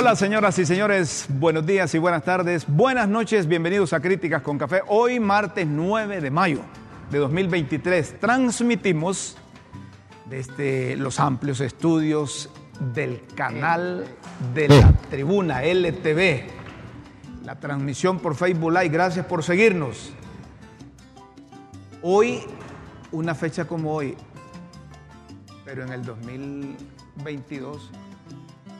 Hola 0.00 0.14
señoras 0.14 0.56
y 0.60 0.64
señores, 0.64 1.26
buenos 1.28 1.66
días 1.66 1.92
y 1.92 1.98
buenas 1.98 2.22
tardes, 2.22 2.64
buenas 2.68 3.08
noches, 3.08 3.48
bienvenidos 3.48 3.92
a 3.92 3.98
Críticas 3.98 4.42
con 4.42 4.56
Café. 4.56 4.80
Hoy 4.86 5.18
martes 5.18 5.66
9 5.66 6.20
de 6.20 6.30
mayo 6.30 6.60
de 7.10 7.18
2023 7.18 8.20
transmitimos 8.20 9.36
desde 10.26 10.94
los 10.94 11.18
amplios 11.18 11.60
estudios 11.60 12.48
del 12.94 13.22
canal 13.34 14.06
de 14.54 14.68
la 14.68 14.92
tribuna 15.10 15.64
LTV, 15.64 16.44
la 17.44 17.58
transmisión 17.58 18.20
por 18.20 18.36
Facebook 18.36 18.70
Live, 18.70 18.90
gracias 18.90 19.26
por 19.26 19.42
seguirnos. 19.42 20.12
Hoy, 22.02 22.42
una 23.10 23.34
fecha 23.34 23.64
como 23.64 23.94
hoy, 23.94 24.16
pero 25.64 25.82
en 25.82 25.92
el 25.92 26.04
2022 26.04 27.90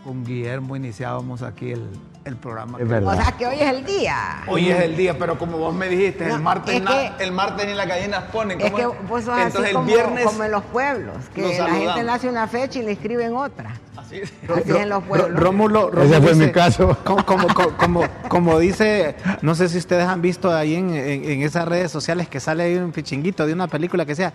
con 0.04 0.24
Guillermo 0.24 0.76
iniciábamos 0.76 1.42
aquí 1.42 1.72
el, 1.72 1.86
el 2.24 2.36
programa. 2.36 2.78
Es 2.80 2.88
verdad. 2.88 3.12
O 3.12 3.16
sea 3.22 3.32
que 3.32 3.46
hoy 3.46 3.56
es 3.60 3.70
el 3.70 3.84
día. 3.84 4.42
Hoy 4.46 4.70
es 4.70 4.80
el 4.80 4.96
día, 4.96 5.18
pero 5.18 5.38
como 5.38 5.58
vos 5.58 5.74
me 5.74 5.88
dijiste, 5.88 6.26
No, 6.26 6.36
el, 6.36 6.42
martes 6.42 6.74
es 6.76 6.82
na- 6.82 7.16
que- 7.16 7.24
el 7.24 7.32
martes 7.32 7.66
ni 7.66 7.74
las 7.74 7.86
gallinas 7.86 8.24
ponen. 8.24 8.60
Es 8.60 8.70
¿cómo 8.70 8.76
que 8.92 8.98
vos 9.06 9.24
sos 9.24 9.34
así 9.34 9.42
Entonces 9.48 9.72
como, 9.74 9.88
el 9.88 9.94
viernes. 9.94 10.24
como 10.24 10.44
en 10.44 10.50
los 10.50 10.62
pueblos, 10.64 11.16
que 11.34 11.42
la 11.42 11.48
saludamos. 11.56 11.78
gente 11.94 12.04
nace 12.04 12.28
una 12.28 12.46
fecha 12.48 12.78
y 12.78 12.82
le 12.82 12.92
escriben 12.92 13.34
otra. 13.36 13.74
Así 13.96 14.16
es. 14.20 14.32
Así 14.48 14.70
es 14.70 14.76
en 14.76 14.88
los 14.88 15.04
pueblos. 15.04 15.38
Rómulo, 15.38 15.90
Rómulo 15.90 16.02
Ese 16.04 16.22
fue 16.22 16.32
dice- 16.32 16.46
mi 16.46 16.52
caso. 16.52 16.96
Como, 17.04 17.26
como, 17.26 17.48
como, 17.48 17.76
como, 17.76 18.00
como 18.28 18.58
dice, 18.58 19.16
no 19.42 19.54
sé 19.54 19.68
si 19.68 19.76
ustedes 19.78 20.04
han 20.06 20.22
visto 20.22 20.54
ahí 20.54 20.76
en, 20.76 20.94
en- 20.94 21.24
en 21.30 21.42
esas 21.42 21.68
redes 21.68 21.90
sociales 21.90 22.28
que 22.28 22.40
sale 22.40 22.62
ahí 22.62 22.76
un 22.76 22.92
pichinguito 22.92 23.46
de 23.46 23.52
una 23.52 23.66
película 23.68 24.06
que 24.06 24.14
sea, 24.14 24.32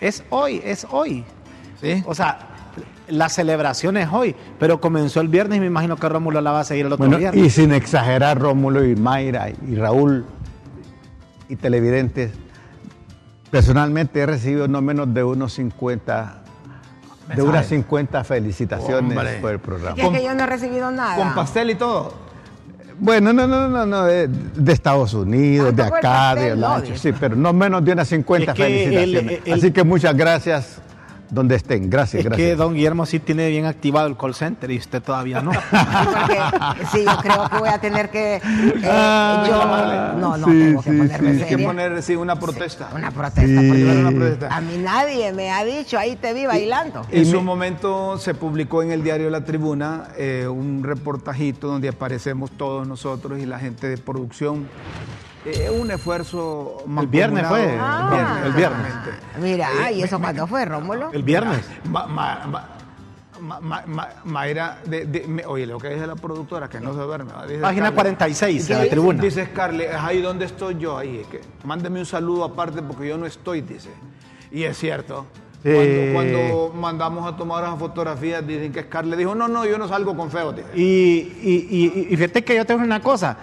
es 0.00 0.24
hoy, 0.30 0.60
es 0.64 0.84
hoy. 0.90 1.24
Sí. 1.80 2.02
O 2.06 2.14
sea, 2.14 2.48
la 3.08 3.28
celebración 3.28 3.96
es 3.96 4.08
hoy, 4.12 4.34
pero 4.58 4.80
comenzó 4.80 5.20
el 5.20 5.28
viernes 5.28 5.58
y 5.58 5.60
me 5.60 5.66
imagino 5.66 5.96
que 5.96 6.08
Rómulo 6.08 6.40
la 6.40 6.52
va 6.52 6.60
a 6.60 6.64
seguir 6.64 6.86
el 6.86 6.92
otro 6.92 7.04
Bueno, 7.06 7.18
viernes. 7.18 7.44
y 7.44 7.50
sin 7.50 7.72
exagerar, 7.72 8.38
Rómulo 8.40 8.84
y 8.84 8.94
Mayra 8.96 9.48
y 9.50 9.74
Raúl 9.74 10.24
y 11.48 11.56
televidentes, 11.56 12.30
personalmente 13.50 14.20
he 14.20 14.26
recibido 14.26 14.68
no 14.68 14.80
menos 14.82 15.12
de 15.12 15.24
unos 15.24 15.52
50, 15.54 16.42
de 17.34 17.42
unas 17.42 17.66
50 17.66 18.24
felicitaciones 18.24 19.16
Hombre. 19.16 19.38
por 19.40 19.50
el 19.52 19.58
programa. 19.58 19.94
que, 19.94 20.02
es 20.02 20.08
que 20.10 20.24
yo 20.24 20.34
no 20.34 20.44
he 20.44 20.46
recibido 20.46 20.90
nada. 20.90 21.16
Con 21.16 21.34
pastel 21.34 21.70
y 21.70 21.74
todo. 21.74 22.14
Bueno, 22.98 23.32
no, 23.32 23.46
no, 23.48 23.68
no, 23.68 23.84
no, 23.84 24.04
de, 24.04 24.28
de 24.28 24.72
Estados 24.72 25.12
Unidos, 25.14 25.74
de 25.74 25.82
acá, 25.82 26.00
pastel, 26.02 26.50
de 26.50 26.56
no, 26.56 26.80
dice. 26.80 26.98
sí, 26.98 27.12
pero 27.18 27.34
no 27.34 27.52
menos 27.52 27.84
de 27.84 27.92
unas 27.92 28.06
50 28.08 28.52
Es 28.52 28.56
que 28.56 28.66
el- 28.66 28.84
felicitaciones. 28.94 29.40
el- 29.44 29.52
Así 29.54 29.72
que 29.72 29.82
muchas 29.82 30.16
gracias 30.16 30.80
donde 31.32 31.56
estén. 31.56 31.88
Gracias, 31.88 32.20
es 32.20 32.24
gracias. 32.26 32.46
que 32.50 32.56
don 32.56 32.74
Guillermo 32.74 33.06
sí 33.06 33.18
tiene 33.18 33.48
bien 33.48 33.64
activado 33.64 34.06
el 34.06 34.16
call 34.16 34.34
center 34.34 34.70
y 34.70 34.76
usted 34.78 35.02
todavía 35.02 35.40
no. 35.40 35.50
Sí, 35.52 35.58
porque 35.72 36.86
sí, 36.92 37.04
yo 37.04 37.16
creo 37.22 37.48
que 37.48 37.58
voy 37.58 37.68
a 37.70 37.78
tener 37.78 38.10
que. 38.10 38.36
eh, 38.36 38.40
Ah, 38.84 39.44
yo. 39.48 40.18
No, 40.20 40.36
no, 40.36 40.46
sí, 40.46 40.52
tengo 40.52 40.82
que 40.82 40.90
sí, 40.90 40.96
ponerme 40.98 41.30
sí. 41.34 41.36
Hay 41.38 41.42
que 41.44 41.48
seria. 41.54 41.66
poner 41.66 42.02
sí, 42.02 42.16
una 42.16 42.36
protesta. 42.38 42.90
Una 42.94 43.10
protesta. 43.10 43.42
Una 43.60 44.10
protesta. 44.10 44.54
A 44.54 44.60
mí 44.60 44.76
nadie 44.78 45.32
me 45.32 45.50
ha 45.50 45.64
dicho, 45.64 45.98
ahí 45.98 46.16
te 46.16 46.34
vi 46.34 46.44
bailando. 46.46 47.06
En 47.10 47.22
Y 47.22 47.24
su 47.24 47.38
me- 47.38 47.44
momento 47.44 48.18
se 48.18 48.34
publicó 48.34 48.82
en 48.82 48.92
el 48.92 49.02
diario 49.02 49.30
La 49.30 49.42
Tribuna 49.44 50.08
eh, 50.18 50.46
un 50.46 50.82
reportajito 50.84 51.66
donde 51.68 51.88
aparecemos 51.88 52.50
todos 52.50 52.86
nosotros 52.86 53.38
y 53.40 53.46
la 53.46 53.58
gente 53.58 53.88
de 53.88 53.96
producción. 53.96 54.68
Eh, 55.44 55.68
un 55.70 55.90
esfuerzo 55.90 56.84
El 57.00 57.06
viernes 57.08 57.46
fue, 57.48 57.76
mancomunado. 57.76 58.06
el 58.06 58.14
viernes, 58.14 58.44
el 58.46 58.52
viernes. 58.52 58.92
Ah, 58.94 59.38
Mira, 59.40 59.68
Eh, 59.88 59.92
¿y 59.94 60.02
eso 60.02 60.18
me- 60.18 60.24
cuándo 60.26 60.46
fue, 60.46 60.64
Rómulo? 60.64 61.10
El 61.12 61.22
viernes. 61.24 61.68
Ma- 61.90 62.06
ma- 62.06 62.44
ma- 62.46 62.68
ma- 63.40 63.60
ma- 63.60 63.82
ma- 63.86 64.08
Mayra, 64.24 64.78
de- 64.86 65.04
de- 65.06 65.26
me- 65.26 65.44
oye, 65.44 65.66
lo 65.66 65.78
que 65.78 65.88
dice 65.88 66.06
la 66.06 66.14
productora, 66.14 66.68
que 66.68 66.78
no 66.78 66.92
se 66.94 67.00
duerme. 67.00 67.32
Página 67.32 67.58
Scarlett. 67.88 67.94
46 67.94 68.70
en 68.70 68.76
la 68.76 68.82
Dice- 68.84 68.90
tribuna. 68.90 69.20
Dice 69.22 69.46
Scarlett, 69.46 69.90
"Es 69.90 69.96
ahí 70.00 70.22
donde 70.22 70.44
estoy 70.44 70.78
yo, 70.78 70.96
ahí. 70.96 71.18
es 71.22 71.26
que 71.26 71.40
mándeme 71.64 71.98
un 71.98 72.06
saludo 72.06 72.44
aparte 72.44 72.80
porque 72.82 73.08
yo 73.08 73.18
no 73.18 73.26
estoy, 73.26 73.62
dice. 73.62 73.90
Y 74.52 74.62
es 74.62 74.78
cierto. 74.78 75.26
Sí. 75.62 75.70
Cuando, 75.72 76.12
cuando 76.12 76.72
mandamos 76.74 77.32
a 77.32 77.36
tomar 77.36 77.62
las 77.62 77.78
fotografías, 77.78 78.44
dicen 78.46 78.72
que 78.72 78.82
Scarlett 78.82 79.18
dijo, 79.18 79.34
no, 79.34 79.46
no, 79.46 79.64
yo 79.64 79.78
no 79.78 79.86
salgo 79.86 80.16
con 80.16 80.30
feo. 80.30 80.52
Y, 80.74 80.82
y, 80.82 81.66
y- 81.70 82.06
y 82.10 82.16
fíjate 82.16 82.42
que 82.42 82.56
yo 82.56 82.64
tengo 82.66 82.82
una 82.82 83.00
cosa. 83.00 83.36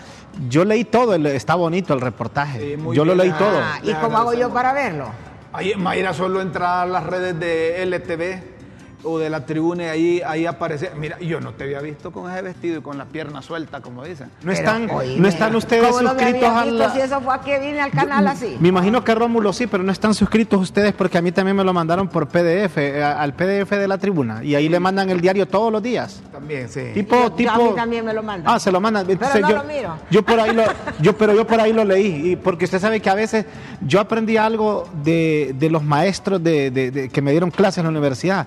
Yo 0.50 0.66
leí 0.66 0.84
todo, 0.84 1.16
el- 1.16 1.25
está 1.28 1.56
bonito 1.56 1.94
el 1.94 2.02
reportaje. 2.02 2.75
Sí, 2.75 2.84
yo 2.94 3.06
lo 3.06 3.16
leí 3.16 3.31
todo. 3.31 3.57
Ah, 3.62 3.80
¿Y 3.84 3.94
cómo 3.94 4.18
hago 4.18 4.34
yo 4.34 4.50
para 4.53 4.74
verlo? 4.74 5.06
Ahí, 5.53 5.74
Mayra, 5.75 6.13
solo 6.13 6.41
entrar 6.41 6.84
a 6.84 6.85
las 6.85 7.06
redes 7.06 7.40
de 7.40 7.81
LTV 7.84 8.58
o 9.03 9.17
de 9.17 9.29
la 9.29 9.45
tribuna 9.45 9.83
y 9.83 9.87
ahí, 9.87 10.21
ahí 10.25 10.45
aparece. 10.45 10.91
Mira, 10.97 11.17
yo 11.19 11.39
no 11.39 11.53
te 11.53 11.63
había 11.63 11.79
visto 11.79 12.11
con 12.11 12.29
ese 12.31 12.41
vestido 12.41 12.79
y 12.79 12.81
con 12.81 12.97
la 12.97 13.05
pierna 13.05 13.41
suelta, 13.41 13.79
como 13.81 14.03
dicen. 14.03 14.27
No 14.43 14.51
Pero, 14.51 14.53
están, 14.53 14.89
oíme, 14.89 15.19
no 15.21 15.27
están 15.29 15.55
ustedes 15.55 15.87
¿cómo 15.87 16.01
no 16.01 16.13
me 16.15 16.19
suscritos 16.21 16.49
a 16.49 16.65
la... 16.65 16.89
si 16.93 16.99
eso 16.99 17.21
fue 17.21 17.33
a 17.33 17.39
que 17.39 17.59
vine 17.59 17.79
al 17.81 17.91
canal 17.91 18.27
así? 18.27 18.57
Me 18.59 18.67
imagino 18.67 19.03
que 19.03 19.15
Rómulo 19.15 19.53
sí, 19.53 19.67
pero 19.67 19.83
no 19.83 19.91
están 19.91 20.13
suscritos 20.13 20.59
ustedes 20.61 20.93
porque 20.93 21.17
a 21.17 21.21
mí 21.21 21.31
también 21.31 21.55
me 21.55 21.63
lo 21.63 21.73
mandaron 21.73 22.07
por 22.09 22.27
PDF, 22.27 22.77
eh, 22.77 23.01
al 23.03 23.33
PDF 23.33 23.69
de 23.71 23.88
la 23.88 23.97
tribuna. 23.97 24.43
Y 24.43 24.55
ahí 24.55 24.67
le 24.67 24.79
mandan 24.81 25.09
el 25.09 25.21
diario 25.21 25.47
todos 25.47 25.71
los 25.71 25.81
días. 25.81 26.21
También, 26.31 26.67
sí. 26.67 26.81
Tipo, 26.93 27.15
Yo- 27.15 27.23
yo 27.29 27.31
tipo. 27.35 27.51
a 27.51 27.57
mí 27.57 27.69
también 27.75 28.03
me 28.05 28.13
lo 28.13 28.21
mandan. 28.21 28.53
Ah, 28.53 28.59
se 28.59 28.71
lo 28.71 28.81
mandan. 28.81 29.09
Entonces, 29.09 29.41
no 29.41 29.49
yo, 29.49 29.55
lo 29.57 29.63
miro. 29.63 29.95
Yo 30.11 30.23
por 30.23 30.39
ahí 30.39 30.53
lo, 30.53 30.63
yo, 30.99 31.17
pero 31.17 31.33
yo 31.33 31.47
por 31.47 31.61
ahí 31.61 31.71
lo 31.71 31.85
leí. 31.85 32.31
Y 32.31 32.35
porque 32.35 32.65
usted 32.65 32.79
sabe 32.79 32.99
que 32.99 33.09
a 33.09 33.15
veces 33.15 33.45
yo 33.79 33.99
aprendí 34.01 34.35
algo 34.35 34.89
de, 35.03 35.55
de 35.57 35.69
los 35.69 35.83
maestros 35.83 36.43
de, 36.43 36.69
de- 36.69 36.91
de- 36.91 37.09
que 37.09 37.21
me 37.21 37.31
dieron 37.31 37.49
clases 37.49 37.77
en 37.79 37.83
la 37.85 37.89
universidad. 37.91 38.45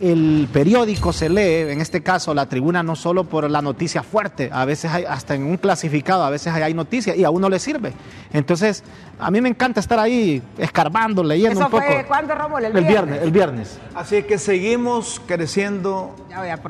El 0.00 0.48
periódico 0.50 1.12
se 1.12 1.28
lee, 1.28 1.70
en 1.70 1.80
este 1.82 2.02
caso 2.02 2.32
la 2.32 2.46
tribuna, 2.46 2.82
no 2.82 2.96
solo 2.96 3.24
por 3.24 3.50
la 3.50 3.60
noticia 3.60 4.02
fuerte, 4.02 4.48
a 4.50 4.64
veces 4.64 4.90
hay, 4.90 5.04
hasta 5.04 5.34
en 5.34 5.42
un 5.42 5.58
clasificado, 5.58 6.24
a 6.24 6.30
veces 6.30 6.54
hay, 6.54 6.62
hay 6.62 6.72
noticias 6.72 7.18
y 7.18 7.24
a 7.24 7.28
uno 7.28 7.50
le 7.50 7.58
sirve. 7.58 7.92
Entonces, 8.32 8.82
a 9.18 9.30
mí 9.30 9.42
me 9.42 9.50
encanta 9.50 9.78
estar 9.78 9.98
ahí 9.98 10.42
escarbando, 10.56 11.22
leyendo 11.22 11.60
¿Eso 11.60 11.66
un 11.66 11.70
poco. 11.70 11.84
fue 11.84 12.06
cuándo, 12.06 12.34
Rómulo? 12.34 12.66
El 12.66 12.76
El 12.78 12.84
viernes, 12.84 12.88
viernes. 13.04 13.22
el 13.22 13.30
viernes. 13.30 13.78
Así 13.94 14.22
que 14.22 14.38
seguimos 14.38 15.20
creciendo, 15.26 16.16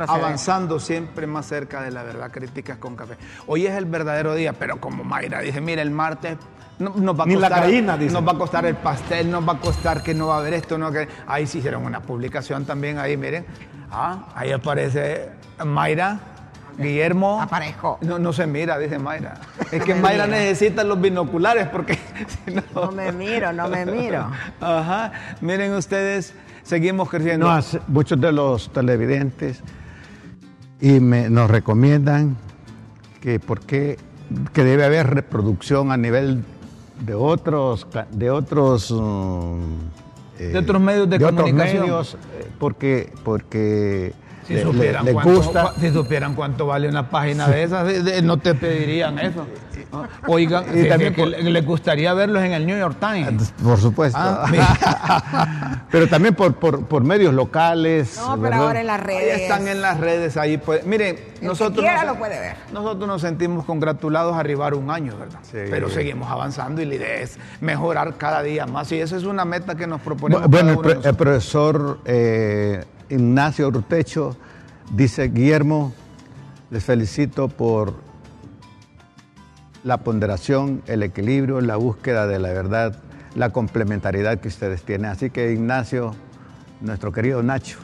avanzando 0.09 0.81
siempre 0.81 1.29
más 1.29 1.47
cerca 1.47 1.83
de 1.83 1.93
la 1.93 2.03
verdad. 2.03 2.33
Críticas 2.33 2.79
con 2.79 2.97
café. 2.97 3.15
Hoy 3.47 3.65
es 3.67 3.75
el 3.77 3.85
verdadero 3.85 4.35
día, 4.35 4.55
pero 4.55 4.81
como 4.81 5.05
Mayra 5.05 5.41
dice, 5.41 5.61
mira, 5.61 5.83
el 5.83 5.93
martes 5.93 6.37
no- 6.81 6.95
nos 6.97 7.19
va 7.19 7.25
a 7.25 7.27
Ni 7.27 7.35
la 7.37 7.49
costar, 7.49 7.63
gallina, 7.65 7.97
dice. 7.97 8.13
nos 8.13 8.27
va 8.27 8.33
a 8.33 8.39
costar 8.39 8.67
el 8.67 8.75
pastel, 8.75 9.31
nos 9.31 9.47
va 9.49 9.53
a 9.55 9.59
costar 9.59 10.03
que 10.03 10.15
no 10.15 10.27
va 10.29 10.37
a 10.37 10.39
haber 10.41 10.55
esto, 10.55 10.77
no 10.79 10.91
que 10.91 11.07
ahí 11.27 11.47
sí 11.47 11.59
hicieron 11.59 11.85
una 11.85 12.01
publicación 12.01 12.65
también 12.65 12.99
ahí, 12.99 13.17
miren, 13.17 13.47
ah, 13.93 14.27
ahí 14.35 14.51
aparece 14.53 15.29
Mayra. 15.65 16.19
Guillermo. 16.79 17.43
Aparezco. 17.43 17.99
No, 18.01 18.19
no 18.19 18.33
se 18.33 18.47
mira, 18.47 18.79
dice 18.79 18.99
Mayra. 18.99 19.35
Es 19.71 19.81
No 19.81 19.85
que 19.85 19.95
Mayra 19.95 20.25
miro. 20.27 20.39
necesita 20.39 20.83
los 20.83 20.99
binoculares 20.99 21.69
porque 21.69 21.95
si 22.47 22.55
no. 22.55 22.63
No 22.75 22.91
me 22.93 23.13
miro, 23.13 23.53
no 23.53 23.69
me 23.69 23.85
miro. 23.85 24.27
Ajá. 24.63 25.13
Miren 25.43 25.75
ustedes, 25.75 26.33
seguimos 26.63 27.11
creciendo. 27.11 27.47
No, 27.55 27.61
muchos 27.89 28.19
de 28.19 28.33
los 28.33 28.73
televidentes 28.73 29.63
y 30.81 31.01
me, 31.01 31.29
nos 31.29 31.51
recomiendan 31.51 32.37
que 33.21 33.39
por 33.41 33.61
qué 33.61 33.99
que 34.55 34.65
debe 34.65 34.85
haber 34.87 35.09
reproducción 35.11 35.93
a 35.93 35.99
nivel 35.99 36.45
de 37.01 37.15
otros 37.15 37.87
de 38.11 38.31
otros 38.31 38.91
mm, 38.91 39.61
eh, 40.39 40.45
De 40.49 40.59
otros 40.59 40.81
medios 40.81 41.09
de 41.11 41.17
otros 41.17 41.33
comunicación. 41.33 41.81
medios, 41.83 42.15
eh, 42.15 42.49
porque 42.59 43.13
porque 43.25 44.13
Si 44.47 44.55
le- 44.55 44.65
le- 44.65 44.73
supieran, 44.73 45.05
les 45.05 45.15
cuánto, 45.15 45.35
gusta 45.35 45.75
si 45.79 45.91
supieran 45.91 46.35
cuánto 46.35 46.67
vale 46.67 46.89
una 46.89 47.09
página 47.11 47.47
de 47.49 47.63
esas, 47.63 47.87
de- 47.87 48.03
de- 48.03 48.23
no 48.23 48.37
te 48.39 48.55
pedirían 48.55 49.19
eso. 49.19 49.47
¿No? 49.93 50.07
Oigan, 50.27 50.65
Y 50.77 50.89
también 50.89 51.15
que 51.15 51.23
por- 51.23 51.29
le- 51.31 51.61
gustaría 51.63 52.15
verlos 52.15 52.43
en 52.43 52.53
el 52.53 52.67
New 52.67 52.79
York 52.79 52.97
Times. 53.01 53.53
por 53.63 53.79
supuesto 53.81 54.19
Ah, 54.21 54.47
pero 55.91 56.09
también 56.09 56.35
por, 56.35 56.55
por, 56.55 56.85
por 56.87 57.03
medios 57.05 57.35
locales 57.35 58.17
No, 58.19 58.31
pero 58.33 58.43
¿verdad? 58.43 58.61
ahora 58.67 58.81
en 58.81 58.87
las 58.87 59.01
Ahí 59.01 59.07
redes. 59.07 59.41
están 59.43 59.69
en 59.69 59.81
las 59.83 59.99
redes, 60.01 60.37
ahí 60.37 60.59
puede- 60.59 60.83
Miren, 60.85 61.17
que 61.17 61.47
nosotros, 61.47 61.81
quiera 61.81 62.05
nos, 62.05 62.15
lo 62.15 62.19
puede 62.19 62.39
ver. 62.41 62.57
nosotros 62.73 63.07
nos 63.09 63.21
sentimos 63.21 63.65
congratulados 63.65 64.35
a 64.35 64.41
arribar 64.41 64.75
un 64.75 64.91
año, 64.91 65.17
¿verdad? 65.19 65.41
Sí. 65.43 65.59
Pero 65.71 65.89
seguimos 65.89 66.31
avanzando 66.31 66.81
y 66.83 66.87
la 66.87 66.95
idea 66.95 67.21
es 67.21 67.39
mejorar 67.61 68.15
cada 68.17 68.43
día 68.43 68.67
más. 68.67 68.91
Y 68.93 69.01
esa 69.01 69.17
es 69.17 69.25
una 69.25 69.45
meta 69.45 69.75
que 69.75 69.87
nos 69.87 70.01
proponemos. 70.01 70.45
Bu- 70.45 70.51
Bueno, 70.51 70.69
cada 70.69 70.73
el, 70.73 70.79
uno 70.79 70.89
de 70.89 70.95
pro- 70.97 71.11
el 71.11 71.17
profesor 71.17 71.99
eh, 72.05 72.85
Ignacio 73.09 73.69
Urtecho 73.69 74.37
dice, 74.93 75.29
Guillermo, 75.29 75.93
les 76.71 76.85
felicito 76.85 77.49
por 77.49 77.95
la 79.85 79.99
ponderación, 79.99 80.83
el 80.87 81.03
equilibrio, 81.03 81.61
la 81.61 81.77
búsqueda 81.77 82.27
de 82.27 82.39
la 82.39 82.49
verdad, 82.49 82.97
la 83.35 83.51
complementariedad 83.51 84.39
que 84.39 84.49
ustedes 84.49 84.83
tienen. 84.83 85.11
Así 85.11 85.31
que 85.31 85.53
Ignacio, 85.53 86.15
nuestro 86.81 87.13
querido 87.13 87.43
Nacho, 87.43 87.79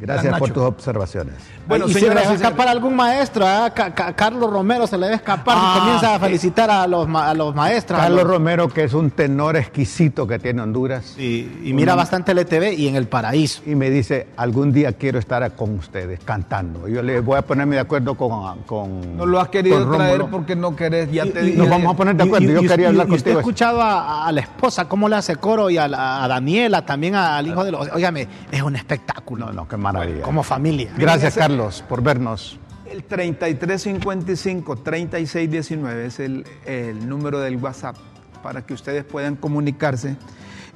Gracias 0.00 0.38
por 0.38 0.50
tus 0.50 0.62
observaciones. 0.62 1.34
Bueno, 1.66 1.86
y 1.88 1.92
se 1.94 2.00
le 2.00 2.14
va 2.14 2.20
a 2.20 2.34
escapar 2.34 2.68
algún 2.68 2.94
maestro. 2.94 3.44
Ca- 3.74 3.94
Ca- 3.94 4.12
Carlos 4.14 4.50
Romero 4.50 4.86
se 4.86 4.96
le 4.98 5.06
debe 5.06 5.16
escapar 5.16 5.56
Ah, 5.58 5.74
y 5.76 5.78
comienza 5.80 6.14
a 6.14 6.18
felicitar 6.18 6.70
a 6.70 6.86
los, 6.86 7.08
ma- 7.08 7.30
a 7.30 7.34
los 7.34 7.54
maestros. 7.54 7.98
a 7.98 8.02
Carlos 8.02 8.22
los- 8.24 8.30
Romero, 8.32 8.68
que 8.68 8.84
es 8.84 8.92
un 8.94 9.10
tenor 9.10 9.56
exquisito 9.56 10.26
que 10.26 10.38
tiene 10.38 10.62
Honduras, 10.62 11.16
y, 11.18 11.60
y 11.64 11.72
mira 11.72 11.94
bastante 11.94 12.32
el 12.32 12.38
ETV 12.38 12.72
y 12.74 12.88
en 12.88 12.96
el 12.96 13.06
paraíso. 13.08 13.62
y 13.66 13.74
me 13.74 13.90
dice, 13.90 14.28
algún 14.36 14.72
día 14.72 14.92
quiero 14.92 15.18
estar 15.18 15.50
con 15.56 15.74
ustedes 15.78 16.20
cantando. 16.24 16.86
Yo 16.88 17.02
le 17.02 17.20
voy 17.20 17.38
a 17.38 17.42
ponerme 17.42 17.76
de 17.76 17.80
acuerdo 17.82 18.14
con... 18.14 18.58
con 18.62 19.16
No 19.16 19.26
lo 19.26 19.40
has 19.40 19.48
querido 19.48 19.90
traer 19.90 20.24
porque 20.30 20.54
no 20.56 20.76
querés, 20.76 21.10
ya 21.10 21.24
te 21.24 21.40
y- 21.42 21.46
dije. 21.46 21.58
nos 21.58 21.68
vamos 21.68 21.92
a 21.94 21.96
poner 21.96 22.14
de 22.16 22.24
acuerdo. 22.24 22.46
Yo 22.52 22.68
quería 22.68 22.88
hablar 22.88 23.08
y 23.08 23.12
usted 23.12 23.32
contigo. 23.32 23.38
ha 23.38 23.40
escuchado 23.40 23.82
a, 23.82 24.26
a 24.26 24.32
la 24.32 24.40
esposa 24.40 24.86
cómo 24.88 25.08
le 25.08 25.16
hace 25.16 25.36
coro 25.36 25.70
y 25.70 25.78
a, 25.78 25.88
la- 25.88 26.24
a 26.24 26.28
Daniela, 26.28 26.84
también 26.84 27.14
al 27.14 27.46
hijo 27.46 27.64
de 27.64 27.72
los... 27.72 27.88
Óigame, 27.92 28.28
es 28.50 28.62
un 28.62 28.76
espectáculo. 28.76 29.46
No, 29.46 29.52
no, 29.52 29.68
qué 29.68 29.76
maravilla. 29.76 30.22
Como 30.22 30.42
familia. 30.42 30.90
Gracias, 30.96 31.36
ese- 31.36 31.40
Por 31.88 32.02
vernos. 32.02 32.58
El 32.84 33.06
3355-3619 33.06 35.94
es 36.04 36.18
el, 36.18 36.44
el 36.66 37.08
número 37.08 37.38
del 37.38 37.58
WhatsApp 37.58 37.94
para 38.42 38.66
que 38.66 38.74
ustedes 38.74 39.04
puedan 39.04 39.36
comunicarse 39.36 40.16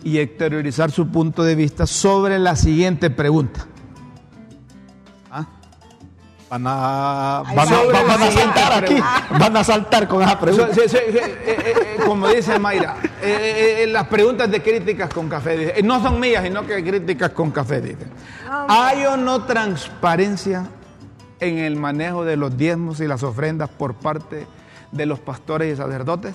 y 0.05 0.19
exteriorizar 0.19 0.93
su 0.93 1.09
punto 1.09 1.43
de 1.43 1.57
vista 1.57 1.85
sobre 1.87 2.39
la 2.39 2.55
siguiente 2.55 3.11
pregunta. 3.11 3.67
¿Ah? 6.51 6.57
Van 6.59 6.67
a, 6.67 7.43
van 7.45 7.69
a- 7.69 8.03
van 8.05 8.23
a 8.23 8.31
saltar 8.31 8.85
aquí. 8.85 8.97
Van 9.39 9.57
a 9.57 9.65
saltar 9.65 10.09
con 10.09 10.23
esa 10.23 10.39
pregunta. 10.39 10.75
So- 10.75 10.83
sí, 10.83 10.89
sí, 10.89 10.97
eh, 10.97 11.39
eh, 11.45 11.75
eh, 11.99 12.03
como 12.07 12.27
dice 12.29 12.59
Mayra, 12.59 12.97
eh, 13.21 13.37
eh, 13.81 13.83
eh, 13.83 13.87
las 13.89 14.07
preguntas 14.09 14.51
de 14.51 14.63
críticas 14.63 15.13
con 15.13 15.29
café 15.29 15.57
dice, 15.57 15.75
eh, 15.77 15.83
no 15.83 16.01
son 16.03 16.19
mías, 16.19 16.43
sino 16.45 16.67
que 16.67 16.83
críticas 16.83 17.31
con 17.31 17.51
café. 17.51 17.81
Dice. 17.81 18.07
¿Hay 18.69 19.05
o 19.05 19.17
no 19.17 19.45
transparencia 19.45 20.65
en 21.41 21.59
el 21.59 21.77
manejo 21.77 22.25
de 22.25 22.37
los 22.37 22.57
diezmos 22.57 23.01
y 23.01 23.07
las 23.07 23.23
ofrendas 23.23 23.69
por 23.69 23.95
parte 23.95 24.47
de 24.91 25.07
los 25.07 25.19
pastores 25.21 25.75
y 25.75 25.77
sacerdotes? 25.77 26.35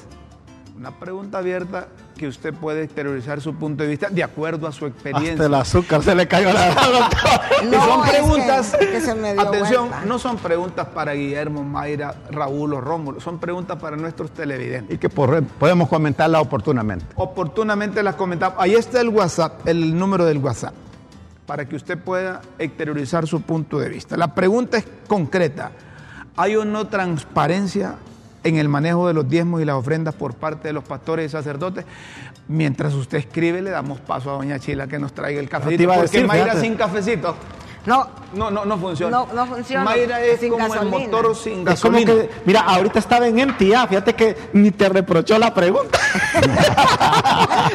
Una 0.78 0.92
pregunta 0.92 1.40
abierta 1.40 1.88
que 2.18 2.28
usted 2.28 2.54
puede 2.54 2.84
exteriorizar 2.84 3.42
su 3.42 3.56
punto 3.56 3.84
de 3.84 3.90
vista 3.90 4.10
de 4.10 4.24
acuerdo 4.24 4.68
a 4.68 4.72
su 4.72 4.86
experiencia. 4.86 5.34
Hasta 5.34 5.46
el 5.46 5.54
azúcar 5.56 6.04
se 6.04 6.14
le 6.16 6.28
cayó 6.28 6.50
a 6.50 6.54
la 6.54 6.70
Y 7.64 7.66
No, 7.68 7.86
son 7.86 8.00
es 8.00 8.06
que- 8.06 8.12
preguntas, 8.18 8.74
es 8.80 8.88
que 8.88 9.02
se 9.02 9.16
me 9.16 9.34
dio 9.34 9.42
atención, 9.42 9.90
vuelta. 9.90 10.06
no 10.06 10.20
son 10.20 10.38
preguntas 10.38 10.88
para 10.88 11.14
Guillermo, 11.14 11.64
Mayra, 11.64 12.16
Raúl 12.32 12.74
o 12.74 12.82
Rómulo, 12.82 13.20
son 13.20 13.40
preguntas 13.40 13.80
para 13.80 13.98
nuestros 13.98 14.32
televidentes. 14.32 14.96
Y 14.96 14.98
que 15.00 15.10
por- 15.10 15.44
podemos 15.44 15.90
comentarla 15.90 16.40
oportunamente. 16.42 17.06
Oportunamente 17.16 18.04
las 18.04 18.16
comentamos. 18.16 18.58
Ahí 18.60 18.76
está 18.76 19.02
el 19.02 19.10
WhatsApp, 19.10 19.68
el 19.68 19.98
número 19.98 20.26
del 20.26 20.38
WhatsApp, 20.38 20.74
para 21.46 21.68
que 21.68 21.76
usted 21.76 21.98
pueda 21.98 22.42
exteriorizar 22.60 23.28
su 23.28 23.42
punto 23.42 23.80
de 23.80 23.90
vista. 23.90 24.16
La 24.18 24.34
pregunta 24.36 24.78
es 24.78 24.86
concreta. 25.08 25.72
¿Hay 26.38 26.56
o 26.56 26.66
no 26.66 26.88
transparencia 26.88 27.96
en 28.44 28.58
el 28.58 28.70
manejo 28.70 29.08
de 29.08 29.14
los 29.14 29.28
diezmos 29.30 29.62
y 29.62 29.66
las 29.66 29.76
ofrendas 29.76 30.14
por 30.16 30.34
parte 30.36 30.68
de 30.68 30.74
los 30.74 30.84
pastores 30.84 31.28
y 31.28 31.30
sacerdotes? 31.30 31.86
Mientras 32.48 32.94
usted 32.94 33.20
escribe, 33.20 33.62
le 33.62 33.70
damos 33.70 34.00
paso 34.00 34.32
a 34.32 34.34
doña 34.34 34.60
Chila 34.60 34.88
que 34.88 35.00
nos 35.00 35.14
traiga 35.14 35.40
el 35.40 35.50
cafecito. 35.50 35.86
porque 35.88 36.02
decir, 36.02 36.28
Mayra 36.28 36.46
fíjate. 36.46 36.62
sin 36.62 36.76
cafecito 36.76 37.36
No, 37.86 38.08
no, 38.34 38.50
no, 38.50 38.64
no 38.66 38.78
funciona. 38.78 39.18
No, 39.18 39.28
no 39.34 39.46
funciona. 39.46 39.84
Mayra 39.84 40.22
es 40.22 40.40
Sin 40.40 40.52
como 40.52 40.68
gasolina. 40.70 40.98
el 40.98 41.12
motor 41.12 41.36
sin 41.36 41.68
Es 41.68 41.82
como 41.82 41.98
gasolina. 41.98 42.14
que, 42.14 42.30
mira, 42.46 42.62
ahorita 42.62 43.00
estaba 43.00 43.28
en 43.28 43.36
MTA, 43.36 43.88
fíjate 43.88 44.14
que 44.14 44.38
ni 44.54 44.72
te 44.72 44.88
reprochó 44.90 45.38
la 45.38 45.54
pregunta. 45.54 46.00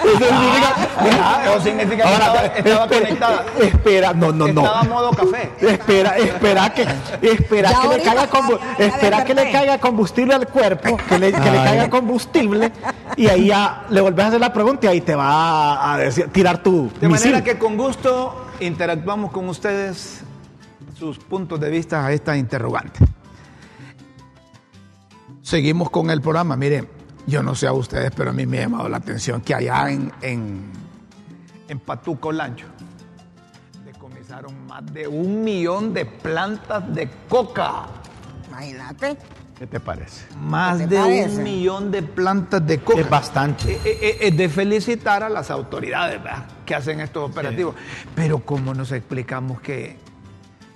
Eso 0.04 0.24
significa- 0.26 0.74
Ah, 1.20 1.42
eso 1.46 1.60
significa 1.62 2.04
que 2.04 2.12
estaba- 2.12 2.44
estaba 2.46 2.46
espera, 2.56 2.88
conectada. 2.88 3.44
Espera, 3.60 4.12
no, 4.14 4.32
no, 4.32 4.48
no. 4.48 4.62
Estaba 4.62 4.80
a 4.80 4.84
modo 4.84 5.10
café. 5.10 5.50
Espera, 5.60 6.16
espera 6.16 6.72
que, 6.74 6.86
espera 7.22 7.70
Ya 7.70 7.80
que 7.82 7.88
le 7.88 8.02
caiga 8.02 8.28
espera 8.78 9.24
que 9.24 9.34
le 9.34 9.50
caiga 9.52 9.78
combustible 9.78 10.34
al 10.34 10.48
cuerpo, 10.48 10.96
que 11.08 11.18
le, 11.18 11.32
que 11.32 11.50
le 11.50 11.56
caiga 11.64 11.90
combustible 11.90 12.72
y 13.16 13.28
ahí 13.28 13.46
ya 13.48 13.84
le 13.90 14.00
volvés 14.00 14.24
a 14.24 14.28
hacer 14.28 14.40
la 14.40 14.52
pregunta 14.52 14.86
y 14.86 14.88
ahí 14.88 15.00
te 15.00 15.14
va 15.14 15.74
a, 15.74 15.94
a 15.94 15.98
decir, 15.98 16.28
tirar 16.32 16.62
tu 16.62 16.90
De 17.00 17.08
misil. 17.08 17.30
manera 17.32 17.44
que 17.44 17.58
con 17.58 17.76
gusto 17.76 18.46
interactuamos 18.60 19.30
con 19.30 19.48
ustedes 19.48 20.22
sus 20.98 21.18
puntos 21.18 21.60
de 21.60 21.70
vista 21.70 22.04
a 22.04 22.12
esta 22.12 22.36
interrogante. 22.36 23.00
Seguimos 25.42 25.90
con 25.90 26.10
el 26.10 26.20
programa. 26.20 26.56
Miren, 26.56 26.88
yo 27.26 27.42
no 27.42 27.54
sé 27.54 27.66
a 27.66 27.72
ustedes, 27.72 28.10
pero 28.14 28.30
a 28.30 28.32
mí 28.32 28.46
me 28.46 28.58
ha 28.58 28.62
llamado 28.62 28.88
la 28.88 28.98
atención 28.98 29.40
que 29.40 29.54
allá 29.54 29.90
en, 29.90 30.12
en, 30.20 30.70
en 31.68 31.78
Patuco 31.80 32.32
Lancho 32.32 32.66
decomisaron 33.84 34.66
más 34.66 34.84
de 34.92 35.06
un 35.08 35.42
millón 35.42 35.94
de 35.94 36.04
plantas 36.04 36.92
de 36.94 37.08
coca. 37.28 37.86
imagínate. 38.48 39.16
¿Qué 39.58 39.66
te 39.66 39.80
parece? 39.80 40.24
Más 40.38 40.78
¿Qué 40.78 40.86
te 40.86 40.94
de 40.96 41.00
parece? 41.00 41.36
un 41.38 41.42
millón 41.42 41.90
de 41.90 42.02
plantas 42.02 42.64
de 42.66 42.78
coca. 42.78 43.00
Es 43.00 43.10
bastante. 43.10 43.72
Eh, 43.72 43.80
eh, 43.84 43.98
eh, 44.02 44.16
Es 44.28 44.36
de 44.36 44.48
felicitar 44.48 45.22
a 45.24 45.28
las 45.28 45.50
autoridades 45.50 46.22
¿verdad? 46.22 46.44
Que 46.68 46.74
hacen 46.74 47.00
estos 47.00 47.30
operativos. 47.30 47.74
Pero 48.14 48.40
como 48.40 48.74
nos 48.74 48.92
explicamos 48.92 49.58
que, 49.62 49.96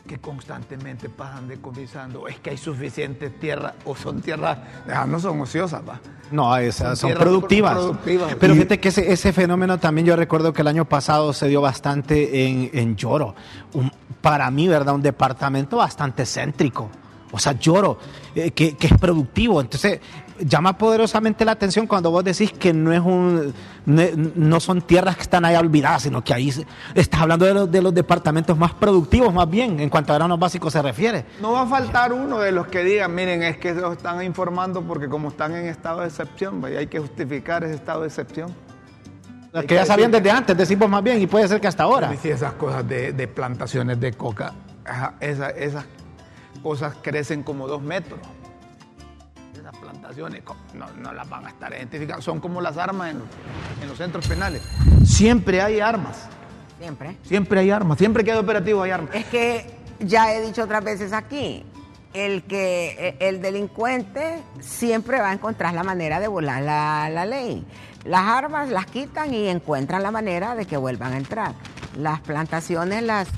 que 0.08 0.18
constantemente 0.18 1.10
pasan 1.10 1.48
decomisando, 1.48 2.26
es 2.28 2.38
que 2.40 2.48
hay 2.50 2.56
suficiente 2.56 3.28
tierra 3.28 3.74
o 3.84 3.94
son 3.94 4.22
tierras, 4.22 4.56
ah, 4.90 5.04
no 5.06 5.20
son 5.20 5.38
ociosas, 5.42 5.82
¿va? 5.86 6.00
No, 6.30 6.56
esas 6.56 6.98
Son 6.98 7.10
son 7.10 7.18
productivas. 7.20 7.74
productivas. 7.74 8.34
Pero 8.40 8.54
Y- 8.54 8.56
fíjate 8.56 8.80
que 8.80 8.88
ese, 8.88 9.12
ese 9.12 9.34
fenómeno 9.34 9.76
también 9.78 10.06
yo 10.06 10.16
recuerdo 10.16 10.54
que 10.54 10.62
el 10.62 10.68
año 10.68 10.86
pasado 10.86 11.34
se 11.34 11.46
dio 11.48 11.60
bastante 11.60 12.46
en, 12.46 12.70
en 12.72 12.96
Lloro. 12.96 13.34
Un- 13.74 13.92
para 14.22 14.50
mí, 14.50 14.66
¿verdad? 14.68 14.94
Un 14.94 15.02
departamento 15.02 15.76
bastante 15.76 16.24
céntrico. 16.24 16.88
O 17.32 17.38
sea, 17.38 17.52
Lloro, 17.58 17.99
eh, 18.34 18.50
que, 18.50 18.76
que 18.76 18.87
es 18.88 18.93
productivo. 18.99 19.61
Entonces, 19.61 20.00
llama 20.38 20.76
poderosamente 20.76 21.44
la 21.44 21.52
atención 21.52 21.87
cuando 21.87 22.11
vos 22.11 22.23
decís 22.25 22.52
que 22.52 22.73
no 22.73 22.93
es 22.93 23.00
un 23.00 23.55
no, 23.87 24.02
no 24.34 24.61
son 24.61 24.82
tierras 24.82 25.17
que 25.17 25.23
están 25.23 25.44
ahí 25.44 25.56
olvidadas, 25.56 26.02
sino 26.02 26.23
que 26.23 26.34
ahí 26.34 26.52
se- 26.52 26.67
estás 26.94 27.20
hablando 27.23 27.44
de 27.46 27.55
los, 27.55 27.70
de 27.70 27.81
los 27.82 27.94
departamentos 27.94 28.56
más 28.58 28.75
productivos, 28.75 29.32
más 29.32 29.49
bien, 29.49 29.81
en 29.81 29.88
cuanto 29.88 30.12
a 30.12 30.17
granos 30.17 30.38
básicos 30.38 30.73
se 30.73 30.82
refiere. 30.82 31.25
No 31.40 31.52
va 31.52 31.62
a 31.62 31.67
faltar 31.67 32.12
uno 32.12 32.38
de 32.38 32.52
los 32.52 32.67
que 32.69 32.84
digan, 32.84 33.14
miren, 33.14 33.43
es 33.43 33.56
que 33.56 33.73
los 33.75 33.96
están 33.96 34.23
informando 34.23 34.82
porque 34.82 35.08
como 35.08 35.29
están 35.29 35.55
en 35.56 35.67
estado 35.67 36.00
de 36.00 36.08
excepción, 36.08 36.62
¿va? 36.62 36.70
y 36.70 36.76
hay 36.76 36.87
que 36.87 36.99
justificar 37.00 37.64
ese 37.64 37.75
estado 37.75 38.02
de 38.02 38.08
excepción. 38.08 38.55
Hay 39.55 39.67
Que 39.67 39.75
ya 39.75 39.84
sabían 39.87 40.11
decir- 40.11 40.23
desde 40.25 40.37
antes, 40.38 40.56
decimos 40.56 40.88
más 40.88 41.02
bien, 41.02 41.20
y 41.20 41.26
puede 41.26 41.46
ser 41.49 41.61
que 41.61 41.67
hasta 41.69 41.82
ahora. 41.82 42.12
Y 42.14 42.17
si 42.17 42.31
esas 42.31 42.52
cosas 42.55 42.87
de, 42.88 43.12
de 43.12 43.29
plantaciones 43.29 43.99
de 44.00 44.12
coca, 44.12 44.55
ajá, 44.84 45.14
esa- 45.20 45.50
esas 45.50 45.84
cosas 46.62 46.94
crecen 47.02 47.42
como 47.42 47.66
dos 47.66 47.82
metros. 47.82 48.20
Esas 49.58 49.76
plantaciones 49.76 50.42
no, 50.74 50.86
no 50.98 51.12
las 51.12 51.28
van 51.28 51.46
a 51.46 51.50
estar 51.50 51.72
identificando. 51.72 52.22
Son 52.22 52.40
como 52.40 52.60
las 52.60 52.76
armas 52.76 53.10
en, 53.10 53.22
en 53.82 53.88
los 53.88 53.98
centros 53.98 54.26
penales. 54.26 54.62
Siempre 55.04 55.60
hay 55.60 55.80
armas. 55.80 56.28
Siempre. 56.78 57.16
Siempre 57.22 57.60
hay 57.60 57.70
armas. 57.70 57.98
Siempre 57.98 58.24
que 58.24 58.32
hay 58.32 58.38
operativo 58.38 58.82
hay 58.82 58.90
armas. 58.90 59.14
Es 59.14 59.26
que 59.26 59.66
ya 60.00 60.32
he 60.34 60.40
dicho 60.40 60.64
otras 60.64 60.82
veces 60.82 61.12
aquí, 61.12 61.64
el 62.12 62.42
que 62.44 63.16
e- 63.20 63.28
el 63.28 63.40
delincuente 63.40 64.42
siempre 64.60 65.20
va 65.20 65.31
a 65.31 65.32
encontrar 65.32 65.74
la 65.74 65.84
manera 65.84 66.19
de 66.19 66.28
volar 66.28 66.62
la, 66.62 67.08
la 67.10 67.24
ley. 67.24 67.64
Las 68.04 68.22
armas 68.22 68.69
las 68.69 68.86
quitan 68.86 69.32
y 69.32 69.46
encuentran 69.48 70.02
la 70.02 70.10
manera 70.10 70.56
de 70.56 70.66
que 70.66 70.76
vuelvan 70.76 71.12
a 71.12 71.19
entrar. 71.19 71.54
Las 71.96 72.20
plantaciones 72.20 73.04
las 73.04 73.28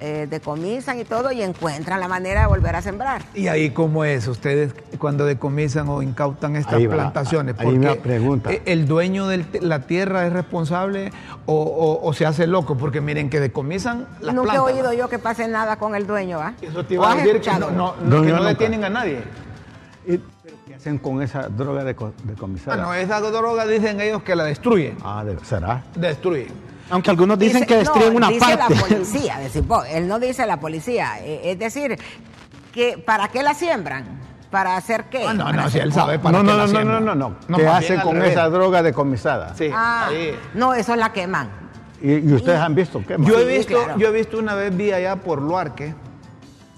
eh, 0.00 0.26
decomisan 0.28 0.98
y 1.00 1.04
todo 1.04 1.30
y 1.32 1.42
encuentran 1.42 2.00
la 2.00 2.08
manera 2.08 2.42
de 2.42 2.46
volver 2.46 2.76
a 2.76 2.82
sembrar. 2.82 3.22
Y 3.34 3.46
ahí 3.48 3.70
cómo 3.70 4.04
es, 4.04 4.26
ustedes 4.28 4.74
cuando 4.98 5.24
decomisan 5.24 5.88
o 5.88 6.02
incautan 6.02 6.56
estas 6.56 6.74
Ahí 6.74 6.86
va, 6.86 6.94
plantaciones, 6.96 7.54
ahí 7.58 7.68
una 7.68 7.94
pregunta. 7.94 8.52
eh, 8.52 8.62
el 8.66 8.86
dueño 8.86 9.26
de 9.28 9.44
la 9.60 9.80
tierra 9.80 10.26
es 10.26 10.32
responsable 10.32 11.12
o, 11.46 11.54
o- 11.54 12.06
o 12.06 12.12
se 12.12 12.26
hace 12.26 12.46
loco, 12.46 12.76
porque 12.76 13.00
miren 13.00 13.30
que 13.30 13.40
decomisan 13.40 14.06
las 14.20 14.34
Nunca 14.34 14.52
plantas. 14.54 14.70
he 14.70 14.74
oído 14.78 14.92
yo 14.92 15.08
que 15.08 15.18
pase 15.18 15.48
nada 15.48 15.76
con 15.76 15.94
el 15.94 16.06
dueño, 16.06 16.38
¿va? 16.38 16.54
Eso 16.60 16.84
te 16.84 16.98
¿O 16.98 17.02
iba 17.02 17.12
a 17.12 17.16
decir 17.16 17.40
que 17.40 17.50
no, 17.52 17.70
no- 17.70 17.94
No, 18.04 18.22
que 18.22 18.28
yo 18.28 18.34
no 18.34 18.36
nunca. 18.38 18.48
detienen 18.48 18.84
a 18.84 18.90
nadie. 18.90 19.22
¿Y 20.06 20.18
pero 20.42 20.56
qué 20.66 20.74
hacen 20.74 20.98
con 20.98 21.22
esa 21.22 21.48
droga 21.48 21.82
de, 21.84 21.94
co- 21.94 22.12
Ah, 22.18 22.22
decomisada? 22.24 22.76
no, 22.76 22.92
esa 22.92 23.20
droga 23.20 23.66
dicen 23.66 24.00
ellos 24.00 24.22
que 24.22 24.36
la 24.36 24.44
destruyen. 24.44 24.96
Ah, 25.02 25.24
de- 25.24 25.38
¿será? 25.44 25.82
Destruyen. 25.94 26.48
Aunque 26.90 27.10
algunos 27.10 27.38
dicen 27.38 27.60
Dice- 27.62 27.66
que 27.66 27.76
destruyen 27.78 28.10
no, 28.12 28.16
una 28.18 28.28
dice 28.28 28.40
parte. 28.56 28.74
la 28.74 28.80
policía, 28.80 29.38
decir, 29.38 29.62
vos, 29.62 29.84
él 29.90 30.06
no 30.06 30.18
dice 30.18 30.46
la 30.46 30.60
policía. 30.60 31.18
eh, 31.20 31.40
Es 31.52 31.58
decir, 31.58 31.98
que 32.72 32.98
¿para 32.98 33.28
qué 33.28 33.42
la 33.42 33.54
siembran? 33.54 34.04
¿Para 34.50 34.76
hacer 34.76 35.04
qué? 35.10 35.24
Ah, 35.26 35.34
no, 35.34 35.52
no, 35.52 35.68
si 35.70 35.78
él 35.78 35.92
sabe 35.92 36.18
para 36.18 36.38
no, 36.38 36.44
qué 36.44 36.50
no, 36.50 36.56
la 36.58 36.66
no, 36.66 36.84
no, 36.84 36.84
no, 36.84 37.00
no, 37.00 37.14
no. 37.14 37.36
No, 37.48 37.56
¿Qué 37.56 37.66
hacen 37.66 38.00
con 38.00 38.22
esa 38.22 38.48
droga 38.48 38.82
decomisada? 38.82 39.54
Sí, 39.56 39.68
Ah, 39.72 40.06
ahí. 40.10 40.36
no, 40.54 40.74
eso 40.74 40.94
la 40.94 41.12
queman. 41.12 41.48
¿Y, 42.02 42.12
y 42.18 42.32
ustedes 42.34 42.60
han 42.60 42.74
visto 42.74 43.02
qué 43.06 43.16
más? 43.18 43.26
Yo 43.28 43.38
he 43.38 43.42
Sí, 43.50 43.58
visto, 43.58 43.82
claro. 43.82 43.98
yo 43.98 44.08
he 44.08 44.12
visto 44.12 44.38
una 44.38 44.54
vez 44.54 44.76
vi 44.76 44.92
allá 44.92 45.16
por 45.16 45.40
Luarque 45.42 45.94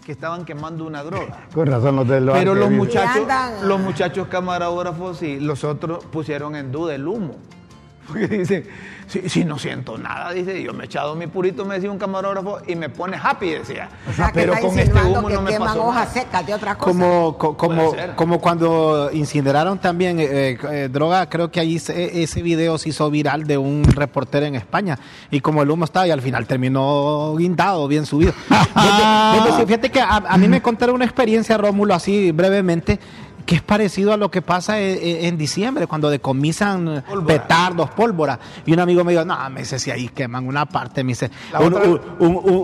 que 0.07 0.13
estaban 0.13 0.45
quemando 0.45 0.87
una 0.87 1.03
droga. 1.03 1.47
Con 1.55 1.67
razón 1.67 1.97
los 1.97 2.07
de 2.09 2.21
los 2.21 2.39
Pero 2.39 2.55
los 2.55 2.71
muchachos, 2.71 3.23
andan- 3.29 3.67
los 3.69 3.81
muchachos 3.81 4.29
camarógrafos 4.29 5.21
y 5.23 5.41
los 5.41 5.65
otros 5.65 6.05
pusieron 6.07 6.55
en 6.57 6.71
duda 6.71 6.95
el 6.95 7.07
humo. 7.09 7.37
Porque 8.07 8.29
dice, 8.29 8.67
si, 9.09 9.29
si 9.29 9.45
no 9.45 9.59
siento 9.59 9.97
nada, 9.99 10.33
dice, 10.33 10.63
yo 10.63 10.73
me 10.73 10.85
he 10.85 10.87
echado 10.87 11.15
mi 11.15 11.27
purito, 11.27 11.65
me 11.65 11.77
decía 11.77 11.91
un 11.91 11.99
camarógrafo, 11.99 12.59
y 12.67 12.75
me 12.77 12.89
pone 12.89 13.17
happy, 13.23 13.51
decía. 13.51 13.89
O 14.11 14.13
sea, 14.13 14.31
Pero 14.35 14.55
con 14.61 14.79
este 14.79 14.93
humo 15.03 15.29
que 15.29 15.35
no 15.35 15.43
me 15.43 15.51
queman 15.53 15.69
pasó 15.69 15.85
hojas 15.87 16.13
secas 16.13 16.47
de 16.47 16.55
otra 16.55 16.75
cosa. 16.77 16.91
Como, 16.91 17.39
co- 17.39 17.57
como, 17.57 17.95
como 18.17 18.41
cuando 18.41 19.11
incineraron 19.13 19.79
también 19.79 20.19
eh, 20.21 20.59
eh, 20.71 20.89
droga, 20.91 21.29
creo 21.29 21.51
que 21.51 21.61
ahí 21.61 21.79
se- 21.79 22.23
ese 22.23 22.43
video 22.43 22.79
se 22.79 22.89
hizo 22.89 23.11
viral 23.11 23.45
de 23.47 23.59
un 23.59 23.85
reportero 23.85 24.47
en 24.47 24.55
España. 24.57 24.99
Y 25.31 25.41
como 25.41 25.63
el 25.63 25.71
humo 25.71 25.85
estaba 25.85 26.07
y 26.07 26.11
al 26.11 26.23
final 26.23 26.47
terminó 26.47 27.35
guindado, 27.37 27.87
bien 27.89 28.07
subido. 28.07 28.33
Fíjate 29.67 29.91
que 29.91 30.01
a, 30.01 30.17
a 30.17 30.37
mí 30.39 30.49
me 30.49 30.61
contaron 30.63 30.97
una 30.97 31.05
experiencia, 31.05 31.57
Rómulo, 31.59 31.95
así 31.95 32.33
brevemente, 32.33 32.99
que 33.47 33.55
es 33.55 33.63
parecido 33.63 34.13
a 34.13 34.17
lo 34.17 34.31
que 34.31 34.43
pasa 34.43 34.81
en, 34.81 34.99
en- 35.01 35.25
en 35.27 35.39
diciembre, 35.39 35.87
cuando 35.87 36.11
decomisan 36.11 37.03
Pólvora. 37.09 37.27
petardos, 37.27 37.91
pólvora. 37.91 38.39
Y 38.67 38.73
un 38.73 38.81
amigo 38.81 39.05
me 39.05 39.13
dijo, 39.13 39.25
no, 39.25 39.39
me 39.51 39.61
dice, 39.61 39.79
si 39.79 39.91
ahí 39.91 40.09
queman 40.09 40.47
una 40.49 40.67
parte, 40.67 41.03
me 41.05 41.13
dice, 41.13 41.31
un- 41.59 42.01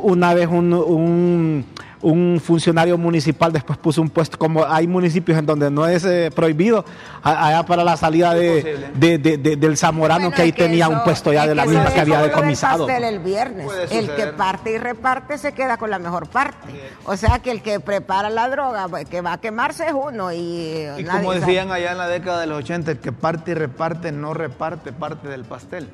una 0.03 0.35
vez 0.35 0.49
un, 0.49 1.65
un, 2.03 2.13
un 2.35 2.41
funcionario 2.41 2.99
municipal 2.99 3.53
después 3.53 3.79
puso 3.79 4.03
un 4.03 4.11
puesto, 4.11 4.39
como 4.39 4.65
hay 4.65 4.87
municipios 4.87 5.39
en 5.39 5.47
donde 5.47 5.71
no 5.71 5.87
es 5.87 6.05
eh, 6.05 6.31
prohibido, 6.35 6.85
allá 7.23 7.65
para 7.65 7.85
la 7.85 7.97
salida 7.97 8.35
de, 8.35 8.57
Imposible. 8.59 8.91
de- 8.95 9.19
de- 9.19 9.39
de- 9.39 9.57
del 9.57 9.77
Zamorano, 9.77 10.21
Bueno, 10.25 10.37
que 10.37 10.43
ahí 10.43 10.53
que 10.53 10.65
tenía 10.65 10.87
eso- 10.87 10.95
un 10.95 11.05
puesto 11.05 11.33
ya 11.33 11.47
de 11.47 11.55
la 11.55 11.65
misma 11.67 11.87
que 11.93 12.01
había 12.01 12.21
del 12.21 12.31
decomisado. 12.31 12.87
pastel 12.87 13.05
el 13.05 13.19
viernes. 13.21 13.67
El 13.91 14.11
que 14.15 14.27
parte 14.29 14.73
y 14.73 14.79
reparte 14.79 15.39
se 15.39 15.53
queda 15.53 15.77
con 15.77 15.91
la 15.91 15.99
mejor 15.99 16.29
parte. 16.29 16.69
O 17.05 17.17
sea 17.17 17.39
que 17.39 17.51
el 17.51 17.63
que 17.63 17.81
prepara 17.81 18.31
la 18.31 18.49
droga, 18.49 18.87
que 19.09 19.21
va 19.21 19.35
a 19.35 19.39
quemarse 19.41 19.87
es 19.87 19.93
uno. 19.95 20.33
Y, 20.33 20.87
como 21.11 21.33
sabe. 21.33 21.41
decían 21.41 21.71
allá 21.73 21.93
en 21.93 21.99
la 21.99 22.09
década 22.09 22.41
de 22.41 22.47
los 22.47 22.59
80, 22.59 22.91
el 22.93 22.99
que 22.99 23.13
parte 23.13 23.53
y 23.53 23.55
reparte 23.55 24.13
no 24.13 24.35
reparte 24.35 24.93
parte 24.93 25.29
del 25.29 25.45
pastel. 25.45 25.89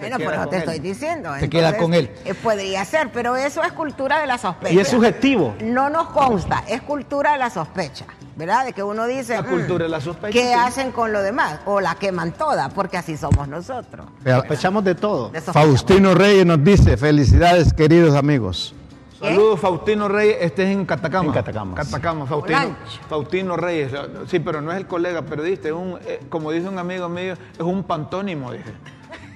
Bueno, 0.00 0.16
pero 0.18 0.36
con 0.38 0.50
te 0.50 0.56
él. 0.56 0.62
estoy 0.62 0.78
diciendo. 0.80 1.30
Se 1.38 1.48
queda 1.48 1.76
con 1.76 1.94
él. 1.94 2.10
eh, 2.24 2.34
podría 2.34 2.84
ser, 2.84 3.10
pero 3.12 3.36
eso 3.36 3.62
es 3.62 3.72
cultura 3.72 4.20
de 4.20 4.26
la 4.26 4.38
sospecha. 4.38 4.72
Y 4.74 4.78
es 4.78 4.88
subjetivo. 4.88 5.54
No 5.62 5.88
nos 5.90 6.08
consta, 6.08 6.64
es 6.68 6.82
cultura 6.82 7.32
de 7.32 7.38
la 7.38 7.50
sospecha, 7.50 8.06
¿verdad? 8.36 8.64
De 8.66 8.72
que 8.72 8.82
uno 8.82 9.06
dice. 9.06 9.34
La 9.34 9.42
"Mm, 9.42 9.46
cultura 9.46 9.84
de 9.84 9.90
la 9.90 10.00
sospecha, 10.00 10.32
¿Qué 10.32 10.46
sí. 10.48 10.52
hacen 10.52 10.92
con 10.92 11.12
lo 11.12 11.22
demás? 11.22 11.60
O 11.66 11.80
la 11.80 11.94
queman 11.94 12.32
toda, 12.32 12.68
porque 12.70 12.96
así 12.96 13.16
somos 13.16 13.46
nosotros. 13.48 14.06
Sospechamos 14.24 14.84
de 14.84 14.94
todo. 14.94 15.30
De. 15.30 15.40
Faustino 15.40 16.14
Reyes 16.14 16.44
nos 16.46 16.62
dice, 16.64 16.96
felicidades 16.96 17.72
queridos 17.72 18.14
amigos. 18.16 18.74
Saludos, 19.20 19.60
Faustino 19.60 20.08
Reyes. 20.08 20.38
Este 20.40 20.62
es 20.62 20.70
en 20.70 20.86
Catacama. 20.86 21.26
En 21.26 21.32
Catacama. 21.34 21.74
Catacama, 21.74 22.24
Faustino. 22.24 22.58
Olancho. 22.58 23.00
Faustino 23.06 23.54
Reyes. 23.54 23.92
Sí, 24.28 24.38
pero 24.40 24.62
no 24.62 24.72
es 24.72 24.78
el 24.78 24.86
colega 24.86 25.20
periodista. 25.20 25.68
Es 25.68 25.74
un, 25.74 25.98
eh, 26.06 26.20
como 26.30 26.50
dice 26.52 26.66
un 26.70 26.78
amigo 26.78 27.06
mío, 27.10 27.34
es 27.34 27.60
un 27.60 27.82
pantónimo, 27.84 28.50
dije. 28.52 28.72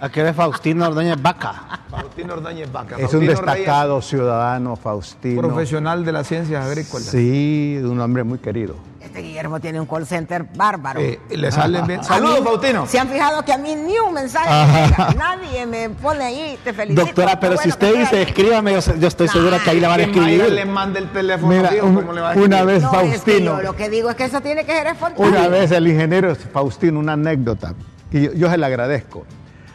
Aquí 0.05 0.21
es 0.21 0.37
Faustino 0.37 0.87
Ordóñez 0.87 1.21
Vaca. 1.23 1.81
Faustino 1.91 2.35
Ordóñez 2.35 2.71
Vaca. 2.71 2.97
Es 2.97 3.05
un 3.15 3.25
Faustino 3.25 3.31
destacado 3.31 4.03
ciudadano, 4.03 4.77
Faustino. 4.77 5.41
Profesional 5.41 6.05
de 6.05 6.13
las 6.13 6.27
ciencias 6.27 6.63
agrícolas. 6.67 7.07
Sí, 7.07 7.81
un 7.83 7.99
hombre 8.01 8.23
muy 8.23 8.39
querido. 8.39 8.75
Este 9.01 9.23
Guillermo 9.23 9.61
tiene 9.61 9.81
un 9.81 9.87
call 9.87 10.05
center 10.07 10.45
bárbaro. 10.55 11.01
Eh, 11.01 11.19
le 11.31 11.51
salen 11.51 11.87
bien. 11.87 12.05
Saludos, 12.05 12.41
Faustino. 12.45 12.87
Se 12.87 12.99
han 12.99 13.09
fijado 13.09 13.43
que 13.47 13.53
a 13.55 13.57
mí 13.57 13.75
ni 13.77 13.99
un 13.99 14.13
mensaje 14.13 14.51
me 14.73 14.87
llega. 14.89 15.15
Nadie 15.17 15.65
me 15.65 15.89
pone 15.89 16.23
ahí, 16.25 16.59
te 16.63 16.75
felicito. 16.75 17.07
Doctora, 17.07 17.41
pero 17.41 17.53
si 17.57 17.71
bueno 17.71 17.75
usted 17.75 17.99
dice, 18.01 18.23
escríbame, 18.23 18.73
yo, 18.75 18.81
yo 18.99 19.09
estoy 19.09 19.29
segura 19.29 19.59
que 19.59 19.71
ahí 19.71 19.81
la 19.81 19.89
van 19.89 20.01
a 20.03 20.05
Que 20.05 20.21
Mayra 20.21 20.27
le 20.27 20.43
escribir. 20.45 20.67
manda 20.67 20.99
el 20.99 21.09
teléfono. 21.13 21.49
Mira, 21.57 21.69
fijo, 21.71 21.87
un- 21.87 21.95
¿cómo 21.95 22.13
le 22.13 22.21
va 22.21 22.33
a 22.33 22.35
una 22.35 22.43
escribir? 22.59 22.67
vez 22.67 22.83
No, 22.83 22.91
es 23.01 23.01
que 23.01 23.09
Faustino. 23.17 23.57
yo 23.57 23.63
lo 23.63 23.77
que 23.77 23.89
digo 23.89 24.11
es 24.11 24.17
que 24.17 24.25
eso 24.25 24.41
tiene 24.43 24.67
que 24.67 24.73
ser 24.73 24.87
espontáneo. 24.89 25.29
Una 25.31 25.49
vez 25.49 25.71
el 25.71 25.87
ingeniero 25.89 26.35
Faustino, 26.35 26.99
una 27.01 27.15
anécdota, 27.15 27.73
y 28.11 28.21
yo, 28.25 28.33
yo 28.35 28.51
se 28.51 28.59
la 28.59 28.67
agradezco, 28.67 29.25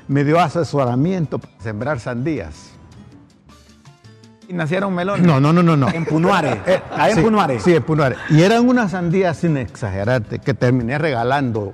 me 0.09 0.23
dio 0.23 0.39
asesoramiento 0.39 1.37
para 1.37 1.53
sembrar 1.61 1.99
sandías. 1.99 2.71
Y 4.47 4.53
nacieron 4.53 4.93
melones. 4.95 5.25
No, 5.25 5.39
no, 5.39 5.53
no, 5.53 5.61
no. 5.61 5.77
no. 5.77 5.87
En 5.89 6.03
Punuare. 6.03 6.61
Eh, 6.65 6.81
Ahí 6.91 7.11
en 7.11 7.17
sí, 7.17 7.23
Punuare. 7.23 7.59
Sí, 7.59 7.75
en 7.75 7.83
Punuare. 7.83 8.15
Y 8.31 8.41
eran 8.41 8.67
unas 8.67 8.91
sandías, 8.91 9.37
sin 9.37 9.55
exagerarte, 9.55 10.39
que 10.39 10.55
terminé 10.55 10.97
regalando 10.97 11.71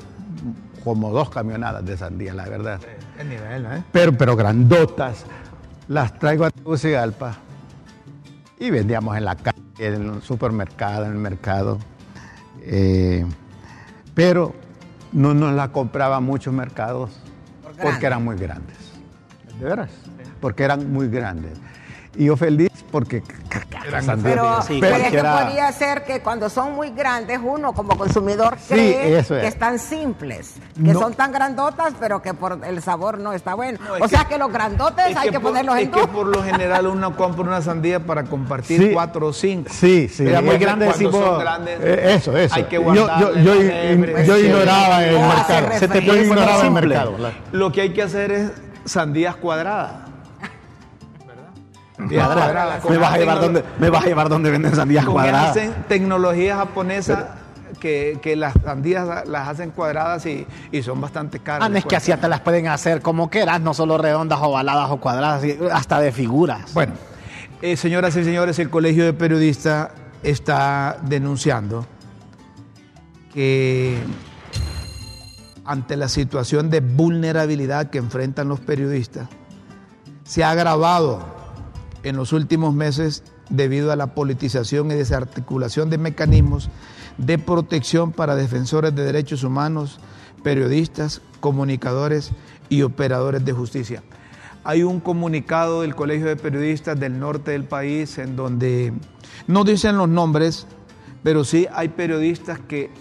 como 0.84 1.12
dos 1.12 1.30
camionadas 1.30 1.86
de 1.86 1.96
sandías, 1.96 2.36
la 2.36 2.44
verdad. 2.50 2.82
El 3.18 3.30
nivel, 3.30 3.65
¿eh? 3.65 3.84
Pero, 3.94 4.12
pero 4.12 4.36
grandotas. 4.36 5.25
Las 5.88 6.20
traigo 6.20 6.44
a 6.44 6.51
Tegucigalpa 6.51 7.38
y 8.60 8.70
vendíamos 8.70 9.15
en 9.15 9.24
la 9.24 9.36
calle, 9.36 9.62
en 9.77 10.10
el 10.10 10.22
supermercado, 10.22 11.06
en 11.06 11.12
el 11.13 11.20
mercado. 11.20 11.77
Eh, 12.63 13.25
pero 14.13 14.54
no 15.13 15.34
nos 15.34 15.54
la 15.54 15.70
compraban 15.70 16.24
muchos 16.24 16.54
mercados 16.54 17.12
Porque 17.82 18.05
eran 18.05 18.24
muy 18.24 18.38
grandes. 18.38 18.77
¿De 19.60 19.65
veras? 19.65 19.89
Porque 20.41 20.63
eran 20.63 20.91
muy 20.91 21.08
grandes. 21.08 21.58
Y 22.15 22.25
yo 22.25 22.38
feliz 22.38 22.72
porque... 22.95 23.21
sandías. 24.05 24.19
Pero, 24.23 24.61
Sí, 24.61 24.77
pero 24.79 24.95
es 24.95 25.11
que 25.11 25.17
podría 25.21 25.69
ser 25.73 26.05
que 26.05 26.21
cuando 26.21 26.49
son 26.49 26.73
muy 26.75 26.91
grandes, 26.91 27.41
uno 27.43 27.73
como 27.73 27.97
consumidor 27.97 28.55
Sí, 28.57 28.73
cree 28.73 29.19
eso 29.19 29.35
es. 29.35 29.41
que 29.41 29.47
están 29.49 29.79
simples, 29.79 30.53
que 30.75 30.93
No. 30.93 30.99
son 31.01 31.13
tan 31.13 31.33
grandotas, 31.33 31.93
pero 31.99 32.21
que 32.21 32.33
por 32.33 32.61
el 32.65 32.81
sabor 32.81 33.19
no 33.19 33.33
está 33.33 33.53
bueno. 33.53 33.79
No, 33.85 33.97
es 33.97 34.01
o 34.01 34.05
que- 34.05 34.09
sea 34.15 34.25
que 34.29 34.37
los 34.37 34.49
grandotes 34.49 35.07
Es 35.09 35.17
hay 35.17 35.29
que, 35.29 35.41
por- 35.41 35.51
ponerlos 35.51 35.75
es 35.75 35.81
en 35.83 35.91
que 35.91 35.99
dos. 35.99 36.09
por 36.09 36.25
lo 36.27 36.41
general 36.41 36.87
uno 36.87 37.17
compra 37.17 37.43
una 37.43 37.61
sandía 37.61 37.99
para 37.99 38.23
compartir 38.23 38.79
Sí. 38.81 38.91
cuatro 38.93 39.27
o 39.27 39.33
cinco. 39.33 39.69
Sí, 39.73 40.07
sí. 40.07 40.25
Era 40.25 40.41
muy 40.41 40.57
grande, 40.57 40.85
decimos, 40.85 41.15
son 41.15 41.37
grandes, 41.39 41.77
eh, 41.81 42.13
eso, 42.15 42.37
eso. 42.37 42.55
Hay 42.55 42.63
que 42.63 42.77
yo, 42.77 42.93
yo, 42.93 43.33
Sí. 44.35 44.45
ignoraba 44.45 45.03
el 45.03 45.19
mercado. 45.19 45.79
Se 45.79 45.87
te 45.89 45.97
ignoraba 45.99 46.61
el 46.61 46.71
mercado. 46.71 47.13
Lo 47.51 47.71
que 47.73 47.81
hay 47.81 47.89
que 47.93 48.03
hacer 48.03 48.31
es 48.31 48.51
sandías 48.85 49.35
cuadradas. 49.35 50.04
Me 51.97 52.17
vas 52.17 53.13
a 53.13 53.17
llevar 53.17 53.39
donde, 53.39 53.63
me 53.79 53.89
vas 53.89 54.03
a 54.03 54.07
llevar 54.07 54.29
donde 54.29 54.51
venden 54.51 54.75
sandías 54.75 55.05
cuadradas. 55.05 55.51
hacen 55.51 55.73
tecnología 55.87 56.57
japonesa 56.57 57.35
que, 57.79 58.19
que 58.21 58.35
las 58.35 58.53
sandías 58.63 59.27
las 59.27 59.47
hacen 59.47 59.71
cuadradas 59.71 60.25
y, 60.25 60.45
y 60.71 60.83
son 60.83 60.99
bastante 60.99 61.39
caras. 61.39 61.65
Ah, 61.65 61.69
no 61.69 61.77
es 61.77 61.85
que 61.85 61.95
así 61.95 62.11
hasta 62.11 62.27
las 62.27 62.41
pueden 62.41 62.67
hacer 62.67 63.01
como 63.01 63.29
quieras, 63.29 63.61
no 63.61 63.73
solo 63.73 63.97
redondas, 63.97 64.39
ovaladas 64.41 64.89
o 64.91 64.97
cuadradas, 64.97 65.43
hasta 65.71 65.99
de 65.99 66.11
figuras. 66.11 66.73
Bueno, 66.73 66.93
eh, 67.61 67.77
señoras 67.77 68.15
y 68.15 68.23
señores, 68.23 68.59
el 68.59 68.69
Colegio 68.69 69.05
de 69.05 69.13
Periodistas 69.13 69.89
está 70.23 70.97
denunciando 71.03 71.85
que 73.33 73.97
ante 75.65 75.97
la 75.97 76.09
situación 76.09 76.69
de 76.69 76.79
vulnerabilidad 76.79 77.89
que 77.89 77.97
enfrentan 77.97 78.47
los 78.47 78.59
periodistas, 78.59 79.27
se 80.23 80.43
ha 80.43 80.51
agravado 80.51 81.35
en 82.05 82.15
los 82.15 82.33
últimos 82.33 82.74
meses 82.74 83.24
debido 83.50 83.91
a 83.91 83.95
la 83.95 84.13
politización 84.13 84.91
y 84.91 84.93
desarticulación 84.93 85.89
de 85.89 85.97
mecanismos 85.97 86.69
de 87.17 87.39
protección 87.39 88.12
para 88.12 88.35
defensores 88.35 88.93
de 88.95 89.03
derechos 89.03 89.43
humanos, 89.43 90.00
periodistas, 90.43 91.21
comunicadores 91.39 92.31
y 92.69 92.83
operadores 92.83 93.43
de 93.43 93.53
justicia. 93.53 94.03
Hay 94.63 94.83
un 94.83 95.00
comunicado 95.00 95.81
del 95.81 95.95
Colegio 95.95 96.27
de 96.27 96.35
Periodistas 96.35 97.00
del 97.00 97.19
norte 97.19 97.51
del 97.51 97.63
país 97.63 98.19
en 98.19 98.35
donde 98.35 98.93
no 99.47 99.63
dicen 99.63 99.97
los 99.97 100.09
nombres, 100.09 100.67
pero 101.24 101.43
sí 101.43 101.67
hay 101.74 101.89
periodistas 101.89 102.59
que 102.59 102.91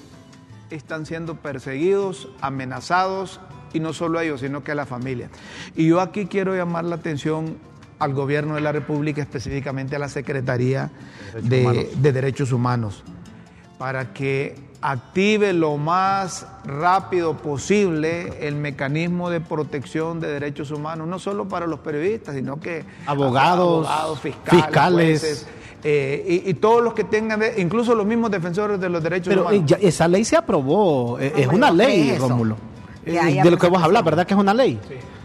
están 0.71 1.05
siendo 1.05 1.37
perseguidos, 1.37 2.29
amenazados, 2.41 3.39
y 3.75 3.81
no 3.81 3.93
solo 3.93 4.21
ellos, 4.21 4.41
sino 4.41 4.65
que 4.65 4.73
a 4.73 4.75
la 4.75 4.87
familia. 4.87 5.29
Y 5.75 5.89
yo 5.89 6.01
aquí 6.01 6.27
quiero 6.27 6.55
llamar 6.57 6.85
la 6.85 6.95
atención 6.95 7.59
al 7.99 8.13
gobierno 8.15 8.55
de 8.57 8.61
la 8.61 8.73
República, 8.73 9.23
específicamente 9.23 9.97
a 9.97 9.99
la 9.99 10.09
Secretaría 10.09 10.91
de, 11.43 11.91
de 11.97 12.13
Derechos 12.13 12.53
Humanos, 12.53 13.03
para 13.79 14.13
que 14.13 14.57
active 14.81 15.53
lo 15.55 15.77
más 15.79 16.47
rápido 16.65 17.37
posible 17.39 18.47
el 18.47 18.55
mecanismo 18.57 19.31
de 19.31 19.41
protección 19.41 20.21
de 20.21 20.29
derechos 20.29 20.71
humanos, 20.71 21.09
no 21.09 21.19
solo 21.19 21.49
para 21.49 21.67
los 21.67 21.81
periodistas, 21.81 22.35
sino 22.35 22.61
que 22.61 22.85
Abogados, 23.07 23.87
abogados 23.87 24.21
fiscales, 24.21 24.65
fiscales. 24.65 25.21
jueces, 25.21 25.47
eh, 25.85 26.43
y, 26.47 26.51
y 26.51 26.55
todos 26.55 26.83
los 26.83 26.93
que 26.95 27.05
tengan, 27.05 27.41
incluso 27.57 27.95
los 27.95 28.05
mismos 28.07 28.31
defensores 28.31 28.79
de 28.81 28.89
los 28.91 29.03
derechos 29.03 29.29
Pero 29.29 29.43
humanos. 29.43 29.61
eh, 29.61 29.65
ya- 29.67 29.79
esa 29.81 30.07
ley 30.09 30.25
se 30.25 30.37
aprobó, 30.37 31.19
eh, 31.19 31.33
es 31.37 31.47
una 31.47 31.71
¿no 31.71 31.77
crees 31.77 31.89
ley, 31.99 32.11
eso? 32.11 32.29
Rómulo. 32.29 32.57
Eh, 33.07 33.41
de 33.43 33.51
lo 33.51 33.57
que 33.59 33.69
vos 33.69 33.83
hablas, 33.83 34.03
¿verdad 34.05 34.27
que 34.27 34.35
es 34.35 34.41
una 34.41 34.53
ley? 34.55 34.79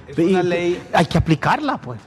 es 0.08 0.18
Y- 0.20 0.34
una 0.34 0.44
ley. 0.44 0.82
Hay 0.94 1.06
que 1.06 1.18
aplicarla, 1.18 1.78
pues. 1.78 2.00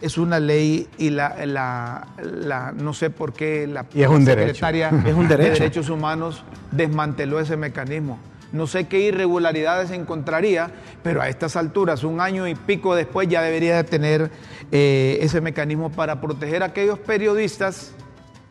Es 0.00 0.16
una 0.18 0.40
ley 0.40 0.88
y 0.98 1.10
la, 1.10 1.36
la, 1.46 2.06
la- 2.22 2.72
no 2.72 2.94
sé 2.94 3.10
por 3.10 3.32
qué 3.32 3.66
la, 3.66 3.86
Y 3.94 4.02
es 4.02 4.08
un 4.08 4.24
la 4.24 4.34
derecho. 4.34 4.54
secretaria 4.66 4.88
Es 5.06 5.14
un 5.14 5.28
de 5.28 5.36
derecho. 5.36 5.62
Derechos 5.62 5.88
Humanos 5.90 6.42
desmanteló 6.70 7.38
ese 7.40 7.56
mecanismo. 7.56 8.18
No 8.52 8.66
sé 8.66 8.88
qué 8.88 8.98
irregularidades 9.00 9.90
encontraría, 9.92 10.70
pero 11.04 11.22
a 11.22 11.28
estas 11.28 11.54
alturas, 11.54 12.02
un 12.02 12.20
año 12.20 12.48
y 12.48 12.54
pico 12.56 12.96
después, 12.96 13.28
ya 13.28 13.42
debería 13.42 13.76
de 13.76 13.84
tener 13.84 14.30
eh, 14.72 15.18
ese 15.22 15.40
mecanismo 15.40 15.90
para 15.92 16.20
proteger 16.20 16.62
a 16.64 16.66
aquellos 16.66 16.98
periodistas, 16.98 17.92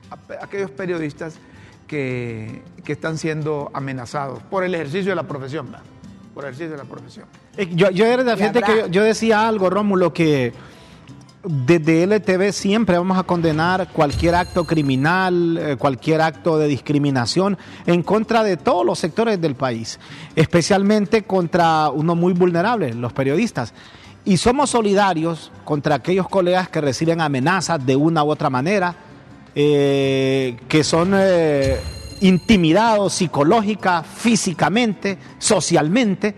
a- 0.10 0.44
aquellos 0.46 0.72
periodistas 0.72 1.36
que, 1.88 2.62
que 2.84 2.94
están 2.94 3.18
siendo 3.18 3.72
amenazados 3.74 4.42
por 4.44 4.64
el 4.64 4.74
ejercicio 4.76 5.12
de 5.12 5.16
la 5.16 5.24
profesión. 5.24 5.66
¿verdad? 5.68 5.82
por 6.34 6.46
ejercicio 6.46 6.72
de 6.72 6.78
la 6.78 6.86
profesión. 6.86 7.26
Yo, 7.72 7.90
yo, 7.90 8.06
era 8.06 8.24
de- 8.24 8.38
fíjate 8.38 8.62
que 8.62 8.78
yo, 8.78 8.88
yo 8.88 9.04
decía 9.04 9.46
algo, 9.46 9.70
Rómulo, 9.70 10.14
que 10.14 10.54
desde 11.44 12.04
LTV 12.04 12.52
siempre 12.52 12.98
vamos 12.98 13.18
a 13.18 13.24
condenar 13.24 13.88
cualquier 13.94 14.36
acto 14.36 14.66
criminal, 14.66 15.58
eh, 15.58 15.76
cualquier 15.78 16.22
acto 16.22 16.58
de 16.58 16.68
discriminación 16.68 17.58
en 17.86 18.04
contra 18.04 18.44
de 18.44 18.58
todos 18.58 18.86
los 18.86 19.00
sectores 19.00 19.40
del 19.40 19.56
país, 19.56 20.00
especialmente 20.36 21.24
contra 21.24 21.90
uno 21.92 22.16
muy 22.16 22.34
vulnerable, 22.34 22.94
los 22.94 23.14
periodistas. 23.14 23.74
Y 24.26 24.38
somos 24.38 24.72
solidarios 24.72 25.52
contra 25.64 25.96
aquellos 25.96 26.28
colegas 26.28 26.68
que 26.68 26.82
reciben 26.82 27.22
amenazas 27.22 27.86
de 27.86 27.96
una 27.96 28.24
u 28.24 28.30
otra 28.30 28.50
manera, 28.50 28.96
eh, 29.56 30.58
que 30.68 30.84
son 30.84 31.14
eh, 31.16 31.80
intimidados 32.20 33.14
psicológica, 33.14 34.04
físicamente, 34.04 35.18
socialmente, 35.38 36.36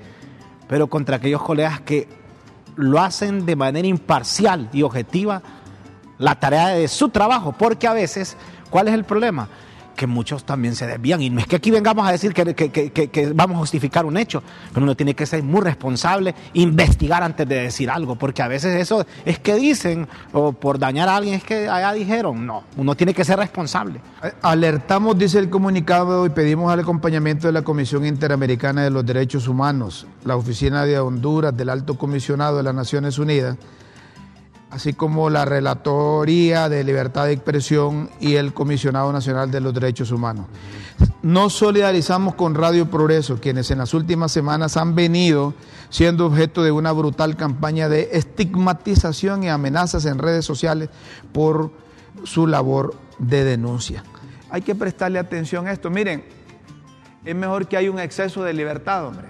pero 0.68 0.88
contra 0.88 1.18
aquellos 1.18 1.42
colegas 1.42 1.82
que 1.82 2.21
lo 2.82 3.00
hacen 3.00 3.46
de 3.46 3.56
manera 3.56 3.88
imparcial 3.88 4.70
y 4.74 4.82
objetiva 4.82 5.42
la 6.18 6.40
tarea 6.40 6.70
de 6.70 6.88
su 6.88 7.10
trabajo, 7.10 7.54
porque 7.58 7.88
a 7.88 7.94
veces, 7.94 8.38
¿cuál 8.70 8.88
es 8.88 8.94
el 8.94 9.06
problema? 9.06 9.48
Que 10.02 10.08
muchos 10.08 10.46
también 10.46 10.74
se 10.74 10.88
desvían, 10.88 11.22
y 11.22 11.30
no 11.30 11.42
es 11.42 11.46
que 11.46 11.58
aquí 11.58 11.70
vengamos 11.70 12.08
a 12.08 12.12
decir 12.12 12.34
que, 12.34 13.34
vamos 13.36 13.58
a 13.58 13.60
justificar 13.60 14.04
un 14.04 14.18
hecho, 14.18 14.42
pero 14.74 14.84
uno 14.84 14.96
tiene 14.96 15.14
que 15.14 15.28
ser 15.28 15.44
muy 15.44 15.62
responsable, 15.62 16.34
investigar 16.54 17.22
antes 17.22 17.48
de 17.48 17.62
decir 17.62 17.88
algo, 17.88 18.16
porque 18.16 18.42
a 18.42 18.48
veces 18.48 18.82
eso 18.82 19.06
es 19.24 19.38
que 19.38 19.54
dicen, 19.54 20.08
o 20.34 20.54
por 20.54 20.80
dañar 20.80 21.08
a 21.08 21.18
alguien 21.18 21.36
es 21.36 21.44
que 21.44 21.70
allá 21.70 21.94
dijeron, 21.94 22.48
no, 22.48 22.64
uno 22.78 22.96
tiene 22.96 23.14
que 23.14 23.24
ser 23.24 23.38
responsable. 23.38 24.02
Eh, 24.24 24.32
Alertamos, 24.42 25.16
dice 25.20 25.38
el 25.38 25.52
comunicado, 25.52 26.26
y 26.26 26.32
pedimos 26.32 26.74
el 26.74 26.80
acompañamiento 26.80 27.46
de 27.46 27.54
la 27.54 27.62
Comisión 27.62 28.04
Interamericana 28.04 28.82
de 28.82 28.90
los 28.90 29.06
Derechos 29.06 29.48
Humanos, 29.48 30.08
la 30.26 30.36
Oficina 30.36 30.84
de 30.84 30.98
Honduras, 30.98 31.56
del 31.56 31.70
Alto 31.70 31.96
Comisionado 31.96 32.58
de 32.58 32.64
las 32.64 32.74
Naciones 32.74 33.20
Unidas, 33.20 33.56
así 34.72 34.94
como 34.94 35.30
la 35.30 35.44
Relatoría 35.44 36.70
de 36.70 36.84
Libertad 36.84 37.26
de 37.26 37.34
Expresión 37.34 38.10
y 38.22 38.36
el 38.36 38.54
Comisionado 38.54 39.12
Nacional 39.12 39.52
de 39.52 39.60
los 39.60 39.74
Derechos 39.74 40.12
Humanos. 40.12 40.46
Nos 41.22 41.54
solidarizamos 41.54 42.36
con 42.36 42.56
Radio 42.56 42.90
Progreso, 42.90 43.40
quienes 43.40 43.70
en 43.70 43.80
las 43.80 43.94
últimas 43.94 44.32
semanas 44.32 44.78
han 44.78 44.96
venido 44.96 45.54
siendo 45.90 46.26
objeto 46.26 46.64
de 46.64 46.72
una 46.72 46.94
brutal 46.94 47.36
campaña 47.36 47.90
de 47.90 48.10
estigmatización 48.14 49.44
y 49.44 49.50
amenazas 49.50 50.06
en 50.06 50.18
redes 50.18 50.46
sociales 50.46 50.90
por 51.34 51.72
su 52.24 52.48
labor 52.48 52.96
de 53.20 53.44
denuncia. 53.44 54.04
Hay 54.50 54.62
que 54.62 54.74
prestarle 54.74 55.20
atención 55.20 55.68
a 55.68 55.74
esto. 55.74 55.90
Miren, 55.90 56.24
es 57.26 57.36
mejor 57.36 57.68
que 57.68 57.76
haya 57.76 57.92
un 57.92 58.00
exceso 58.00 58.44
de 58.44 58.54
libertad, 58.54 59.06
hombre, 59.06 59.28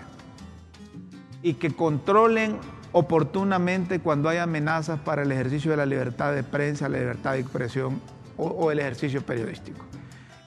y 1.41 1.55
que 1.55 1.71
controlen 1.71 2.57
oportunamente 2.91 3.99
cuando 3.99 4.29
hay 4.29 4.37
amenazas 4.37 4.99
para 4.99 5.23
el 5.23 5.31
ejercicio 5.31 5.71
de 5.71 5.77
la 5.77 5.85
libertad 5.85 6.33
de 6.33 6.43
prensa, 6.43 6.89
la 6.89 6.99
libertad 6.99 7.33
de 7.33 7.39
expresión 7.39 8.01
o, 8.37 8.71
el 8.71 8.79
ejercicio 8.79 9.21
periodístico. 9.21 9.85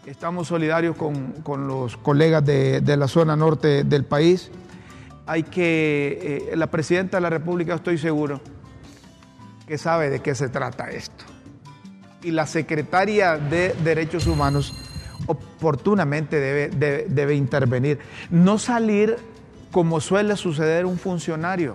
Estamos 0.07 0.49
solidarios 0.49 0.97
con, 0.97 1.33
con 1.43 1.67
los 1.67 1.97
colegas 1.97 2.45
de, 2.45 2.81
de 2.81 2.97
la 2.97 3.09
zona 3.09 3.37
norte 3.37 3.85
del 3.85 4.05
país. 4.05 4.51
Hay 5.27 5.45
que, 5.45 6.49
eh, 6.53 6.57
la 6.57 6.67
presidenta 6.67 7.17
de 7.17 7.23
la 7.23 7.31
República, 7.31 7.75
estoy 7.75 7.97
seguro, 7.97 8.41
que 9.67 9.79
sabe 9.79 10.11
de 10.11 10.21
qué 10.21 10.35
se 10.35 10.49
trata 10.49 10.91
esto. 10.91 11.25
Y 12.23 12.33
la 12.33 12.47
secretaria 12.47 13.39
de 13.39 13.75
Derechos 13.85 14.27
Humanos 14.27 14.75
oportunamente 15.27 16.39
debe, 16.39 16.69
debe, 16.69 17.07
debe 17.09 17.35
intervenir. 17.35 17.99
No 18.31 18.59
salir 18.59 19.17
como 19.71 20.01
suele 20.01 20.37
suceder 20.37 20.85
un 20.85 20.99
funcionario, 20.99 21.75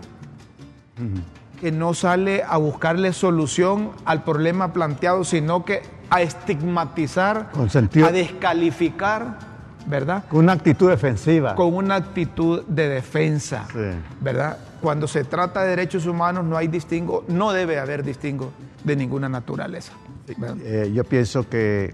que 1.59 1.71
no 1.71 1.93
sale 1.93 2.43
a 2.47 2.57
buscarle 2.57 3.11
solución 3.13 3.91
al 4.05 4.23
problema 4.23 4.71
planteado, 4.73 5.23
sino 5.23 5.65
que 5.65 5.81
a 6.09 6.21
estigmatizar, 6.21 7.51
Con 7.51 7.69
sentido- 7.69 8.07
a 8.07 8.11
descalificar, 8.11 9.37
¿verdad? 9.85 10.23
Con 10.29 10.39
una 10.39 10.53
actitud 10.53 10.89
defensiva. 10.89 11.55
Con 11.55 11.73
una 11.75 11.95
actitud 11.95 12.63
de 12.65 12.87
defensa, 12.89 13.65
Sí. 13.71 13.79
¿verdad? 14.21 14.57
Cuando 14.81 15.07
se 15.07 15.23
trata 15.25 15.63
de 15.63 15.69
derechos 15.71 16.05
humanos 16.05 16.45
no 16.45 16.55
hay 16.55 16.67
distingo, 16.69 17.25
no 17.27 17.51
debe 17.51 17.77
haber 17.79 18.03
distingo 18.03 18.51
de 18.83 18.95
ninguna 18.95 19.27
naturaleza. 19.27 19.91
Eh, 20.63 20.91
yo 20.93 21.03
pienso 21.03 21.49
que 21.49 21.93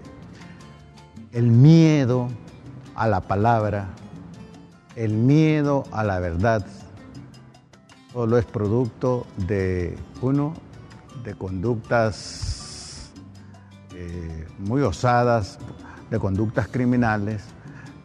el 1.31 1.47
miedo 1.47 2.29
a 2.95 3.07
la 3.07 3.21
palabra, 3.21 3.87
el 4.95 5.13
miedo 5.13 5.83
a 5.91 6.03
la 6.03 6.19
verdad, 6.19 6.65
solo 8.15 8.37
es 8.37 8.45
producto 8.45 9.27
de, 9.35 9.97
uno, 10.21 10.53
de 11.25 11.33
conductas 11.33 13.11
eh, 13.93 14.47
muy 14.57 14.83
osadas, 14.83 15.59
de 16.09 16.17
conductas 16.17 16.69
criminales, 16.69 17.43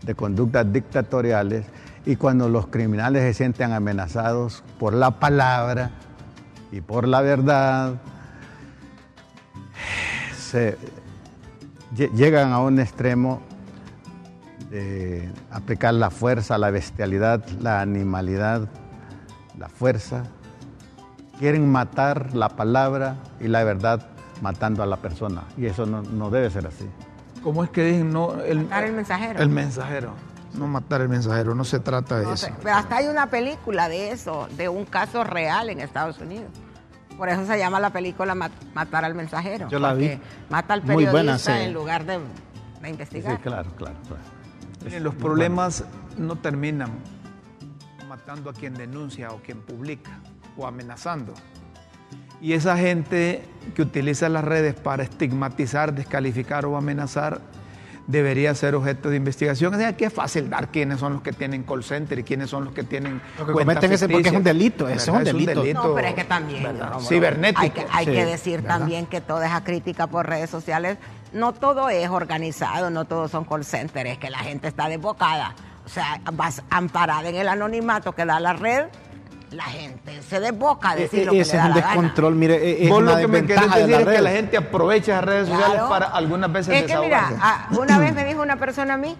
de 0.02 0.16
conductas 0.16 0.72
dictatoriales, 0.72 1.64
y 2.04 2.16
cuando 2.16 2.48
los 2.48 2.66
criminales 2.66 3.22
se 3.22 3.34
sienten 3.34 3.72
amenazados 3.72 4.64
por 4.80 4.94
la 4.94 5.12
palabra 5.12 5.92
y 6.72 6.80
por 6.80 7.06
la 7.06 7.20
verdad, 7.20 7.94
llegan 12.16 12.52
a 12.52 12.58
un 12.58 12.80
extremo 12.80 13.42
de 14.70 15.30
aplicar 15.52 15.94
la 15.94 16.10
fuerza, 16.10 16.58
la 16.58 16.72
bestialidad, 16.72 17.46
la 17.60 17.80
animalidad, 17.80 18.68
la 19.60 19.68
fuerza. 19.68 20.24
Quieren 21.38 21.70
matar 21.70 22.34
la 22.34 22.48
palabra 22.50 23.16
y 23.38 23.46
la 23.48 23.62
verdad 23.62 24.08
matando 24.42 24.82
a 24.82 24.86
la 24.86 24.96
persona. 24.96 25.42
Y 25.56 25.66
eso 25.66 25.86
no, 25.86 26.02
no 26.02 26.30
debe 26.30 26.50
ser 26.50 26.66
así. 26.66 26.88
¿Cómo 27.42 27.62
es 27.64 27.70
que 27.70 27.84
dicen? 27.84 28.10
No, 28.12 28.40
el, 28.40 28.64
Matar 28.64 28.84
el 28.84 28.92
mensajero. 28.92 29.40
El 29.40 29.48
mensajero. 29.48 30.12
No 30.54 30.66
matar 30.66 31.00
el 31.02 31.08
mensajero, 31.08 31.54
no 31.54 31.62
se 31.64 31.78
trata 31.78 32.18
de 32.18 32.24
No 32.26 32.32
eso. 32.32 32.46
sé, 32.46 32.54
pero 32.60 32.74
hasta 32.74 32.96
hay 32.96 33.06
una 33.06 33.26
película 33.28 33.88
de 33.88 34.10
eso, 34.10 34.48
de 34.56 34.68
un 34.68 34.84
caso 34.84 35.22
real 35.22 35.70
en 35.70 35.78
Estados 35.80 36.18
Unidos. 36.18 36.48
Por 37.16 37.28
eso 37.28 37.46
se 37.46 37.56
llama 37.56 37.78
la 37.78 37.90
película 37.90 38.34
Mat- 38.34 38.50
Matar 38.74 39.04
al 39.04 39.14
mensajero. 39.14 39.68
Yo 39.68 39.78
la 39.78 39.94
vi. 39.94 40.08
porque 40.08 40.22
Mata 40.50 40.74
al 40.74 40.80
Muy 40.82 41.04
periodista 41.06 41.12
buena, 41.12 41.38
sí. 41.38 41.52
en 41.52 41.72
lugar 41.72 42.04
de, 42.04 42.14
de 42.18 42.24
Sí, 42.82 42.88
investigar. 42.90 43.40
claro, 43.40 43.70
claro. 43.76 43.94
claro. 44.08 44.22
Miren, 44.84 45.04
los 45.04 45.14
problemas 45.14 45.84
no 46.18 46.34
terminan 46.36 46.90
matando 48.20 48.50
a 48.50 48.52
quien 48.52 48.74
denuncia 48.74 49.30
o 49.30 49.38
quien 49.38 49.62
publica 49.62 50.10
o 50.56 50.66
amenazando. 50.66 51.32
Y 52.42 52.52
esa 52.52 52.76
gente 52.76 53.42
que 53.74 53.82
utiliza 53.82 54.28
las 54.28 54.44
redes 54.44 54.74
para 54.74 55.02
estigmatizar, 55.02 55.94
descalificar 55.94 56.66
o 56.66 56.76
amenazar 56.76 57.40
debería 58.06 58.54
ser 58.54 58.74
objeto 58.74 59.08
de 59.08 59.16
investigación. 59.16 59.74
O 59.74 59.78
sea, 59.78 59.96
que 59.96 60.06
es 60.06 60.12
fácil 60.12 60.50
dar 60.50 60.68
quiénes 60.70 61.00
son 61.00 61.14
los 61.14 61.22
que 61.22 61.32
tienen 61.32 61.62
call 61.62 61.82
center 61.82 62.18
y 62.18 62.22
quiénes 62.22 62.50
son 62.50 62.64
los 62.64 62.74
que 62.74 62.82
tienen 62.82 63.22
Lo 63.38 63.46
que 63.46 63.52
cometen 63.52 63.92
ese 63.92 64.08
porque 64.08 64.28
es 64.28 64.34
un 64.34 64.44
delito, 64.44 64.86
ese 64.88 65.10
es 65.10 65.16
un 65.16 65.24
delito. 65.24 65.64
No, 65.72 65.94
pero 65.94 66.08
es 66.08 66.14
que 66.14 66.24
también. 66.24 66.66
cibernético. 67.00 67.62
Hay 67.62 67.70
que, 67.70 67.86
hay 67.90 68.04
Sí, 68.04 68.12
que 68.12 68.24
decir 68.26 68.62
¿verdad? 68.62 68.78
también 68.78 69.06
que 69.06 69.20
toda 69.22 69.46
esa 69.46 69.64
crítica 69.64 70.08
por 70.08 70.26
redes 70.26 70.50
sociales, 70.50 70.98
no 71.32 71.52
todo 71.52 71.88
es 71.88 72.08
organizado, 72.10 72.90
no 72.90 73.06
todos 73.06 73.30
son 73.30 73.44
call 73.44 73.64
centers, 73.64 74.10
es 74.10 74.18
que 74.18 74.28
la 74.28 74.40
gente 74.40 74.68
está 74.68 74.88
desbocada. 74.88 75.54
O 75.90 75.92
sea, 75.92 76.20
vas 76.34 76.62
amparada 76.70 77.28
en 77.28 77.34
el 77.34 77.48
anonimato 77.48 78.12
que 78.12 78.24
da 78.24 78.38
la 78.38 78.52
red, 78.52 78.84
la 79.50 79.64
gente 79.64 80.22
se 80.22 80.38
desboca 80.38 80.90
a 80.90 80.94
decir 80.94 81.26
lo 81.26 81.32
que 81.32 81.40
Ese 81.40 81.56
le 81.56 81.58
es 81.58 81.62
da 81.64 81.68
un 81.68 81.74
la 81.74 81.80
gana. 81.80 81.94
descontrol, 81.94 82.34
mire, 82.36 82.54
e- 82.54 82.84
es 82.84 82.88
Vos 82.90 82.98
una 83.02 83.10
lo 83.14 83.18
que 83.18 83.26
me 83.26 83.38
querés 83.44 83.48
desventaja 83.62 83.76
de 83.76 83.82
decir 83.86 83.90
la 83.96 83.98
es 83.98 84.04
que 84.06 84.12
red. 84.18 84.22
la 84.22 84.30
gente 84.30 84.56
aprovecha 84.56 85.12
las 85.16 85.24
redes 85.24 85.48
sociales 85.48 85.72
Claro. 85.74 85.88
para 85.88 86.06
algunas 86.06 86.52
veces 86.52 86.74
Es 86.76 86.82
que 86.84 86.96
mira, 86.98 87.22
desahogarse. 87.30 87.38
a- 87.74 87.80
una 87.80 87.98
vez 87.98 88.14
me 88.14 88.24
dijo 88.24 88.40
una 88.40 88.54
persona 88.56 88.94
a 88.94 88.98
mí, 88.98 89.16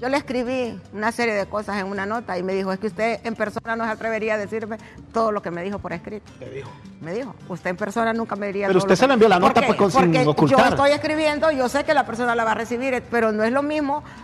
yo 0.00 0.08
le 0.10 0.18
escribí 0.18 0.78
una 0.92 1.12
serie 1.12 1.32
de 1.32 1.46
cosas 1.46 1.78
en 1.80 1.86
una 1.86 2.04
nota 2.04 2.36
y 2.36 2.42
me 2.42 2.52
dijo, 2.52 2.70
es 2.72 2.78
que 2.78 2.88
usted 2.88 3.20
en 3.24 3.34
persona 3.36 3.74
no 3.76 3.84
se 3.84 3.90
atrevería 3.90 4.34
a 4.34 4.38
decirme 4.38 4.76
todo 5.14 5.32
lo 5.32 5.40
que 5.40 5.50
me 5.50 5.62
dijo 5.62 5.78
por 5.78 5.94
escrito. 5.94 6.30
Te 6.38 6.50
dijo. 6.50 6.68
Me 7.00 7.14
dijo, 7.14 7.34
usted 7.48 7.70
en 7.70 7.76
persona 7.76 8.12
nunca 8.12 8.34
me 8.36 8.48
diría 8.48 8.66
Pero 8.66 8.80
todo 8.80 8.92
usted 8.92 8.92
lo 8.92 8.96
se 8.96 9.02
que- 9.02 9.06
le 9.08 9.12
envió 9.14 9.28
la 9.28 9.38
¿Por 9.40 9.48
nota, 9.50 9.62
pues, 9.66 9.78
con- 9.78 9.90
sin 9.90 10.00
Porque 10.12 10.26
ocultar. 10.26 10.58
Yo 10.58 10.64
estoy 10.68 10.90
escribiendo, 10.90 11.50
yo 11.52 11.68
sé 11.70 11.84
que 11.84 11.94
la 11.94 12.04
persona 12.04 12.34
la 12.34 12.44
va 12.44 12.50
a 12.52 12.54
recibir, 12.54 13.02
pero 13.10 13.32
no 13.32 13.44
es 13.44 13.52
lo 13.52 13.62
mismo 13.62 14.02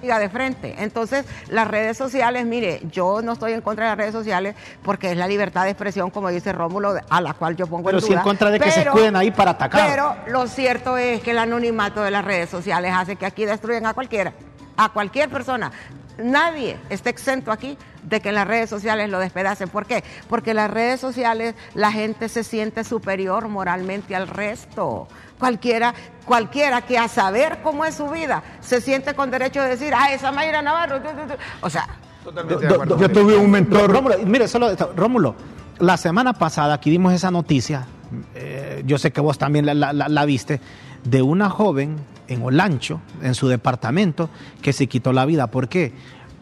diga 0.00 0.18
de 0.18 0.28
frente. 0.28 0.74
Entonces, 0.78 1.24
las 1.48 1.68
redes 1.68 1.96
sociales, 1.96 2.46
mire, 2.46 2.80
yo 2.90 3.22
no 3.22 3.32
estoy 3.32 3.52
en 3.52 3.60
contra 3.60 3.84
de 3.84 3.90
las 3.90 3.98
redes 3.98 4.12
sociales 4.12 4.54
porque 4.82 5.12
es 5.12 5.16
la 5.16 5.26
libertad 5.26 5.64
de 5.64 5.70
expresión, 5.70 6.10
como 6.10 6.28
dice 6.28 6.52
Rómulo, 6.52 6.94
a 7.08 7.20
la 7.20 7.34
cual 7.34 7.56
yo 7.56 7.66
pongo 7.66 7.84
Pero 7.86 7.98
en 7.98 8.02
sí 8.02 8.08
en 8.08 8.14
duda. 8.14 8.22
contra 8.22 8.50
de 8.50 8.60
que 8.60 8.70
se 8.70 8.80
escuden 8.82 9.16
ahí 9.16 9.30
para 9.30 9.52
atacar. 9.52 9.88
Pero 9.88 10.16
lo 10.28 10.46
cierto 10.46 10.96
es 10.96 11.20
que 11.22 11.32
el 11.32 11.38
anonimato 11.38 12.02
de 12.02 12.10
las 12.10 12.24
redes 12.24 12.50
sociales 12.50 12.92
hace 12.94 13.16
que 13.16 13.26
aquí 13.26 13.44
destruyan 13.44 13.86
a 13.86 13.94
cualquiera, 13.94 14.32
a 14.76 14.88
cualquier 14.90 15.28
persona. 15.28 15.70
Nadie 16.18 16.76
está 16.90 17.10
exento 17.10 17.52
aquí 17.52 17.78
de 18.02 18.20
que 18.20 18.30
en 18.30 18.34
las 18.34 18.48
redes 18.48 18.68
sociales 18.68 19.08
lo 19.08 19.20
despedacen. 19.20 19.68
¿Por 19.68 19.86
qué? 19.86 20.02
Porque 20.28 20.50
en 20.50 20.56
las 20.56 20.70
redes 20.70 20.98
sociales 21.00 21.54
la 21.74 21.92
gente 21.92 22.28
se 22.28 22.42
siente 22.42 22.82
superior 22.82 23.46
moralmente 23.48 24.16
al 24.16 24.26
resto. 24.26 25.06
Cualquiera, 25.38 25.94
cualquiera 26.24 26.82
que 26.82 26.98
a 26.98 27.08
saber 27.08 27.58
cómo 27.62 27.84
es 27.84 27.94
su 27.94 28.08
vida 28.10 28.42
se 28.60 28.80
siente 28.80 29.14
con 29.14 29.30
derecho 29.30 29.62
de 29.62 29.68
decir, 29.68 29.92
ah, 29.96 30.12
esa 30.12 30.32
Mayra 30.32 30.62
Navarro. 30.62 31.00
tu, 31.00 31.08
tu, 31.08 31.26
tu". 31.28 31.34
O 31.60 31.70
sea, 31.70 31.86
Totalmente 32.24 32.62
de 32.62 32.68
Do- 32.68 32.74
acuerdo. 32.74 32.96
do- 32.96 33.00
Yo 33.02 33.08
tuve 33.10 33.36
un 33.36 33.50
mentor. 33.50 33.90
Rómulo, 33.90 34.16
mire, 34.26 34.48
solo 34.48 34.68
esto, 34.70 34.92
Rómulo, 34.96 35.34
la 35.78 35.96
semana 35.96 36.32
pasada 36.34 36.74
aquí 36.74 36.90
dimos 36.90 37.12
esa 37.14 37.30
noticia, 37.30 37.86
eh, 38.34 38.82
yo 38.86 38.98
sé 38.98 39.12
que 39.12 39.20
vos 39.20 39.38
también 39.38 39.64
la, 39.66 39.74
la- 39.74 39.92
la- 39.92 40.08
la 40.08 40.24
viste, 40.24 40.60
de 41.04 41.22
una 41.22 41.48
joven 41.48 41.96
en 42.26 42.42
Olancho, 42.42 43.00
en 43.22 43.34
su 43.34 43.48
departamento, 43.48 44.28
que 44.60 44.72
se 44.74 44.86
quitó 44.88 45.12
la 45.14 45.24
vida. 45.24 45.46
¿Por 45.46 45.68
qué? 45.68 45.94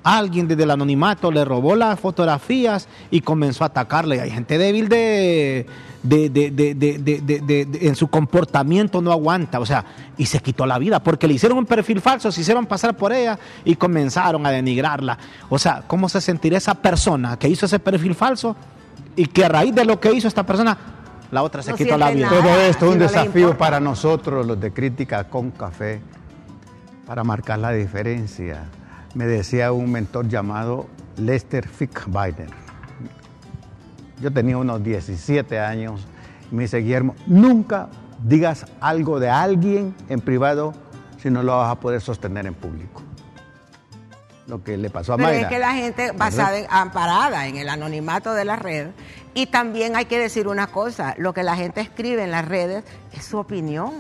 alguien 0.07 0.47
desde 0.47 0.63
el 0.63 0.71
anonimato 0.71 1.33
le 1.33 1.45
robó 1.45 1.75
las 1.75 1.99
fotografías 1.99 2.89
y 3.11 3.23
comenzó 3.23 3.65
a 3.65 3.69
atacarle. 3.69 4.21
Hay 4.21 4.31
gente 4.31 4.57
débil 4.57 4.89
de, 4.89 5.67
de, 6.05 6.31
de, 6.31 6.51
de, 6.55 7.69
en 7.83 7.97
su 7.97 8.07
comportamiento, 8.07 9.03
no 9.03 9.11
aguanta, 9.11 9.59
o 9.59 9.67
sea, 9.67 9.85
y 10.17 10.27
se 10.27 10.39
quitó 10.39 10.65
la 10.65 10.79
vida 10.79 11.03
porque 11.03 11.27
le 11.27 11.35
hicieron 11.35 11.59
un 11.59 11.67
perfil 11.67 12.01
falso, 12.01 12.31
se 12.31 12.41
hicieron 12.41 12.67
pasar 12.67 12.97
por 12.97 13.13
ella 13.13 13.37
y 13.65 13.75
comenzaron 13.75 14.47
a 14.47 14.51
denigrarla. 14.51 15.19
O 15.49 15.59
sea, 15.59 15.83
¿cómo 15.89 16.09
se 16.09 16.21
sentirá 16.21 16.57
esa 16.57 16.75
persona 16.75 17.37
que 17.37 17.49
hizo 17.49 17.67
ese 17.67 17.81
perfil 17.81 18.15
falso 18.15 18.55
y 19.17 19.27
que 19.27 19.45
a 19.45 19.49
raíz 19.49 19.75
de 19.75 19.85
lo 19.85 19.99
que 19.99 20.13
hizo 20.13 20.29
esta 20.29 20.47
persona 20.47 20.79
la 21.33 21.43
otra 21.43 21.61
se 21.63 21.75
quitó 21.75 21.99
la 21.99 22.11
vida. 22.11 22.29
Todo 22.29 22.61
esto 22.61 22.87
es 22.87 22.93
un 22.93 22.99
desafío 23.01 23.59
para 23.59 23.81
nosotros, 23.81 24.47
los 24.47 24.61
de 24.61 24.73
crítica 24.73 25.25
con 25.25 25.51
café, 25.51 26.01
para 27.05 27.25
marcar 27.25 27.59
la 27.59 27.73
diferencia, 27.73 28.67
me 29.17 29.27
decía 29.27 29.73
un 29.73 29.91
mentor 29.91 30.29
llamado 30.29 30.87
Lester 31.17 31.67
Fickbeiner. 31.67 32.51
Yo 34.21 34.31
tenía 34.31 34.59
unos 34.59 34.85
17 34.85 35.59
años 35.59 36.07
me 36.51 36.65
dice, 36.65 36.79
Guillermo, 36.79 37.15
nunca 37.27 37.89
digas 38.23 38.67
algo 38.81 39.19
de 39.19 39.29
alguien 39.29 39.95
en 40.09 40.21
privado 40.21 40.75
si 41.21 41.31
no 41.31 41.43
lo 41.43 41.57
vas 41.57 41.71
a 41.71 41.81
poder 41.81 42.01
sostener 42.01 42.47
en 42.47 42.55
público. 42.55 43.03
Lo 44.47 44.63
que 44.63 44.77
le 44.77 44.91
pasó 44.91 45.15
a 45.15 45.17
Pero 45.17 45.29
Mayra. 45.29 45.43
es 45.43 45.49
que 45.49 45.59
la 45.59 45.73
gente 45.73 46.13
basada 46.13 46.57
en, 46.59 46.67
amparada 46.71 47.49
en 47.49 47.57
el 47.57 47.69
anonimato 47.69 48.33
de 48.33 48.45
la 48.45 48.55
red 48.55 48.91
y 49.35 49.47
también 49.47 49.97
hay 49.97 50.05
que 50.05 50.19
decir 50.19 50.47
una 50.47 50.69
cosa, 50.69 51.15
lo 51.19 51.35
que 51.35 51.43
la 51.43 51.57
gente 51.57 51.81
escribe 51.81 52.23
en 52.23 52.31
las 52.31 52.47
redes 52.47 52.85
es 53.13 53.25
su 53.25 53.39
opinión. 53.39 53.93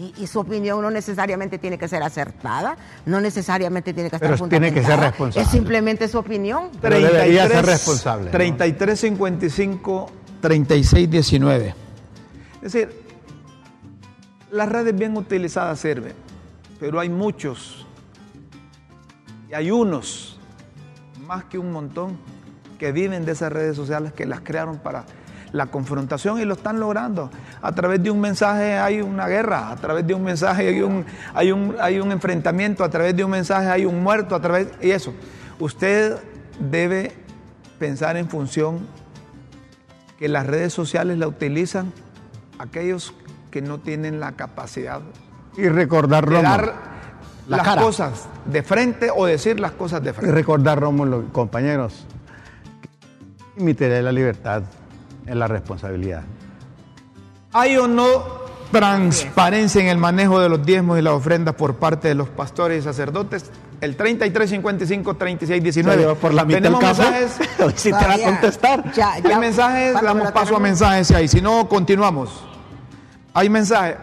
Y, 0.00 0.14
y 0.22 0.26
su 0.26 0.40
opinión 0.40 0.80
no 0.80 0.90
necesariamente 0.90 1.58
tiene 1.58 1.76
que 1.76 1.86
ser 1.86 2.02
acertada, 2.02 2.76
no 3.04 3.20
necesariamente 3.20 3.92
tiene 3.92 4.08
que 4.08 4.16
estar 4.16 4.30
Pero 4.30 4.48
tiene 4.48 4.72
que 4.72 4.82
ser 4.82 4.98
responsable. 4.98 5.44
Es 5.44 5.50
simplemente 5.50 6.08
su 6.08 6.18
opinión. 6.18 6.70
Pero 6.80 6.98
debería 6.98 7.46
ser 7.48 7.66
responsable, 7.66 8.26
¿no? 8.26 8.30
33, 8.30 8.98
55, 8.98 10.10
36, 10.40 11.10
19. 11.10 11.74
Es 12.62 12.72
decir, 12.72 12.90
las 14.50 14.68
redes 14.68 14.96
bien 14.96 15.16
utilizadas 15.16 15.78
sirven, 15.78 16.14
pero 16.78 16.98
hay 16.98 17.08
muchos 17.08 17.86
y 19.50 19.54
hay 19.54 19.70
unos, 19.70 20.38
más 21.26 21.44
que 21.44 21.58
un 21.58 21.72
montón, 21.72 22.18
que 22.78 22.92
viven 22.92 23.24
de 23.24 23.32
esas 23.32 23.52
redes 23.52 23.76
sociales 23.76 24.12
que 24.12 24.24
las 24.24 24.40
crearon 24.40 24.78
para 24.78 25.04
la 25.52 25.66
confrontación 25.66 26.40
y 26.40 26.44
lo 26.44 26.54
están 26.54 26.80
logrando. 26.80 27.30
A 27.62 27.72
través 27.72 28.02
de 28.02 28.10
un 28.10 28.20
mensaje 28.20 28.78
hay 28.78 29.00
una 29.00 29.26
guerra, 29.28 29.70
a 29.70 29.76
través 29.76 30.06
de 30.06 30.14
un 30.14 30.22
mensaje 30.24 30.68
hay 30.68 30.80
un, 30.82 31.04
hay 31.34 31.52
un, 31.52 31.76
hay 31.80 32.00
un 32.00 32.12
enfrentamiento, 32.12 32.84
a 32.84 32.88
través 32.90 33.16
de 33.16 33.24
un 33.24 33.30
mensaje 33.30 33.68
hay 33.68 33.84
un 33.84 34.02
muerto, 34.02 34.34
a 34.34 34.40
través 34.40 34.68
y 34.80 34.90
eso. 34.90 35.12
Usted 35.58 36.16
debe 36.58 37.12
pensar 37.78 38.16
en 38.16 38.28
función 38.28 38.86
que 40.18 40.28
las 40.28 40.46
redes 40.46 40.72
sociales 40.72 41.18
la 41.18 41.26
utilizan 41.26 41.92
aquellos 42.58 43.14
que 43.50 43.62
no 43.62 43.78
tienen 43.78 44.20
la 44.20 44.32
capacidad 44.32 45.00
Y 45.56 45.68
recordar, 45.68 46.24
de 46.24 46.30
Rómulo, 46.36 46.48
dar 46.48 46.74
La 47.48 47.56
las 47.56 47.66
cara. 47.66 47.82
cosas 47.82 48.28
de 48.44 48.62
frente 48.62 49.08
o 49.14 49.26
decir 49.26 49.58
las 49.58 49.72
cosas 49.72 50.02
de 50.02 50.10
y 50.10 50.12
frente. 50.12 50.32
recordar, 50.32 50.78
Rómulo, 50.78 51.24
compañeros, 51.32 52.04
límite 53.56 53.88
de 53.88 54.02
la 54.02 54.12
libertad 54.12 54.62
es 55.30 55.36
la 55.36 55.46
responsabilidad. 55.46 56.22
¿Hay 57.52 57.76
o 57.76 57.86
no 57.88 58.40
transparencia 58.72 59.80
en 59.80 59.88
el 59.88 59.98
manejo 59.98 60.40
de 60.40 60.48
los 60.48 60.64
diezmos 60.64 60.98
y 60.98 61.02
las 61.02 61.12
ofrendas 61.14 61.54
por 61.54 61.76
parte 61.76 62.08
de 62.08 62.14
los 62.14 62.28
pastores 62.28 62.80
y 62.80 62.82
sacerdotes? 62.84 63.50
El 63.80 63.96
33, 63.96 64.50
55, 64.50 65.14
36, 65.16 65.62
19. 65.62 65.96
Se 65.96 66.02
lleva 66.02 66.14
por 66.14 66.34
la 66.34 66.44
mitad 66.44 66.58
Tenemos 66.58 66.80
café. 66.80 67.02
mensajes. 67.10 67.48
Hoy 67.60 67.72
sí 67.76 67.90
te 67.90 68.06
va 68.06 68.14
a 68.14 68.18
contestar. 68.18 68.92
Ya, 68.92 69.12
Hay 69.12 69.36
mensajes, 69.38 70.00
damos 70.02 70.30
paso 70.32 70.56
a 70.56 70.60
mensajes 70.60 71.06
si 71.08 71.14
hay. 71.14 71.28
Si 71.28 71.40
no, 71.40 71.66
continuamos. 71.68 72.44
Hay 73.32 73.48
mensajes. 73.48 73.96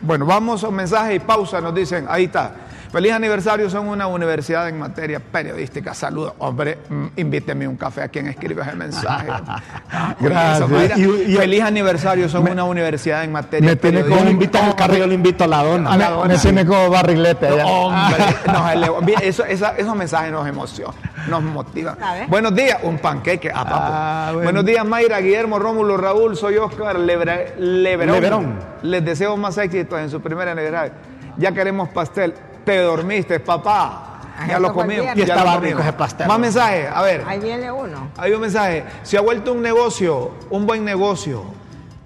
Bueno, 0.00 0.24
vamos 0.26 0.64
a 0.64 0.68
un 0.68 0.74
mensaje 0.74 1.14
y 1.14 1.18
pausa, 1.20 1.60
nos 1.60 1.74
dicen. 1.74 2.06
Ahí 2.08 2.24
está. 2.24 2.54
Feliz 2.92 3.12
aniversario, 3.12 3.70
son 3.70 3.86
una 3.88 4.08
universidad 4.08 4.68
en 4.68 4.78
materia 4.78 5.20
periodística. 5.20 5.94
Saludos. 5.94 6.32
Hombre, 6.38 6.78
mm, 6.88 7.06
invíteme 7.16 7.68
un 7.68 7.76
café 7.76 8.02
a 8.02 8.08
quien 8.08 8.26
escribe 8.26 8.62
ese 8.62 8.72
mensaje. 8.74 9.28
Gracias. 10.20 10.56
Eso, 10.56 10.68
Mayra. 10.68 10.98
Y- 10.98 11.32
y- 11.32 11.36
Feliz 11.36 11.62
aniversario, 11.62 12.28
son 12.28 12.48
una 12.48 12.64
universidad 12.64 13.22
en 13.22 13.30
materia 13.32 13.68
me 13.68 13.76
tiene 13.76 13.98
periodística. 13.98 14.16
Como 14.18 14.24
me 14.24 14.30
invitan 14.32 14.64
al 14.64 14.74
carro, 14.74 14.96
yo 14.96 15.06
le 15.06 15.14
invito 15.14 15.44
a 15.44 15.46
la 15.46 15.62
dona. 15.62 15.92
A 15.92 15.96
la 15.96 16.10
dona, 16.10 16.34
me 16.34 16.38
tiene 16.40 16.66
como 16.66 16.90
barrilete. 16.90 17.52
Hombre, 17.62 18.24
nos 18.46 18.72
elevó. 18.72 19.00
Bien, 19.02 19.20
eso- 19.22 19.44
esa- 19.44 19.76
esos 19.76 19.94
mensajes 19.94 20.32
nos 20.32 20.48
emocionan, 20.48 20.94
nos 21.28 21.42
motivan. 21.44 21.96
Buenos 22.28 22.54
días, 22.56 22.78
un 22.82 22.98
panqueque. 22.98 23.52
Ah, 23.54 23.64
papo. 23.64 23.76
Ah, 23.78 24.24
bueno. 24.32 24.44
Buenos 24.44 24.64
días, 24.64 24.84
Mayra, 24.84 25.20
Guillermo, 25.20 25.60
Rómulo, 25.60 25.96
Raúl, 25.96 26.36
soy 26.36 26.56
Oscar. 26.56 26.98
Leverón. 26.98 28.58
Les 28.82 29.04
deseo 29.04 29.36
más 29.36 29.56
éxitos 29.58 30.00
en 30.00 30.10
su 30.10 30.20
primera 30.20 30.50
aniversario. 30.52 30.92
Ya 31.36 31.52
queremos 31.52 31.88
pastel. 31.90 32.34
Te 32.70 32.78
dormiste, 32.78 33.40
papá. 33.40 34.20
Ya 34.46 34.60
lo 34.60 34.72
comimos. 34.72 35.16
Y 35.16 35.22
estaba 35.22 35.56
rico 35.56 35.80
ese 35.80 35.92
pastel. 35.92 36.28
Más 36.28 36.38
mensajes, 36.38 36.88
a 36.88 37.02
ver. 37.02 37.24
Ahí 37.26 37.40
viene 37.40 37.72
uno. 37.72 38.12
Hay 38.16 38.30
un 38.32 38.40
mensaje. 38.40 38.84
Se 39.02 39.18
ha 39.18 39.20
vuelto 39.20 39.52
un 39.52 39.60
negocio, 39.60 40.34
un 40.50 40.68
buen 40.68 40.84
negocio. 40.84 41.42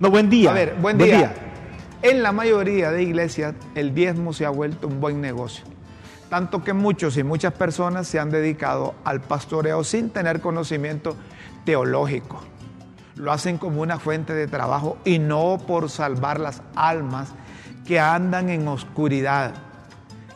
No, 0.00 0.08
buen 0.08 0.30
día. 0.30 0.52
A 0.52 0.54
ver, 0.54 0.74
buen 0.80 0.96
día. 0.96 1.34
En 2.00 2.22
la 2.22 2.32
mayoría 2.32 2.90
de 2.90 3.02
iglesias 3.02 3.54
el 3.74 3.94
diezmo 3.94 4.32
se 4.32 4.46
ha 4.46 4.48
vuelto 4.48 4.88
un 4.88 5.02
buen 5.02 5.20
negocio. 5.20 5.66
Tanto 6.30 6.64
que 6.64 6.72
muchos 6.72 7.18
y 7.18 7.22
muchas 7.24 7.52
personas 7.52 8.08
se 8.08 8.18
han 8.18 8.30
dedicado 8.30 8.94
al 9.04 9.20
pastoreo 9.20 9.84
sin 9.84 10.08
tener 10.08 10.40
conocimiento 10.40 11.14
teológico. 11.66 12.40
Lo 13.16 13.32
hacen 13.32 13.58
como 13.58 13.82
una 13.82 13.98
fuente 13.98 14.32
de 14.32 14.46
trabajo 14.46 14.96
y 15.04 15.18
no 15.18 15.58
por 15.66 15.90
salvar 15.90 16.40
las 16.40 16.62
almas 16.74 17.34
que 17.86 18.00
andan 18.00 18.48
en 18.48 18.66
oscuridad. 18.66 19.73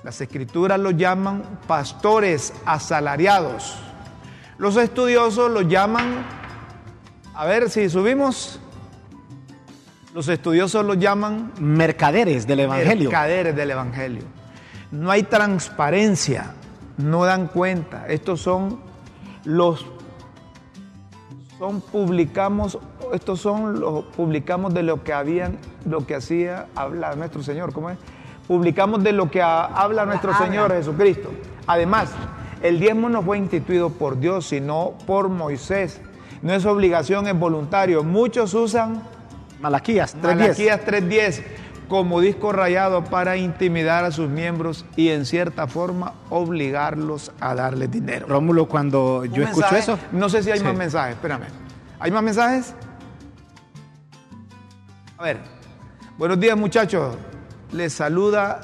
Las 0.03 0.21
escrituras 0.21 0.79
los 0.79 0.97
llaman 0.97 1.43
pastores 1.67 2.53
asalariados. 2.65 3.77
Los 4.57 4.77
estudiosos 4.77 5.51
los 5.51 5.69
llaman, 5.69 6.25
a 7.35 7.47
ver 7.47 7.71
si 7.71 7.89
subimos, 7.89 8.61
los 10.15 10.29
estudiosos 10.29 10.85
los 10.85 10.99
llaman 10.99 11.53
Mercaderes 11.61 12.47
del 12.47 12.61
Evangelio. 12.61 13.11
mercaderes 13.11 13.55
del 13.55 13.71
Evangelio. 13.71 14.23
No 14.91 15.11
hay 15.11 15.23
transparencia, 15.25 16.55
no 16.97 17.25
dan 17.25 17.49
cuenta. 17.49 18.07
Estos 18.09 18.41
son 18.41 18.81
los 19.45 19.87
son 21.59 21.81
publicamos, 21.81 22.79
estos 23.13 23.41
son 23.41 23.81
los 23.81 24.05
publicamos 24.05 24.73
de 24.75 24.85
lo 24.85 25.03
que 25.03 25.13
habían, 25.13 25.59
lo 25.85 26.07
que 26.07 26.15
hacía 26.15 26.69
hablar 26.77 27.17
nuestro 27.17 27.43
Señor, 27.43 27.73
¿cómo 27.73 27.91
es? 27.91 27.99
Publicamos 28.49 29.05
de 29.05 29.13
lo 29.13 29.31
que 29.31 29.41
ha- 29.43 29.67
habla 29.67 30.05
nuestro 30.07 30.33
habla. 30.33 30.47
Señor 30.47 30.73
Jesucristo. 30.73 31.31
Además, 31.67 32.11
el 32.63 32.81
diezmo 32.81 33.09
no 33.09 33.23
fue 33.23 33.39
instituido 33.39 33.91
por 33.91 34.19
Dios, 34.19 34.47
sino 34.47 34.95
por 35.07 35.29
Moisés. 35.29 36.01
No 36.43 36.53
es 36.55 36.65
obligación, 36.67 37.29
es 37.29 37.39
voluntario. 37.39 38.03
Muchos 38.03 38.55
usan 38.55 39.03
Malaquías 39.61 40.17
3.10. 40.17 40.37
Malaquías 40.39 40.81
3.10 40.87 41.43
como 41.89 42.21
disco 42.21 42.53
rayado 42.53 43.05
para 43.05 43.37
intimidar 43.37 44.05
a 44.05 44.11
sus 44.13 44.29
miembros 44.29 44.85
y 44.97 45.09
en 45.09 45.25
cierta 45.27 45.67
forma 45.67 46.13
obligarlos 46.31 47.33
a 47.41 47.55
darles 47.55 47.91
dinero. 47.91 48.27
Rómulo, 48.29 48.67
cuando 48.67 49.25
yo 49.25 49.43
escucho 49.43 49.67
mensaje- 49.73 49.79
eso. 49.79 49.99
No 50.13 50.29
sé 50.29 50.43
si 50.43 50.51
hay 50.51 50.59
Sí. 50.59 50.65
más 50.65 50.75
mensajes, 50.77 51.15
espérame. 51.17 51.45
¿Hay 52.01 52.11
más 52.11 52.23
mensajes? 52.23 52.75
A 55.17 55.23
ver. 55.25 55.39
Buenos 56.17 56.39
días 56.39 56.57
muchachos. 56.57 57.17
Les 57.73 57.93
saluda 57.93 58.61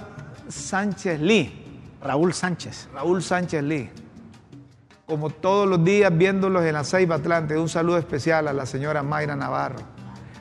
Sánchez 0.49 1.21
Lee. 1.21 1.61
Raúl 2.03 2.35
Sánchez. 2.35 2.89
Raúl 2.95 3.23
Sánchez 3.23 3.63
Lee. 3.63 3.91
Como 5.07 5.31
todos 5.31 5.69
los 5.69 5.85
días 5.85 6.17
viéndolos 6.17 6.65
en 6.65 6.73
la 6.75 6.85
Ceiba 6.85 7.17
Atlante, 7.17 7.59
un 7.59 7.69
saludo 7.69 7.99
especial 7.99 8.49
a 8.49 8.53
la 8.53 8.67
señora 8.67 9.03
Mayra 9.03 9.37
Navarro. 9.37 9.81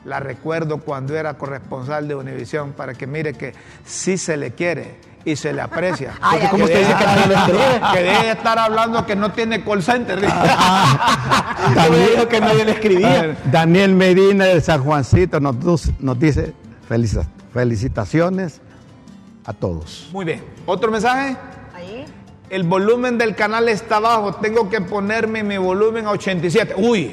La 0.04 0.20
recuerdo 0.20 0.78
cuando 0.78 1.16
era 1.16 1.34
corresponsal 1.34 2.06
de 2.08 2.14
Univisión 2.14 2.72
para 2.72 2.94
que 2.94 3.06
mire 3.06 3.32
que 3.34 3.54
sí 3.84 4.18
se 4.18 4.36
le 4.36 4.50
quiere 4.52 4.96
y 5.24 5.36
se 5.36 5.52
le 5.54 5.62
aprecia. 5.62 6.12
Ay, 6.20 6.32
Porque 6.40 6.48
como 6.50 6.64
usted 6.64 6.78
dice 6.80 6.94
que 6.98 7.04
nadie 7.04 7.26
le 7.26 7.36
ay, 7.36 7.42
escribe, 7.42 7.80
que 7.94 8.02
deje 8.02 8.24
de 8.26 8.32
estar 8.32 8.58
hablando 8.58 9.06
que 9.06 9.16
no 9.16 9.32
tiene 9.32 9.64
call 9.64 9.82
center. 9.82 10.20
También 11.74 12.06
dijo 12.14 12.28
que 12.28 12.40
nadie 12.40 12.64
le 12.66 12.70
escribía. 12.72 13.36
Daniel 13.50 13.94
Medina 13.94 14.44
de 14.46 14.60
San 14.60 14.82
Juancito 14.82 15.40
nos, 15.40 15.56
nos 16.00 16.18
dice 16.18 16.52
felici- 16.88 17.26
felicitaciones 17.54 18.60
a 19.46 19.52
todos. 19.52 20.10
Muy 20.12 20.24
bien. 20.24 20.42
¿Otro 20.66 20.90
mensaje? 20.90 21.36
Ahí. 21.74 22.04
el 22.50 22.64
volumen 22.64 23.16
del 23.16 23.34
canal 23.34 23.68
está 23.68 23.98
bajo, 24.00 24.34
tengo 24.34 24.68
que 24.68 24.80
ponerme 24.80 25.42
mi 25.42 25.56
volumen 25.56 26.06
a 26.06 26.10
87. 26.10 26.74
Uy, 26.76 27.12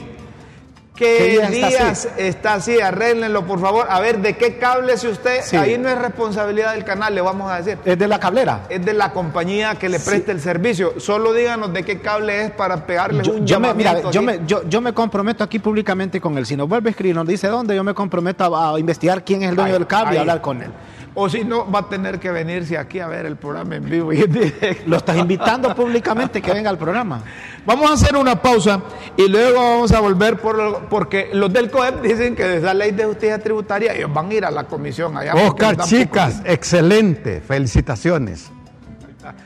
¿qué, 1.02 1.18
¿Qué 1.18 1.28
día 1.30 1.50
días 1.50 2.06
está 2.06 2.22
está 2.22 2.54
así? 2.54 2.80
Arréglenlo, 2.80 3.46
por 3.46 3.60
favor. 3.60 3.88
A 3.90 4.00
ver, 4.00 4.20
¿de 4.20 4.38
qué 4.38 4.58
cable 4.58 4.98
si 4.98 5.08
usted? 5.08 5.42
Sí. 5.44 5.56
Ahí 5.56 5.78
no 5.78 5.90
es 5.90 5.98
responsabilidad 5.98 6.74
del 6.74 6.84
canal, 6.84 7.16
le 7.16 7.22
vamos 7.22 7.52
a 7.52 7.58
decir. 7.62 7.78
Es 7.84 7.98
de 7.98 8.08
la 8.08 8.20
cablera. 8.20 8.66
Es 8.70 8.86
de 8.86 8.94
la 8.94 9.12
compañía 9.12 9.76
que 9.76 9.90
le 9.90 10.00
preste 10.00 10.32
el 10.32 10.40
servicio. 10.40 11.00
Solo 11.00 11.34
díganos 11.34 11.74
de 11.74 11.84
qué 11.84 12.00
cable 12.00 12.46
es 12.46 12.52
para 12.52 12.86
pegarle 12.86 13.24
Yo, 13.24 13.34
un 13.34 13.46
yo 13.46 13.60
me, 13.60 13.74
mira, 13.74 14.12
yo, 14.12 14.22
me, 14.22 14.42
yo, 14.46 14.62
yo 14.70 14.82
me 14.82 14.94
comprometo 14.94 15.44
aquí 15.44 15.60
públicamente 15.60 16.22
con 16.22 16.38
él. 16.38 16.46
Si 16.46 16.56
nos 16.56 16.70
vuelve 16.70 16.90
a 16.90 16.92
escribir, 16.92 17.16
nos 17.16 17.28
dice 17.28 17.48
dónde, 17.48 17.76
yo 17.76 17.84
me 17.84 17.94
comprometo 17.94 18.56
a, 18.56 18.76
a 18.76 18.80
investigar 18.80 19.26
quién 19.26 19.44
es 19.44 19.50
el 19.50 19.56
dueño 19.56 19.74
Ahí, 19.74 19.80
del 19.80 19.88
cable 19.88 20.12
y 20.12 20.16
ahí. 20.16 20.20
hablar 20.20 20.42
con 20.42 20.62
él. 20.62 20.72
O 21.14 21.28
si 21.28 21.44
no, 21.44 21.70
va 21.70 21.80
a 21.80 21.90
tener 21.90 22.22
que 22.22 22.32
venirse 22.32 22.78
aquí 22.78 23.00
a 23.02 23.08
ver 23.08 23.26
el 23.26 23.36
programa 23.36 23.76
en 23.76 23.90
vivo 23.90 24.14
y 24.14 24.22
en 24.22 24.32
directo. 24.32 24.84
Lo 24.86 24.96
estás 24.96 25.18
invitando 25.18 25.76
públicamente 25.76 26.42
que 26.42 26.54
venga 26.54 26.70
al 26.70 26.78
programa. 26.78 27.22
Vamos 27.66 27.92
a 27.92 27.94
hacer 27.96 28.16
una 28.16 28.42
pausa 28.42 28.82
y 29.18 29.28
luego 29.28 29.60
vamos 29.60 29.92
a 29.92 30.00
volver 30.00 30.38
por 30.38 30.90
porque 30.92 31.30
los 31.32 31.52
del 31.54 31.72
COEP 31.72 32.02
dicen 32.02 32.36
que 32.36 32.44
desde 32.46 32.66
la 32.66 32.74
ley 32.74 32.92
de 32.92 33.06
justicia 33.06 33.40
tributaria 33.40 33.94
ellos 33.94 34.14
van 34.14 34.30
a 34.30 34.34
ir 34.34 34.44
a 34.46 34.52
la 34.52 34.66
comisión 34.66 35.16
allá. 35.18 35.34
Oscar, 35.36 35.78
chicas, 35.78 36.34
poco 36.40 36.50
excelente, 36.50 37.40
felicitaciones. 37.40 38.52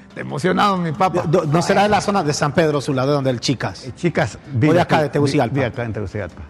Está 0.10 0.22
emocionado 0.22 0.78
mi 0.78 0.92
papá. 0.92 1.26
No 1.48 1.62
será 1.62 1.84
de 1.84 1.90
la 1.90 2.02
zona 2.02 2.24
de 2.24 2.34
San 2.34 2.52
Pedro 2.54 2.82
Sula, 2.82 3.06
de 3.06 3.12
donde 3.12 3.30
el 3.30 3.40
Chicas. 3.40 3.86
Eh, 3.86 3.92
Chicas, 3.96 4.40
de 4.54 4.80
acá, 4.82 5.04
de 5.04 5.10
Tegucigalpa. 5.10 5.60
De 5.60 5.66
acá, 5.66 5.84
en 5.84 5.94
Tegucigalpa. 5.94 6.42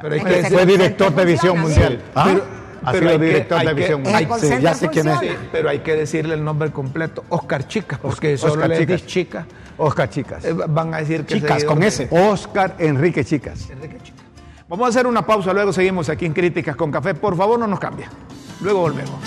Pero 0.00 0.14
hay 0.14 0.20
Puede 0.20 0.42
que 0.42 0.50
Fue 0.50 0.64
director 0.66 1.14
de 1.14 1.24
Visión 1.26 1.60
Mundial. 1.60 1.98
sí. 2.02 2.10
¿Ah? 2.14 2.24
Pero- 2.26 2.44
ha 2.84 2.90
pero 2.92 2.98
sido 3.00 3.10
hay 3.12 3.18
que- 3.18 3.24
director 3.26 3.64
de 3.66 3.74
Visión 3.74 4.02
Mundial. 4.02 4.28
sí, 4.40 4.48
ya 4.62 4.74
sé 4.74 4.88
quién 4.88 5.08
es. 5.08 5.18
Sí, 5.20 5.28
pero 5.52 5.68
hay 5.68 5.80
que 5.80 5.94
decirle 5.94 6.34
el 6.34 6.42
nombre 6.42 6.70
completo. 6.70 7.22
Oscar 7.28 7.68
Chicas, 7.68 7.98
porque 8.00 8.38
solo 8.38 8.54
Oscar 8.54 8.70
le 8.70 8.98
Chicas. 9.06 9.44
Oscar 9.78 10.08
Chicas. 10.10 10.44
eh, 10.44 10.52
van 10.68 10.94
a 10.94 10.98
decir 10.98 11.24
que 11.24 11.34
Chicas, 11.34 11.64
con 11.64 11.82
ese. 11.82 12.08
Oscar 12.10 12.74
Enrique 12.78 13.24
Chicas. 13.24 13.68
Enrique 13.70 13.98
Chica. 14.02 14.11
Vamos 14.72 14.86
a 14.86 14.88
hacer 14.88 15.06
una 15.06 15.20
pausa, 15.20 15.52
luego 15.52 15.70
seguimos 15.70 16.08
aquí 16.08 16.24
en 16.24 16.32
Críticas 16.32 16.74
con 16.76 16.90
Café. 16.90 17.12
Por 17.12 17.36
favor, 17.36 17.58
no 17.58 17.66
nos 17.66 17.78
cambie. 17.78 18.06
Luego 18.62 18.80
volvemos. 18.80 19.20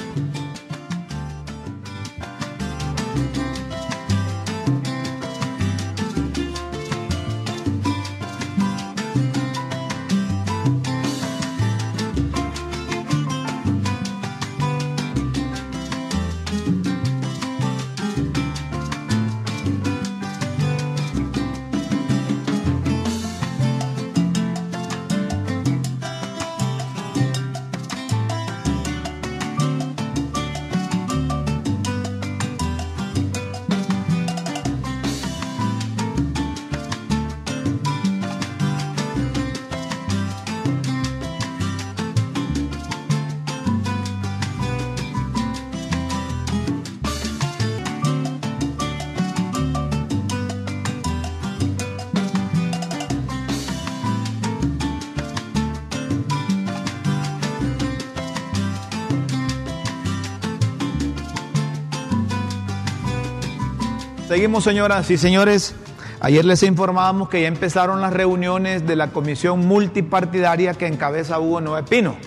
Seguimos, 64.28 64.64
señoras 64.64 65.12
y 65.12 65.18
señores. 65.18 65.76
Ayer 66.20 66.44
les 66.46 66.64
informábamos 66.64 67.30
que 67.30 67.44
ya 67.44 67.48
empezaron 67.48 68.02
las 68.02 68.12
reuniones 68.12 68.88
de 68.88 68.96
la 68.96 69.12
comisión 69.12 69.68
multipartidaria 69.68 70.74
que 70.74 70.88
encabeza 70.88 71.40
Hugo 71.40 71.62
Noé 71.62 71.84
Pino 71.84 72.18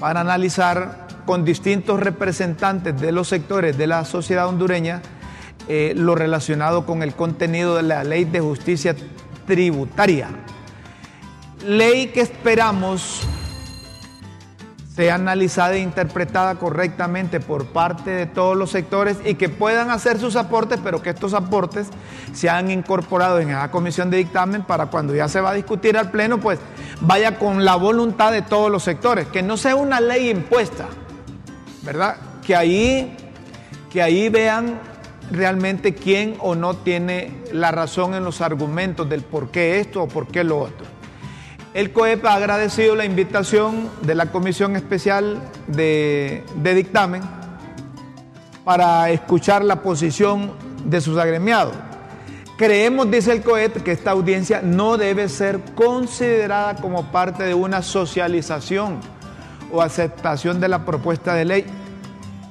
para 0.00 0.20
analizar 0.20 1.06
con 1.26 1.44
distintos 1.44 2.00
representantes 2.00 2.98
de 2.98 3.12
los 3.12 3.28
sectores 3.28 3.76
de 3.76 3.86
la 3.86 4.06
sociedad 4.06 4.48
hondureña 4.48 5.02
eh, 5.68 5.92
lo 5.94 6.14
relacionado 6.14 6.86
con 6.86 7.02
el 7.02 7.14
contenido 7.14 7.76
de 7.76 7.82
la 7.82 8.02
ley 8.02 8.24
de 8.24 8.40
justicia 8.40 8.96
tributaria. 9.46 10.28
Ley 11.66 12.06
que 12.08 12.22
esperamos 12.22 13.20
sea 14.94 15.16
analizada 15.16 15.74
e 15.74 15.80
interpretada 15.80 16.54
correctamente 16.54 17.40
por 17.40 17.66
parte 17.66 18.10
de 18.10 18.26
todos 18.26 18.56
los 18.56 18.70
sectores 18.70 19.16
y 19.24 19.34
que 19.34 19.48
puedan 19.48 19.90
hacer 19.90 20.20
sus 20.20 20.36
aportes, 20.36 20.78
pero 20.84 21.02
que 21.02 21.10
estos 21.10 21.34
aportes 21.34 21.88
sean 22.32 22.70
incorporados 22.70 23.42
en 23.42 23.50
esa 23.50 23.72
comisión 23.72 24.08
de 24.10 24.18
dictamen 24.18 24.62
para 24.62 24.86
cuando 24.86 25.12
ya 25.12 25.26
se 25.28 25.40
va 25.40 25.50
a 25.50 25.54
discutir 25.54 25.98
al 25.98 26.12
Pleno, 26.12 26.38
pues 26.38 26.60
vaya 27.00 27.38
con 27.38 27.64
la 27.64 27.74
voluntad 27.74 28.30
de 28.30 28.42
todos 28.42 28.70
los 28.70 28.84
sectores, 28.84 29.26
que 29.26 29.42
no 29.42 29.56
sea 29.56 29.74
una 29.74 30.00
ley 30.00 30.30
impuesta, 30.30 30.86
¿verdad? 31.82 32.16
Que 32.46 32.54
ahí, 32.54 33.16
que 33.90 34.00
ahí 34.00 34.28
vean 34.28 34.78
realmente 35.32 35.94
quién 35.94 36.36
o 36.38 36.54
no 36.54 36.74
tiene 36.74 37.42
la 37.52 37.72
razón 37.72 38.14
en 38.14 38.22
los 38.22 38.40
argumentos 38.40 39.08
del 39.08 39.22
por 39.22 39.50
qué 39.50 39.80
esto 39.80 40.04
o 40.04 40.08
por 40.08 40.28
qué 40.28 40.44
lo 40.44 40.60
otro. 40.60 40.93
El 41.74 41.90
COEP 41.90 42.24
ha 42.26 42.34
agradecido 42.34 42.94
la 42.94 43.04
invitación 43.04 43.90
de 44.02 44.14
la 44.14 44.26
Comisión 44.26 44.76
Especial 44.76 45.42
de, 45.66 46.44
Dictamen 46.62 47.20
para 48.64 49.10
escuchar 49.10 49.64
la 49.64 49.82
posición 49.82 50.52
de 50.84 51.00
sus 51.00 51.18
agremiados. 51.18 51.74
Creemos, 52.56 53.10
dice 53.10 53.32
el 53.32 53.42
COEP, 53.42 53.82
que 53.82 53.90
esta 53.90 54.12
audiencia 54.12 54.62
no 54.62 54.96
debe 54.96 55.28
ser 55.28 55.58
considerada 55.74 56.76
como 56.76 57.10
parte 57.10 57.42
de 57.42 57.54
una 57.54 57.82
socialización 57.82 59.00
o 59.72 59.82
aceptación 59.82 60.60
de 60.60 60.68
la 60.68 60.84
propuesta 60.84 61.34
de 61.34 61.44
ley, 61.44 61.64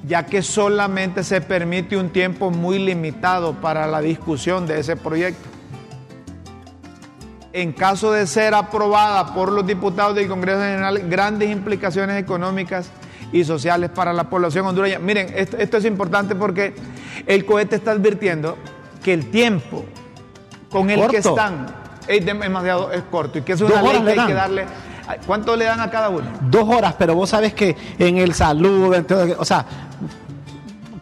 ya 0.06 0.26
que 0.26 0.42
solamente 0.42 1.24
se 1.24 1.40
permite 1.40 1.96
un 1.96 2.10
tiempo 2.10 2.52
muy 2.52 2.78
limitado 2.78 3.54
para 3.54 3.88
la 3.88 4.02
discusión 4.02 4.68
de 4.68 4.82
ese 4.82 4.98
proyecto 4.98 5.53
en 7.54 7.72
caso 7.72 8.12
de 8.12 8.26
ser 8.28 8.54
aprobada 8.56 9.34
por 9.34 9.52
los 9.52 9.66
diputados 9.66 10.16
del 10.16 10.28
Congreso 10.28 10.60
General, 10.60 11.00
grandes 11.08 11.50
implicaciones 11.52 12.20
económicas 12.22 12.90
y 13.32 13.44
sociales 13.44 13.90
para 13.92 14.12
la 14.12 14.26
población 14.30 14.66
hondureña. 14.66 15.00
Miren, 15.00 15.32
esto, 15.36 15.58
esto 15.58 15.78
es 15.78 15.86
importante 15.86 16.36
porque 16.36 16.74
el 17.28 17.46
cohete 17.46 17.76
está 17.76 17.92
advirtiendo 17.92 18.58
que 19.04 19.14
el 19.14 19.30
tiempo 19.30 19.86
con 20.72 20.90
el 20.90 21.08
que 21.08 21.18
están 21.18 21.68
es 22.08 22.26
demasiado 22.26 22.92
es 22.92 23.04
corto 23.04 23.38
y 23.38 23.42
que 23.44 23.54
es 23.54 23.60
Dos 23.60 23.72
una 23.72 23.82
ley 23.82 24.04
que 24.16 24.22
hay 24.22 24.28
que 24.28 24.34
darle. 24.34 24.66
¿Cuánto 25.28 25.56
le 25.56 25.66
dan 25.66 25.80
a 25.82 25.92
cada 25.92 26.10
uno? 26.10 26.26
Dos 26.42 26.68
horas, 26.68 26.96
pero 26.98 27.14
vos 27.14 27.30
sabes 27.30 27.54
que 27.54 27.76
en 28.00 28.18
el 28.18 28.34
salud, 28.34 28.94
en 28.96 29.06
todo- 29.06 29.36
o 29.38 29.46
sea, 29.46 29.66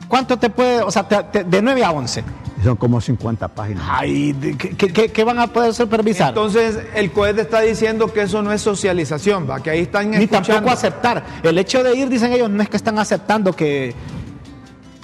¿cuánto 0.08 0.38
te 0.38 0.50
puede, 0.50 0.82
o 0.82 0.92
sea, 0.92 1.08
te- 1.08 1.24
te- 1.24 1.44
de 1.44 1.62
9 1.62 1.84
a 1.84 1.92
11? 1.92 2.24
Son 2.64 2.76
como 2.76 3.02
50 3.02 3.48
páginas. 3.48 3.84
Ay, 3.90 4.36
¿qué, 4.60 4.76
qué- 4.78 4.94
qué- 4.94 5.10
qué 5.12 5.24
van 5.24 5.40
a 5.40 5.48
poder 5.48 5.74
supervisar? 5.74 6.30
Entonces, 6.30 6.78
el 6.94 7.12
cohete 7.12 7.42
está 7.42 7.62
diciendo 7.62 8.14
que 8.14 8.22
eso 8.22 8.42
no 8.44 8.52
es 8.54 8.62
socialización, 8.62 9.50
¿va? 9.50 9.62
que 9.64 9.72
ahí 9.72 9.80
están 9.82 10.12
Ni 10.12 10.18
escuchando. 10.18 10.48
tampoco 10.50 10.72
aceptar. 10.74 11.24
El 11.42 11.58
hecho 11.58 11.84
de 11.84 11.96
ir, 11.96 12.08
dicen 12.10 12.32
ellos, 12.34 12.50
no 12.50 12.62
es 12.62 12.70
que 12.70 12.78
están 12.78 13.00
aceptando 13.00 13.54
que... 13.54 13.96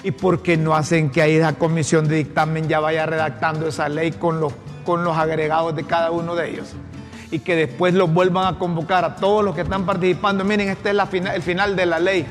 ¿Y 0.04 0.12
por 0.12 0.42
qué 0.42 0.56
no 0.56 0.76
hacen 0.76 1.10
que 1.10 1.20
ahí 1.22 1.38
la 1.38 1.54
comisión 1.54 2.06
de 2.06 2.16
dictamen 2.16 2.68
ya 2.68 2.78
vaya 2.78 3.04
redactando 3.06 3.66
esa 3.66 3.88
ley 3.88 4.12
con 4.12 4.38
los, 4.40 4.52
con 4.86 5.02
los 5.02 5.16
agregados 5.18 5.74
de 5.74 5.82
cada 5.84 6.12
uno 6.12 6.36
de 6.36 6.50
ellos? 6.50 6.68
Y 7.32 7.40
que 7.40 7.56
después 7.56 7.92
los 7.92 8.12
vuelvan 8.14 8.54
a 8.54 8.58
convocar 8.58 9.04
a 9.04 9.16
todos 9.16 9.44
los 9.44 9.54
que 9.56 9.62
están 9.62 9.84
participando. 9.84 10.44
Miren, 10.44 10.68
este 10.68 10.90
es 10.90 10.94
la 10.94 11.06
fina- 11.06 11.34
el 11.34 11.42
final 11.42 11.74
de 11.74 11.84
la 11.86 11.98
ley 11.98 12.24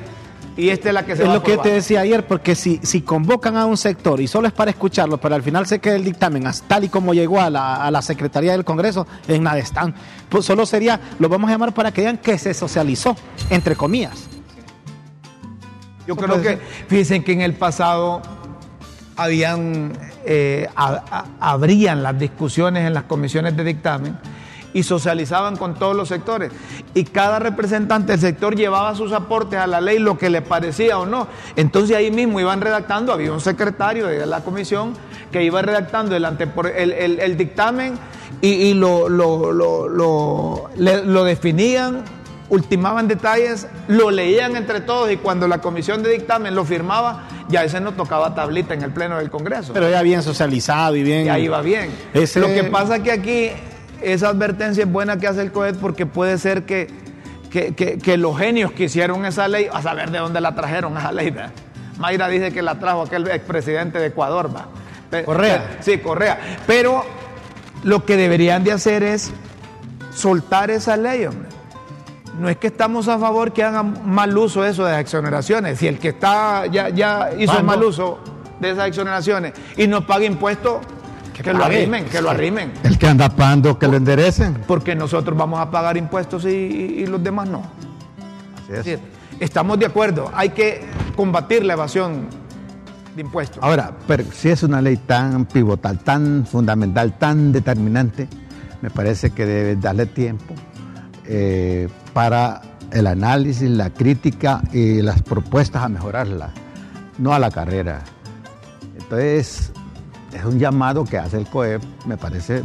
y 0.58 0.70
esta 0.70 0.90
es 0.90 0.94
la 0.94 1.06
que 1.06 1.16
se 1.16 1.22
Es 1.22 1.28
va 1.30 1.34
a 1.34 1.36
lo 1.36 1.44
que 1.44 1.58
te 1.58 1.70
decía 1.70 2.02
ayer, 2.02 2.26
porque 2.26 2.56
si, 2.56 2.80
si 2.82 3.02
convocan 3.02 3.56
a 3.56 3.66
un 3.68 3.78
sector 3.78 4.20
y 4.20 4.28
solo 4.28 4.48
es 4.48 4.54
para 4.54 4.72
escucharlo, 4.72 5.20
pero 5.20 5.36
al 5.36 5.44
final 5.44 5.68
se 5.68 5.80
queda 5.80 5.96
el 5.96 6.04
dictamen 6.04 6.46
tal 6.68 6.84
y 6.84 6.90
como 6.90 7.14
llegó 7.14 7.40
a 7.40 7.50
la, 7.52 7.76
a 7.76 7.92
la 7.92 8.02
Secretaría 8.02 8.54
del 8.54 8.66
Congreso, 8.66 9.06
en 9.28 9.44
nada 9.44 9.60
están. 9.60 9.94
Pues 10.30 10.46
solo 10.46 10.66
sería, 10.66 11.00
lo 11.20 11.30
vamos 11.30 11.50
a 11.50 11.54
llamar 11.54 11.74
para 11.74 11.92
que 11.92 12.02
digan 12.02 12.18
que 12.18 12.38
se 12.40 12.54
socializó, 12.56 13.16
entre 13.52 13.76
comillas. 13.76 14.28
Yo 16.08 16.16
creo 16.16 16.42
que, 16.42 16.58
fíjense 16.88 17.24
que 17.24 17.34
en 17.34 17.42
el 17.42 17.54
pasado 17.54 18.22
habían, 19.16 19.94
eh, 20.26 20.68
habrían 21.40 22.02
las 22.02 22.18
discusiones 22.18 22.88
en 22.88 22.94
las 22.94 23.04
comisiones 23.04 23.56
de 23.56 23.64
dictamen 23.64 24.18
y 24.74 24.84
socializaban 24.84 25.56
con 25.56 25.76
todos 25.76 25.96
los 25.96 26.08
sectores. 26.10 26.52
Y 26.94 27.06
cada 27.06 27.40
representante 27.40 28.14
del 28.14 28.22
sector 28.22 28.56
llevaba 28.56 28.96
sus 28.96 29.12
aportes 29.12 29.60
a 29.60 29.68
la 29.68 29.82
ley, 29.82 30.00
lo 30.00 30.18
que 30.18 30.30
le 30.30 30.42
parecía 30.42 30.98
o 31.00 31.06
no. 31.06 31.28
Entonces 31.56 31.96
ahí 31.96 32.12
mismo 32.12 32.40
iban 32.40 32.62
redactando, 32.62 33.14
había 33.14 33.32
un 33.32 33.42
secretario 33.42 34.08
de 34.08 34.26
la 34.26 34.42
comisión 34.42 34.94
que 35.32 35.44
iba 35.44 35.62
redactando 35.62 36.16
el, 36.16 36.26
el, 36.26 37.20
el, 37.20 37.38
dictamen 37.38 37.98
y, 38.42 38.74
lo, 38.74 39.10
lo, 39.10 39.52
lo, 39.52 40.70
lo 40.76 41.24
definían 41.24 42.04
ultimaban 42.50 43.08
detalles, 43.08 43.68
lo 43.88 44.12
leían 44.12 44.56
entre 44.56 44.82
todos 44.82 45.12
y 45.12 45.18
cuando 45.18 45.48
la 45.48 45.60
comisión 45.60 46.04
de 46.04 46.12
dictamen 46.12 46.56
lo 46.56 46.64
firmaba, 46.66 47.28
ya 47.50 47.64
ese 47.64 47.82
no 47.82 47.94
tocaba 47.94 48.36
tablita 48.36 48.74
en 48.74 48.84
el 48.84 48.92
Pleno 48.92 49.18
del 49.18 49.30
Congreso. 49.30 49.74
Pero 49.74 49.90
ya 49.90 50.02
bien 50.02 50.24
socializado 50.24 50.96
y 50.96 51.04
bien... 51.04 51.26
Ya 51.26 51.40
iba 51.40 51.62
bien. 51.62 51.92
Lo 52.14 52.48
que 52.48 52.64
pasa 52.72 52.98
es 52.98 53.04
que 53.04 53.12
aquí 53.12 53.50
esa 54.02 54.30
advertencia 54.30 54.84
es 54.84 54.92
buena 54.92 55.18
que 55.18 55.28
hace 55.28 55.42
el 55.42 55.52
COET 55.52 55.78
porque 55.78 56.06
puede 56.06 56.38
ser 56.38 56.66
que, 56.66 56.88
que, 57.50 58.18
los 58.18 58.38
genios 58.38 58.72
que 58.72 58.86
hicieron 58.86 59.26
esa 59.26 59.48
ley, 59.48 59.68
a 59.72 59.82
saber 59.82 60.12
de 60.12 60.20
dónde 60.20 60.42
la 60.42 60.56
trajeron 60.56 60.98
esa 60.98 61.12
ley. 61.12 61.36
Mayra 61.98 62.28
dice 62.28 62.52
que 62.52 62.62
la 62.62 62.80
trajo 62.80 63.04
aquel 63.04 63.28
expresidente 63.28 64.00
de 64.00 64.08
Ecuador, 64.08 64.50
va. 64.56 64.68
Correa. 65.26 65.78
Sí, 65.80 65.98
Correa. 66.00 66.58
Pero 66.68 67.04
lo 67.84 68.06
que 68.06 68.18
deberían 68.18 68.64
de 68.64 68.74
hacer 68.74 69.04
es 69.04 69.32
soltar 70.14 70.70
esa 70.70 70.98
ley, 70.98 71.26
hombre 71.26 71.58
no 72.38 72.50
es 72.50 72.58
que 72.58 72.68
estamos 72.68 73.08
a 73.08 73.18
favor 73.18 73.52
que 73.52 73.64
hagan 73.64 74.02
mal 74.06 74.38
uso 74.38 74.62
de 74.62 74.70
eso 74.70 74.86
de 74.86 74.92
las 74.92 75.02
exoneraciones. 75.02 75.80
Si 75.80 75.88
el 75.88 76.00
que 76.00 76.10
está 76.10 76.66
ya, 76.68 76.90
ya 76.90 77.32
hizo 77.38 77.64
mal 77.64 77.84
uso 77.84 78.20
de 78.60 78.72
esas 78.72 78.88
exoneraciones 78.88 79.54
y 79.76 79.88
no 79.88 80.06
paga 80.06 80.26
impuestos, 80.26 80.82
que, 81.44 81.54
lo 81.54 81.64
arrimen, 81.64 82.06
que 82.06 82.22
lo 82.22 82.30
arrimen. 82.30 82.72
El 82.84 82.98
que 82.98 83.08
anda 83.08 83.30
pagando, 83.30 83.78
que 83.78 83.88
lo 83.88 83.98
enderecen. 83.98 84.64
Porque 84.68 84.96
nosotros 84.96 85.38
vamos 85.38 85.60
a 85.60 85.70
pagar 85.70 85.98
impuestos 85.98 86.46
y, 86.46 87.06
los 87.06 87.24
demás 87.24 87.50
no. 87.50 87.64
Así 88.80 88.92
es. 88.92 89.00
Estamos 89.40 89.78
de 89.78 89.86
acuerdo, 89.86 90.32
hay 90.34 90.50
que 90.50 90.82
combatir 91.16 91.64
la 91.64 91.74
evasión 91.74 92.28
de 93.16 93.22
impuestos. 93.22 93.64
Ahora, 93.64 93.92
pero 94.08 94.24
si 94.32 94.50
es 94.50 94.64
una 94.64 94.82
ley 94.82 94.98
tan 94.98 95.46
pivotal, 95.46 96.00
tan 96.00 96.46
fundamental, 96.46 97.18
tan 97.20 97.52
determinante, 97.52 98.28
me 98.82 98.90
parece 98.90 99.30
que 99.32 99.46
debe 99.46 99.76
darle 99.76 100.08
tiempo 100.08 100.56
eh, 101.26 101.88
para 102.14 102.62
el 102.92 103.06
análisis, 103.06 103.70
la 103.70 103.92
crítica 103.92 104.62
y 104.72 105.02
las 105.02 105.22
propuestas 105.22 105.84
a 105.84 105.90
mejorarla, 105.90 106.52
no 107.20 107.34
a 107.34 107.40
la 107.40 107.52
carrera. 107.52 108.02
Entonces, 108.98 109.72
es 110.38 110.46
un 110.46 110.60
llamado 110.60 111.04
que 111.04 111.18
hace 111.18 111.38
el 111.38 111.48
COEP, 111.48 111.82
me 112.06 112.18
parece 112.18 112.64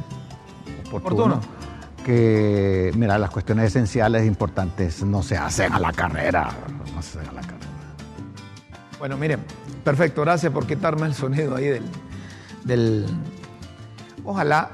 oportuno, 0.90 1.40
que, 2.04 2.92
mira, 2.96 3.18
las 3.18 3.30
cuestiones 3.30 3.66
esenciales, 3.66 4.26
importantes, 4.26 5.02
no 5.02 5.22
se 5.22 5.37
hacen 5.37 5.72
a 5.72 5.78
la 5.78 5.92
carrera, 5.92 6.50
no 6.94 7.02
se 7.02 7.18
hacen 7.18 7.30
a 7.30 7.32
la 7.32 7.40
carrera. 7.40 7.68
Bueno, 8.98 9.16
miren, 9.16 9.40
perfecto, 9.85 10.22
gracias 10.22 10.52
por 10.52 10.66
quitarme 10.66 11.06
el 11.06 11.14
sonido 11.14 11.56
ahí 11.56 11.66
del... 11.66 11.85
del... 12.64 13.06
Ojalá 14.24 14.70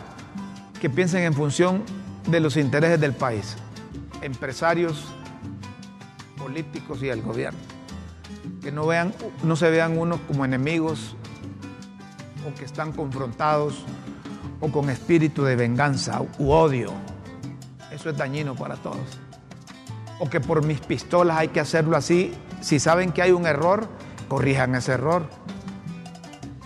que 0.80 0.90
piensen 0.90 1.22
en 1.22 1.32
función 1.32 1.82
de 2.26 2.40
los 2.40 2.56
intereses 2.56 3.00
del 3.00 3.12
país 3.12 3.56
empresarios, 4.22 5.06
políticos 6.36 7.02
y 7.02 7.08
el 7.08 7.22
gobierno. 7.22 7.58
Que 8.62 8.72
no, 8.72 8.86
vean, 8.86 9.14
no 9.42 9.56
se 9.56 9.70
vean 9.70 9.98
unos 9.98 10.20
como 10.26 10.44
enemigos 10.44 11.16
o 12.48 12.54
que 12.54 12.64
están 12.64 12.92
confrontados 12.92 13.84
o 14.60 14.70
con 14.72 14.90
espíritu 14.90 15.44
de 15.44 15.56
venganza 15.56 16.20
u 16.38 16.50
odio. 16.50 16.92
Eso 17.92 18.10
es 18.10 18.16
dañino 18.16 18.54
para 18.54 18.76
todos. 18.76 19.18
O 20.18 20.28
que 20.28 20.40
por 20.40 20.64
mis 20.64 20.80
pistolas 20.80 21.38
hay 21.38 21.48
que 21.48 21.60
hacerlo 21.60 21.96
así. 21.96 22.32
Si 22.60 22.80
saben 22.80 23.12
que 23.12 23.22
hay 23.22 23.32
un 23.32 23.46
error, 23.46 23.88
corrijan 24.28 24.74
ese 24.74 24.92
error. 24.92 25.28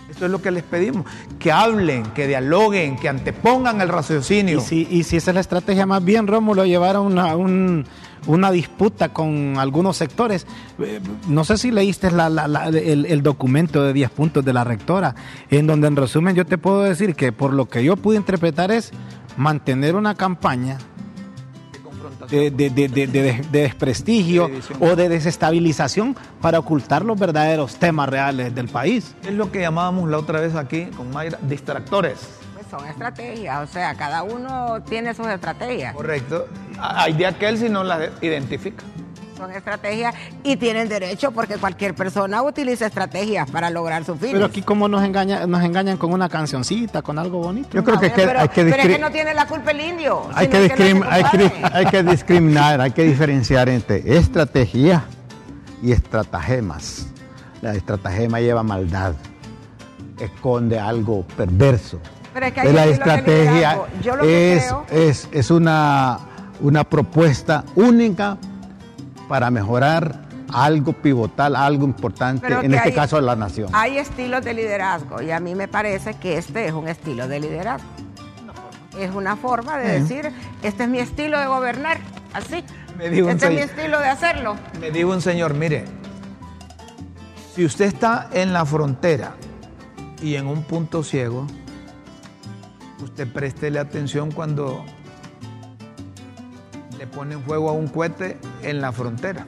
Eso 0.09 0.25
es 0.25 0.31
lo 0.31 0.41
que 0.41 0.51
les 0.51 0.63
pedimos. 0.63 1.05
Que 1.39 1.51
hablen, 1.51 2.03
que 2.13 2.27
dialoguen, 2.27 2.97
que 2.97 3.09
antepongan 3.09 3.81
el 3.81 3.89
raciocinio. 3.89 4.59
Y 4.71 5.03
si, 5.03 5.17
esa 5.17 5.31
es 5.31 5.35
la 5.35 5.41
estrategia, 5.41 5.85
más 5.85 6.03
bien, 6.03 6.27
Rómulo, 6.27 6.65
llevar 6.65 6.95
a 6.95 7.01
una, 7.01 7.35
una 8.27 8.51
disputa 8.51 9.09
con 9.09 9.55
algunos 9.57 9.97
sectores. 9.97 10.45
Eh, 10.79 10.99
no 11.27 11.43
sé 11.43 11.57
si 11.57 11.71
leíste 11.71 12.07
el, 12.07 13.05
el, 13.05 13.23
documento 13.23 13.83
de 13.83 13.93
10 13.93 14.09
puntos 14.11 14.45
de 14.45 14.53
la 14.53 14.63
rectora, 14.63 15.15
en 15.49 15.67
donde 15.67 15.87
en 15.87 15.95
resumen 15.95 16.35
yo 16.35 16.45
te 16.45 16.57
puedo 16.57 16.83
decir 16.83 17.15
que 17.15 17.31
por 17.31 17.53
lo 17.53 17.67
que 17.67 17.83
yo 17.83 17.95
pude 17.97 18.17
interpretar 18.17 18.71
es 18.71 18.91
mantener 19.37 19.95
una 19.95 20.15
campaña 20.15 20.77
de, 22.29 23.41
desprestigio 23.51 24.49
o 24.79 24.95
de 24.95 25.09
desestabilización 25.09 26.15
para 26.41 26.59
ocultar 26.59 27.05
los 27.05 27.19
verdaderos 27.19 27.75
temas 27.75 28.09
reales 28.09 28.53
del 28.55 28.67
país. 28.67 29.15
Es 29.23 29.33
lo 29.33 29.51
que 29.51 29.61
llamábamos 29.61 30.09
la 30.09 30.17
otra 30.17 30.39
vez 30.39 30.55
aquí 30.55 30.85
con 30.97 31.11
Mayra, 31.11 31.39
distractores. 31.47 32.42
Son 32.73 32.87
estrategias, 32.87 33.69
o 33.69 33.71
sea, 33.71 33.93
cada 33.93 34.23
uno 34.23 34.81
tiene 34.81 35.13
sus 35.13 35.27
estrategias. 35.27 35.93
Correcto. 35.93 36.47
Hay 36.79 37.13
de 37.13 37.27
aquel 37.27 37.59
si 37.59 37.69
no 37.69 37.83
las 37.83 38.09
identifica 38.23 38.83
son 39.37 39.51
estrategias 39.51 40.15
y 40.43 40.55
tienen 40.55 40.87
derecho 40.87 41.31
porque 41.31 41.57
cualquier 41.57 41.93
persona 41.93 42.41
utiliza 42.41 42.85
estrategias 42.85 43.49
para 43.51 43.69
lograr 43.69 44.05
su 44.05 44.15
fin. 44.15 44.31
Pero 44.31 44.45
aquí 44.45 44.61
como 44.61 44.87
nos 44.87 45.03
engañan, 45.03 45.49
nos 45.49 45.61
engañan 45.63 45.97
con 45.97 46.13
una 46.13 46.29
cancioncita, 46.29 47.01
con 47.01 47.19
algo 47.19 47.39
bonito. 47.39 47.69
Yo 47.73 47.83
creo 47.83 47.99
que, 47.99 48.09
pero, 48.09 48.39
hay 48.39 48.47
que 48.47 48.63
pero 48.63 48.83
es 48.83 48.87
que 48.87 48.99
no 48.99 49.11
tiene 49.11 49.33
la 49.33 49.45
culpa 49.45 49.71
el 49.71 49.81
indio. 49.81 50.29
Hay 50.33 50.47
que, 50.47 50.57
hay, 51.09 51.85
que 51.87 52.03
discriminar, 52.03 52.79
hay 52.79 52.91
que 52.91 53.03
diferenciar 53.03 53.69
entre 53.69 54.17
estrategia 54.17 55.03
y 55.81 55.91
estratagemas. 55.91 57.07
La 57.61 57.73
estratagema 57.73 58.39
lleva 58.39 58.63
maldad, 58.63 59.13
esconde 60.19 60.79
algo 60.79 61.25
perverso. 61.35 61.99
Pero 62.33 62.45
es 62.47 62.53
que 62.53 62.73
la 62.73 62.85
estrategia 62.85 63.79
es, 64.23 64.73
es, 64.91 65.29
es 65.31 65.51
una, 65.51 66.19
una 66.61 66.83
propuesta 66.83 67.63
única 67.75 68.37
para 69.27 69.51
mejorar 69.51 70.23
algo 70.53 70.93
pivotal, 70.93 71.55
algo 71.55 71.85
importante, 71.85 72.47
en 72.47 72.73
este 72.73 72.93
caso 72.93 73.19
la 73.19 73.35
nación. 73.35 73.69
Hay 73.73 73.97
estilos 73.97 74.43
de 74.43 74.53
liderazgo 74.53 75.21
y 75.21 75.31
a 75.31 75.39
mí 75.39 75.55
me 75.55 75.67
parece 75.67 76.13
que 76.15 76.37
este 76.37 76.67
es 76.67 76.73
un 76.73 76.87
estilo 76.87 77.27
de 77.27 77.39
liderazgo. 77.39 77.87
Es 78.99 79.11
una 79.11 79.35
forma 79.35 79.77
de 79.77 80.01
decir, 80.01 80.31
este 80.61 80.83
es 80.83 80.89
mi 80.89 80.99
estilo 80.99 81.39
de 81.39 81.47
gobernar, 81.47 81.97
así. 82.33 82.63
este 82.99 83.45
es 83.47 83.51
mi 83.51 83.61
estilo 83.61 83.99
de 83.99 84.07
hacerlo. 84.07 84.55
Me 84.79 84.91
dijo 84.91 85.09
un 85.09 85.21
señor, 85.21 85.55
mire, 85.55 85.85
si 87.55 87.65
usted 87.65 87.85
está 87.85 88.29
en 88.33 88.53
la 88.53 88.65
frontera 88.65 89.33
y 90.21 90.35
en 90.35 90.45
un 90.45 90.61
punto 90.63 91.03
ciego, 91.03 91.47
usted 93.03 93.31
préstele 93.31 93.79
atención 93.79 94.31
cuando 94.31 94.83
pone 97.07 97.35
en 97.35 97.43
fuego 97.43 97.69
a 97.69 97.73
un 97.73 97.87
cohete 97.87 98.37
en 98.61 98.81
la 98.81 98.91
frontera. 98.91 99.45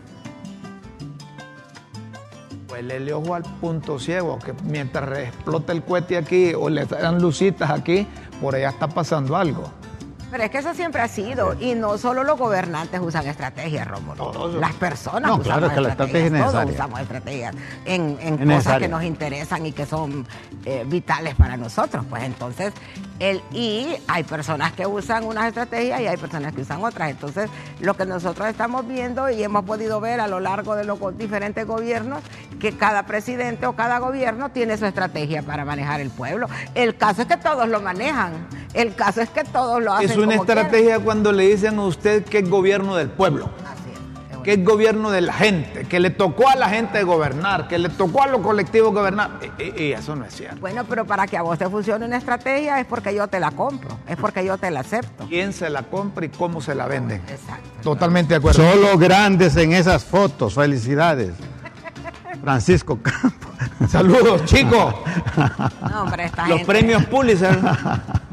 Pues 2.68 2.84
le 2.84 3.13
ojo 3.13 3.36
al 3.36 3.44
punto 3.44 4.00
ciego, 4.00 4.38
que 4.39 4.54
mientras 4.65 5.18
explota 5.20 5.72
el 5.72 5.84
cohete 5.84 6.18
aquí 6.18 6.54
o 6.54 6.70
le 6.70 6.86
dan 6.86 7.22
lucitas 7.22 7.70
aquí, 7.70 8.08
por 8.41 8.56
allá 8.56 8.70
está 8.70 8.88
pasando 8.88 9.36
algo. 9.36 9.72
Pero 10.32 10.44
es 10.44 10.52
que 10.52 10.58
eso 10.58 10.74
siempre 10.74 11.02
ha 11.02 11.08
sido, 11.08 11.56
y 11.62 11.76
no 11.76 11.98
solo 11.98 12.24
los 12.24 12.38
gobernantes 12.38 13.00
usan 13.00 13.26
estrategias, 13.28 13.88
Rómulo. 13.88 14.60
Las 14.60 14.74
personas 14.74 15.30
no, 15.30 15.39
claro 15.39 15.70
que 15.70 15.80
la 15.80 15.89
estrategia 15.89 16.26
es 16.26 16.32
necesaria. 16.32 16.62
Todos 16.62 16.76
usamos 16.76 17.00
estrategias 17.00 17.56
en, 17.86 18.46
cosas 18.46 18.80
que 18.80 18.88
nos 18.89 19.04
interesan 19.04 19.65
y 19.65 19.72
que 19.72 19.86
son 19.86 20.28
eh, 20.65 20.84
vitales 20.86 21.36
para 21.36 21.56
nosotros. 21.56 22.04
Pues 22.10 22.24
entonces, 22.24 22.74
el, 23.19 23.41
y 23.51 23.95
hay 24.08 24.23
personas 24.23 24.73
que 24.73 24.86
usan 24.86 25.23
unas 25.23 25.47
estrategias 25.47 26.01
y 26.01 26.08
hay 26.08 26.17
personas 26.17 26.54
que 26.54 26.62
usan 26.62 26.84
otras. 26.84 27.10
Entonces, 27.10 27.49
lo 27.80 27.95
que 27.95 28.06
nosotros 28.06 28.47
estamos 28.47 28.88
viendo 28.88 29.30
y 29.30 29.43
hemos 29.43 29.63
podido 29.65 30.01
ver 30.01 30.19
a 30.19 30.28
lo 30.28 30.39
largo 30.39 30.75
de 30.75 30.84
los 30.84 30.99
diferentes 31.17 31.65
gobiernos, 31.65 32.21
que 32.60 32.73
cada 32.78 33.04
presidente 33.04 33.65
o 33.65 33.73
cada 33.73 33.99
gobierno 33.99 34.49
tiene 34.49 34.78
su 34.78 34.86
estrategia 34.86 35.43
para 35.43 35.65
manejar 35.65 36.01
el 36.01 36.10
pueblo. 36.10 36.47
El 36.73 36.97
caso 36.97 37.21
es 37.21 37.28
que 37.28 37.38
todos 37.38 37.67
lo 37.67 37.82
manejan. 37.82 38.47
El 38.73 38.95
caso 38.95 39.21
es 39.21 39.30
que 39.30 39.43
todos 39.43 39.82
lo 39.82 39.93
hacen. 39.93 40.12
Es 40.12 40.17
una 40.17 40.36
estrategia 40.36 40.99
cuando 40.99 41.32
le 41.32 41.47
dicen 41.47 41.80
a 41.80 41.84
usted 41.84 42.25
que 42.25 42.39
es 42.39 42.49
gobierno 42.49 42.95
del 42.95 43.10
pueblo 43.10 43.49
que 44.45 44.53
es 44.53 44.63
gobierno 44.63 45.10
de 45.10 45.21
la 45.21 45.34
gente, 45.34 45.86
que 45.86 45.99
le 45.99 46.12
tocó 46.12 46.47
a 46.47 46.55
la 46.55 46.69
gente 46.69 47.01
gobernar, 47.01 47.67
que 47.67 47.79
le 47.79 47.89
tocó 47.89 48.21
a 48.21 48.27
los 48.27 48.41
colectivos 48.41 48.93
gobernar. 48.93 49.39
Y, 49.58 49.91
eso 49.91 50.15
no 50.15 50.23
es 50.23 50.36
cierto. 50.36 50.60
Bueno, 50.62 50.84
pero 50.88 51.03
para 51.03 51.25
que 51.25 51.36
a 51.36 51.41
vos 51.41 51.58
te 51.58 51.67
funcione 51.67 52.05
una 52.05 52.17
estrategia 52.17 52.79
es 52.79 52.85
porque 52.85 53.15
yo 53.15 53.27
te 53.27 53.39
la 53.39 53.50
compro, 53.50 53.98
es 54.08 54.15
porque 54.17 54.46
yo 54.46 54.60
te 54.60 54.69
la 54.69 54.81
acepto. 54.81 55.25
¿Quién 55.27 55.52
se 55.52 55.67
la 55.71 55.81
compra 55.81 56.27
y 56.27 56.29
cómo 56.29 56.62
se 56.62 56.75
la 56.75 56.85
venden? 56.85 57.23
Exacto. 57.27 57.67
Totalmente 57.81 58.35
de 58.35 58.37
acuerdo. 58.37 58.71
Solo 58.71 59.00
grandes 59.00 59.58
en 59.58 59.73
esas 59.73 60.06
fotos, 60.06 60.54
felicidades. 60.54 61.31
Francisco 62.43 63.00
Campos. 63.02 63.50
Saludos, 63.89 64.46
chicos. 64.46 64.93
No, 65.89 66.04
hombre, 66.04 66.29
Los 66.48 66.62
premios 66.62 67.04
Pulitzer 67.06 67.58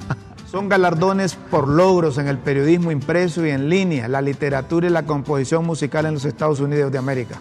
Son 0.52 0.68
galardones 0.68 1.34
por 1.34 1.66
logros 1.66 2.18
en 2.18 2.28
el 2.28 2.36
periodismo 2.36 2.90
impreso 2.90 3.46
y 3.46 3.48
en 3.48 3.70
línea, 3.70 4.06
la 4.06 4.20
literatura 4.20 4.86
y 4.86 4.90
la 4.90 5.04
composición 5.04 5.64
musical 5.64 6.04
en 6.04 6.12
los 6.12 6.26
Estados 6.26 6.60
Unidos 6.60 6.92
de 6.92 6.98
América. 6.98 7.40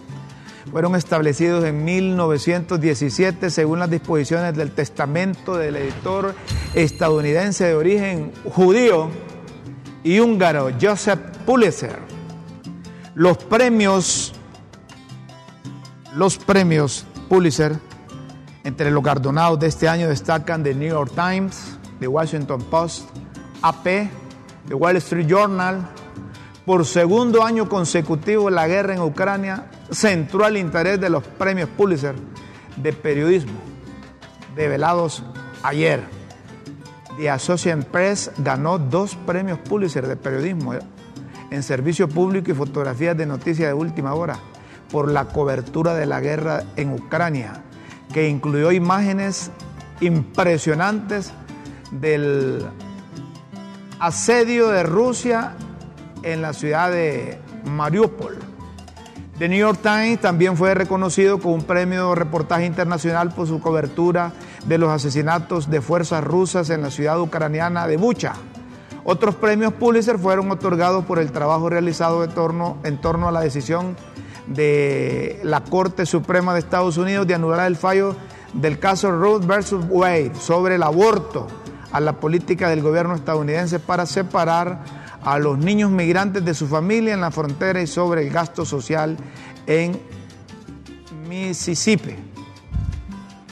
Fueron 0.72 0.95
establecidos 0.95 1.66
en 1.66 1.84
1917 1.84 3.49
según 3.49 3.80
las 3.80 3.89
disposiciones 3.89 4.55
del 4.55 4.72
testamento 4.72 5.57
del 5.57 5.76
editor 5.76 6.34
estadounidense 6.74 7.66
de 7.66 7.76
origen 7.76 8.32
judío 8.45 9.09
y 10.05 10.22
húngaro 10.22 10.70
Joseph 10.82 11.20
Pulitzer. 11.45 11.99
Los 13.14 13.39
premios, 13.39 14.32
los 16.16 16.38
premios 16.38 17.05
Pulitzer 17.28 17.74
entre 18.64 18.89
los 18.89 19.03
galardonados 19.03 19.59
de 19.59 19.68
este 19.68 19.89
año 19.89 20.07
destacan 20.07 20.64
The 20.64 20.74
New 20.74 20.91
York 20.91 21.12
Times, 21.14 21.78
The 22.02 22.08
Washington 22.08 22.64
Post, 22.64 23.10
AP, 23.62 23.84
The 24.68 24.74
Wall 24.74 24.95
Street 24.97 25.28
Journal. 25.28 25.88
Por 26.66 26.84
segundo 26.84 27.43
año 27.43 27.70
consecutivo, 27.70 28.49
la 28.49 28.68
guerra 28.68 28.95
en 28.95 29.02
Ucrania 29.02 29.70
centró 29.91 30.47
el 30.47 30.58
interés 30.58 30.99
de 30.99 31.12
los 31.12 31.24
premios 31.24 31.70
Pulitzer 31.70 32.16
de 32.76 32.91
periodismo, 32.91 33.60
develados 34.56 35.24
ayer. 35.62 36.02
The 37.18 37.30
Associated 37.30 37.86
Press 37.86 38.32
ganó 38.39 38.80
dos 38.80 39.16
premios 39.16 39.60
Pulitzer 39.60 40.08
de 40.08 40.16
periodismo 40.16 40.74
en 41.52 41.62
servicio 41.62 42.10
público 42.10 42.49
y 42.49 42.56
fotografías 42.56 43.16
de 43.16 43.28
noticias 43.28 43.68
de 43.68 43.74
última 43.76 44.16
hora 44.16 44.39
por 44.91 45.12
la 45.12 45.26
cobertura 45.26 45.93
de 45.93 46.08
la 46.08 46.20
guerra 46.20 46.64
en 46.78 46.93
Ucrania, 46.93 47.62
que 48.12 48.28
incluyó 48.28 48.72
imágenes 48.72 49.52
impresionantes 49.99 51.32
del 51.92 52.66
asedio 54.00 54.70
de 54.70 54.84
Rusia 54.84 55.56
en 56.24 56.42
la 56.42 56.54
ciudad 56.54 56.92
de 56.92 57.39
Mariupol. 57.66 58.39
The 59.38 59.50
New 59.50 59.60
York 59.60 59.80
Times 59.82 60.22
también 60.22 60.56
fue 60.56 60.74
reconocido 60.74 61.39
con 61.39 61.54
un 61.54 61.64
premio 61.64 62.14
reportaje 62.16 62.66
internacional 62.66 63.34
por 63.34 63.48
su 63.48 63.60
cobertura 63.60 64.34
de 64.66 64.78
los 64.78 64.92
asesinatos 64.92 65.70
de 65.70 65.82
fuerzas 65.82 66.24
rusas 66.24 66.70
en 66.70 66.82
la 66.82 66.92
ciudad 66.92 67.20
ucraniana 67.20 67.88
de 67.88 67.98
Bucha. 67.98 68.34
Otros 69.04 69.34
premios 69.36 69.74
Pulitzer 69.74 70.20
fueron 70.20 70.52
otorgados 70.52 71.06
por 71.06 71.18
el 71.18 71.32
trabajo 71.32 71.70
realizado 71.70 72.24
en 72.24 72.30
torno, 72.32 72.78
en 72.84 73.02
torno 73.02 73.28
a 73.28 73.32
la 73.32 73.42
decisión 73.42 73.96
de 74.46 75.39
la 75.44 75.62
Corte 75.62 76.06
Suprema 76.06 76.54
de 76.54 76.60
Estados 76.60 76.98
Unidos 76.98 77.26
de 77.26 77.34
anular 77.34 77.66
el 77.66 77.78
fallo 77.78 78.16
del 78.54 78.78
caso 78.78 79.12
Roe 79.12 79.44
versus 79.44 79.84
Wade 79.89 80.34
sobre 80.36 80.76
el 80.76 80.84
aborto 80.84 81.48
a 81.92 82.00
la 82.00 82.14
política 82.14 82.70
del 82.70 82.82
gobierno 82.82 83.16
estadounidense 83.16 83.80
para 83.80 84.06
separar 84.06 84.80
a 85.24 85.38
los 85.38 85.58
niños 85.58 85.92
migrantes 85.92 86.44
de 86.44 86.54
su 86.54 86.68
familia 86.68 87.14
en 87.14 87.22
la 87.22 87.32
frontera 87.32 87.82
y 87.82 87.88
sobre 87.88 88.24
el 88.24 88.32
gasto 88.32 88.66
social 88.66 89.18
en 89.68 90.00
Mississippi. 91.28 92.16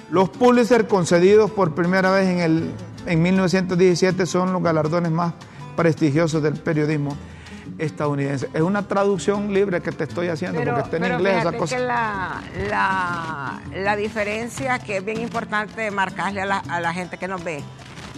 Los 0.09 0.29
Pulitzer 0.29 0.87
concedidos 0.87 1.51
por 1.51 1.75
primera 1.75 2.11
vez 2.11 2.27
en, 2.27 2.39
el, 2.39 2.71
en 3.05 3.21
1917 3.21 4.25
son 4.25 4.53
los 4.53 4.63
galardones 4.63 5.11
más 5.11 5.33
prestigiosos 5.75 6.41
del 6.41 6.55
periodismo 6.55 7.15
estadounidense. 7.77 8.49
Es 8.53 8.61
una 8.61 8.87
traducción 8.87 9.53
libre 9.53 9.81
que 9.81 9.91
te 9.91 10.05
estoy 10.05 10.27
haciendo 10.27 10.61
porque 10.63 10.81
está 10.81 10.97
en 10.97 11.13
inglés 11.13 11.37
esa 11.41 11.53
cosa. 11.53 11.77
Que 11.77 11.83
la, 11.83 12.41
la, 12.67 13.61
la, 13.73 13.95
diferencia 13.95 14.79
que 14.79 14.97
es 14.97 15.05
bien 15.05 15.21
importante 15.21 15.89
marcarle 15.91 16.41
a 16.41 16.45
la, 16.45 16.57
a 16.57 16.79
la 16.81 16.93
gente 16.93 17.17
que 17.17 17.27
nos 17.27 17.43
ve 17.43 17.63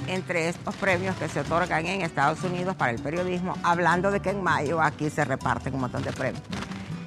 entre 0.07 0.49
estos 0.49 0.75
premios 0.75 1.15
que 1.15 1.27
se 1.27 1.41
otorgan 1.41 1.85
en 1.85 2.01
Estados 2.01 2.43
Unidos 2.43 2.75
para 2.75 2.91
el 2.91 3.01
periodismo, 3.01 3.55
hablando 3.63 4.11
de 4.11 4.19
que 4.19 4.31
en 4.31 4.43
mayo 4.43 4.81
aquí 4.81 5.09
se 5.09 5.25
reparten 5.25 5.73
un 5.73 5.81
montón 5.81 6.03
de 6.03 6.11
premios. 6.11 6.43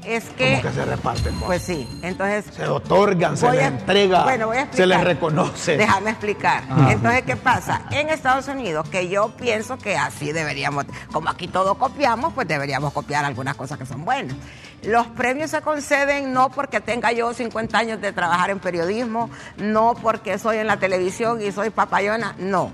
Es 0.06 0.24
que, 0.30 0.50
¿Cómo 0.50 0.62
que 0.62 0.72
se 0.72 0.84
reparten? 0.84 1.34
Pues 1.40 1.62
sí, 1.62 1.88
entonces... 2.02 2.44
Se 2.54 2.66
otorgan, 2.66 3.36
se 3.36 3.50
les 3.50 3.64
entrega, 3.64 4.24
bueno, 4.24 4.48
voy 4.48 4.58
a 4.58 4.68
se 4.70 4.86
les 4.86 5.02
reconoce. 5.02 5.76
Déjame 5.76 6.10
explicar. 6.10 6.64
Entonces, 6.88 7.22
¿qué 7.22 7.36
pasa? 7.36 7.82
En 7.90 8.10
Estados 8.10 8.48
Unidos, 8.48 8.88
que 8.88 9.08
yo 9.08 9.30
pienso 9.30 9.78
que 9.78 9.96
así 9.96 10.32
deberíamos, 10.32 10.84
como 11.12 11.30
aquí 11.30 11.48
todo 11.48 11.76
copiamos, 11.76 12.34
pues 12.34 12.46
deberíamos 12.46 12.92
copiar 12.92 13.24
algunas 13.24 13.56
cosas 13.56 13.78
que 13.78 13.86
son 13.86 14.04
buenas. 14.04 14.36
Los 14.82 15.06
premios 15.08 15.50
se 15.50 15.62
conceden 15.62 16.32
no 16.32 16.50
porque 16.50 16.80
tenga 16.80 17.10
yo 17.12 17.32
50 17.32 17.78
años 17.78 18.00
de 18.00 18.12
trabajar 18.12 18.50
en 18.50 18.58
periodismo, 18.58 19.30
no 19.56 19.94
porque 20.00 20.38
soy 20.38 20.58
en 20.58 20.66
la 20.66 20.76
televisión 20.76 21.40
y 21.40 21.52
soy 21.52 21.70
papayona, 21.70 22.34
no. 22.38 22.70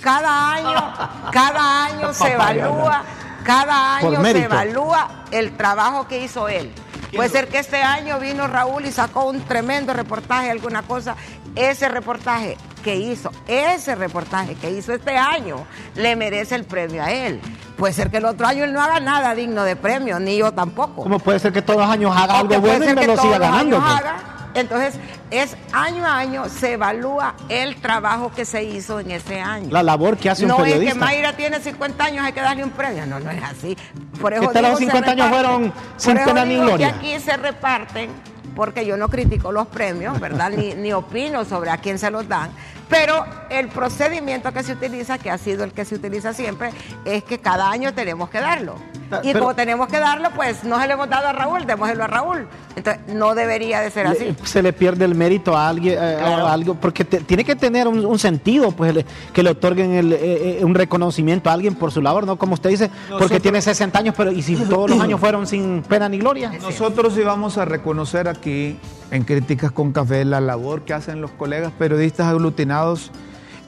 Cada 0.00 0.54
año, 0.54 0.94
cada 1.32 1.84
año 1.84 2.14
se 2.14 2.32
evalúa, 2.32 3.02
cada 3.44 3.96
año 3.96 4.22
se 4.22 4.44
evalúa 4.44 5.24
el 5.30 5.56
trabajo 5.56 6.06
que 6.08 6.22
hizo 6.22 6.48
él. 6.48 6.72
Puede 7.14 7.28
ser 7.28 7.48
que 7.48 7.58
este 7.58 7.82
año 7.82 8.18
vino 8.18 8.46
Raúl 8.46 8.86
y 8.86 8.92
sacó 8.92 9.24
un 9.24 9.40
tremendo 9.42 9.92
reportaje, 9.92 10.50
alguna 10.50 10.82
cosa. 10.82 11.14
Ese 11.54 11.88
reportaje 11.88 12.56
que 12.82 12.96
hizo, 12.96 13.30
ese 13.46 13.94
reportaje 13.94 14.54
que 14.54 14.70
hizo 14.70 14.94
este 14.94 15.16
año, 15.16 15.66
le 15.94 16.16
merece 16.16 16.54
el 16.54 16.64
premio 16.64 17.02
a 17.02 17.12
él. 17.12 17.40
Puede 17.76 17.92
ser 17.92 18.10
que 18.10 18.16
el 18.16 18.24
otro 18.24 18.46
año 18.46 18.64
él 18.64 18.72
no 18.72 18.80
haga 18.80 19.00
nada 19.00 19.34
digno 19.34 19.62
de 19.64 19.76
premio, 19.76 20.18
ni 20.18 20.38
yo 20.38 20.52
tampoco. 20.52 21.02
¿Cómo 21.02 21.18
puede 21.18 21.38
ser 21.38 21.52
que 21.52 21.60
todos 21.60 21.80
los 21.80 21.90
años 21.90 22.16
haga 22.16 22.38
algo 22.38 22.60
bueno 22.60 22.90
y 22.90 22.94
me 22.94 23.06
lo 23.06 23.16
siga 23.16 23.38
ganando? 23.38 23.78
Pues? 23.78 23.92
Haga, 23.92 24.16
entonces, 24.54 24.94
es 25.30 25.56
año 25.72 26.04
a 26.04 26.18
año 26.18 26.48
se 26.48 26.72
evalúa 26.72 27.34
el 27.48 27.76
trabajo 27.76 28.32
que 28.32 28.44
se 28.44 28.64
hizo 28.64 29.00
en 29.00 29.10
ese 29.10 29.40
año. 29.40 29.68
La 29.70 29.82
labor 29.82 30.16
que 30.16 30.30
hace 30.30 30.44
un 30.44 30.56
periodista. 30.56 30.76
No 30.78 30.88
es 30.88 30.92
que 30.92 30.98
Mayra 30.98 31.36
tiene 31.36 31.60
50 31.60 32.04
años, 32.04 32.24
hay 32.24 32.32
que 32.32 32.40
darle 32.40 32.64
un 32.64 32.70
premio. 32.70 33.06
No, 33.06 33.20
no 33.20 33.30
es 33.30 33.42
así. 33.42 33.76
Por 34.20 34.32
eso 34.32 34.50
los 34.52 34.78
50 34.78 35.10
años 35.10 35.28
fueron 35.28 35.72
sin 35.96 36.14
pena 36.16 36.44
ni 36.44 36.56
gloria. 36.56 36.88
aquí 36.88 37.18
se 37.18 37.36
reparten, 37.36 38.10
porque 38.54 38.84
yo 38.84 38.96
no 38.96 39.08
critico 39.08 39.52
los 39.52 39.66
premios, 39.68 40.20
¿verdad? 40.20 40.50
ni, 40.50 40.74
ni 40.74 40.92
opino 40.92 41.44
sobre 41.44 41.70
a 41.70 41.78
quién 41.78 41.98
se 41.98 42.10
los 42.10 42.28
dan. 42.28 42.50
Pero 42.88 43.24
el 43.48 43.68
procedimiento 43.68 44.52
que 44.52 44.62
se 44.62 44.72
utiliza, 44.72 45.16
que 45.16 45.30
ha 45.30 45.38
sido 45.38 45.64
el 45.64 45.72
que 45.72 45.86
se 45.86 45.94
utiliza 45.94 46.34
siempre, 46.34 46.70
es 47.06 47.24
que 47.24 47.38
cada 47.38 47.70
año 47.70 47.94
tenemos 47.94 48.28
que 48.28 48.40
darlo. 48.40 48.76
Y 49.22 49.32
como 49.32 49.54
tenemos 49.54 49.88
que 49.88 49.98
darlo, 49.98 50.30
pues 50.34 50.64
no 50.64 50.80
se 50.80 50.86
lo 50.86 50.94
hemos 50.94 51.08
dado 51.08 51.28
a 51.28 51.32
Raúl, 51.32 51.66
démoselo 51.66 52.04
a 52.04 52.06
Raúl. 52.06 52.48
Entonces, 52.74 53.02
no 53.14 53.34
debería 53.34 53.80
de 53.80 53.90
ser 53.90 54.06
así. 54.06 54.34
se 54.44 54.62
le 54.62 54.72
pierde 54.72 55.04
el 55.04 55.14
mérito 55.14 55.56
a 55.56 55.68
alguien, 55.68 55.98
eh, 56.00 56.16
a 56.20 56.52
algo, 56.52 56.74
porque 56.74 57.04
tiene 57.04 57.44
que 57.44 57.54
tener 57.54 57.86
un, 57.86 58.18
sentido, 58.18 58.72
pues, 58.72 59.04
que 59.32 59.42
le 59.42 59.50
otorguen 59.50 59.92
el, 59.92 60.12
eh, 60.12 60.18
eh, 60.60 60.64
un 60.64 60.74
reconocimiento 60.74 61.50
a 61.50 61.52
alguien 61.52 61.74
por 61.74 61.92
su 61.92 62.00
labor, 62.00 62.26
¿no? 62.26 62.36
Como 62.36 62.54
usted 62.54 62.70
dice, 62.70 62.90
porque 63.18 63.40
tiene 63.40 63.60
60 63.60 63.98
años, 63.98 64.14
pero 64.16 64.32
¿y 64.32 64.42
si 64.42 64.56
todos 64.56 64.90
los 64.90 65.00
años 65.00 65.20
fueron 65.20 65.46
sin 65.46 65.82
pena 65.82 66.08
ni 66.08 66.18
gloria? 66.18 66.52
Nosotros 66.62 67.16
íbamos 67.16 67.58
a 67.58 67.64
reconocer 67.64 68.28
aquí, 68.28 68.78
en 69.10 69.24
Críticas 69.24 69.72
con 69.72 69.92
Café, 69.92 70.24
la 70.24 70.40
labor 70.40 70.82
que 70.82 70.94
hacen 70.94 71.20
los 71.20 71.30
colegas 71.32 71.72
periodistas 71.72 72.28
aglutinados 72.28 73.10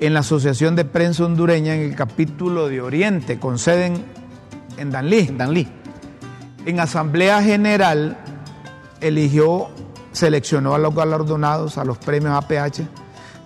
en 0.01 0.15
la 0.15 0.21
Asociación 0.21 0.77
de 0.77 0.85
Prensa 0.85 1.25
Hondureña 1.25 1.75
en 1.75 1.83
el 1.83 1.95
capítulo 1.95 2.69
de 2.69 2.81
Oriente, 2.81 3.39
con 3.39 3.59
sede 3.59 3.87
en 3.87 4.05
Danlí. 4.91 5.21
En 5.21 5.39
Danlí. 5.39 5.69
En 6.67 6.81
Asamblea 6.81 7.43
General 7.43 8.17
eligió, 9.01 9.69
seleccionó 10.13 10.75
a 10.75 10.79
los 10.79 10.95
galardonados 10.95 11.79
a 11.79 11.85
los 11.85 11.99
premios 11.99 12.33
APH 12.33 12.83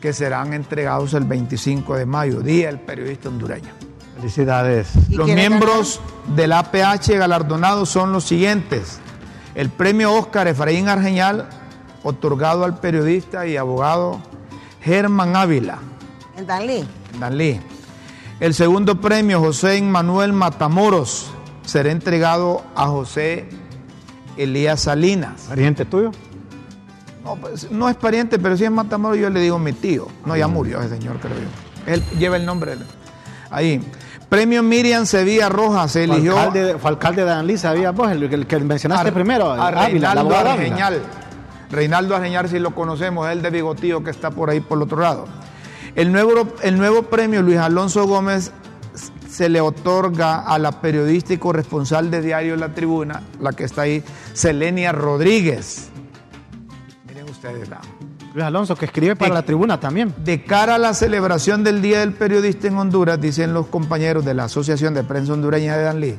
que 0.00 0.12
serán 0.12 0.52
entregados 0.54 1.14
el 1.14 1.24
25 1.24 1.96
de 1.96 2.06
mayo, 2.06 2.40
Día 2.40 2.68
del 2.68 2.78
Periodista 2.80 3.28
Hondureño. 3.28 3.70
Felicidades. 4.16 4.88
Los 5.10 5.28
miembros 5.28 6.00
del 6.34 6.52
APH 6.52 7.08
galardonados 7.10 7.88
son 7.88 8.12
los 8.12 8.24
siguientes. 8.24 9.00
El 9.54 9.70
premio 9.70 10.12
Oscar 10.12 10.46
Efraín 10.48 10.88
Argeñal, 10.88 11.48
otorgado 12.02 12.64
al 12.64 12.78
periodista 12.78 13.46
y 13.46 13.56
abogado 13.56 14.20
Germán 14.82 15.36
Ávila. 15.36 15.78
En 16.36 16.46
Danlí. 16.46 16.84
Danlí. 17.18 17.60
El 18.40 18.54
segundo 18.54 19.00
premio, 19.00 19.40
José 19.40 19.82
Manuel 19.82 20.32
Matamoros, 20.32 21.28
será 21.64 21.90
entregado 21.90 22.62
a 22.76 22.86
José 22.86 23.48
Elías 24.36 24.82
Salinas. 24.82 25.46
¿Pariente 25.48 25.84
tuyo? 25.84 26.12
No, 27.24 27.34
pues, 27.34 27.68
no 27.72 27.88
es 27.88 27.96
pariente, 27.96 28.38
pero 28.38 28.56
si 28.56 28.64
es 28.64 28.70
Matamoros, 28.70 29.18
yo 29.18 29.28
le 29.28 29.40
digo 29.40 29.58
mi 29.58 29.72
tío. 29.72 30.06
No, 30.24 30.36
ya 30.36 30.46
murió 30.46 30.80
ese 30.80 30.90
señor, 30.90 31.18
creo 31.18 31.34
yo. 31.34 31.92
Él 31.92 32.04
lleva 32.16 32.36
el 32.36 32.46
nombre. 32.46 32.76
De 32.76 32.82
él. 32.82 32.86
Ahí. 33.50 33.80
Premio 34.28 34.62
Miriam 34.62 35.04
Sevilla 35.04 35.48
Rojas 35.48 35.90
se 35.90 36.04
eligió. 36.04 36.32
Fue 36.34 36.42
alcalde, 36.42 36.78
fue 36.78 36.90
alcalde 36.90 37.22
de 37.22 37.28
Danlí, 37.30 37.58
¿sabía 37.58 37.90
vos? 37.90 38.10
El, 38.12 38.46
que 38.46 38.58
mencionaste 38.60 39.10
primero. 39.10 39.50
A 39.50 39.70
Reinaldo 39.70 40.36
Argeñal. 40.36 41.02
Reinaldo 41.72 42.14
Argeñal, 42.14 42.48
si 42.48 42.60
lo 42.60 42.72
conocemos, 42.72 43.26
es 43.26 43.32
el 43.32 43.42
de 43.42 43.50
Bigotío 43.50 44.04
que 44.04 44.10
está 44.10 44.30
por 44.30 44.50
ahí 44.50 44.60
por 44.60 44.78
el 44.78 44.82
otro 44.82 45.00
lado. 45.00 45.24
El 45.98 46.12
nuevo, 46.12 46.46
el 46.62 46.78
nuevo 46.78 47.02
premio 47.02 47.42
Luis 47.42 47.58
Alonso 47.58 48.06
Gómez 48.06 48.52
se 49.28 49.48
le 49.48 49.60
otorga 49.60 50.40
a 50.40 50.58
la 50.58 50.80
periodista 50.80 51.32
y 51.34 51.38
corresponsal 51.38 52.08
de 52.10 52.22
Diario 52.22 52.56
La 52.56 52.72
Tribuna, 52.72 53.22
la 53.40 53.52
que 53.52 53.64
está 53.64 53.82
ahí, 53.82 54.02
Selenia 54.32 54.92
Rodríguez. 54.92 55.88
Miren 57.06 57.28
ustedes, 57.28 57.68
Luis 58.32 58.44
Alonso, 58.44 58.76
que 58.76 58.84
escribe 58.86 59.16
para 59.16 59.30
De- 59.30 59.34
la 59.34 59.42
tribuna 59.42 59.80
también. 59.80 60.14
De 60.24 60.44
cara 60.44 60.76
a 60.76 60.78
la 60.78 60.94
celebración 60.94 61.64
del 61.64 61.82
Día 61.82 61.98
del 62.00 62.12
Periodista 62.12 62.68
en 62.68 62.76
Honduras, 62.76 63.20
dicen 63.20 63.52
los 63.52 63.66
compañeros 63.66 64.24
de 64.24 64.34
la 64.34 64.44
Asociación 64.44 64.94
de 64.94 65.02
Prensa 65.02 65.32
Hondureña 65.32 65.76
de 65.76 65.82
Danlí, 65.82 66.18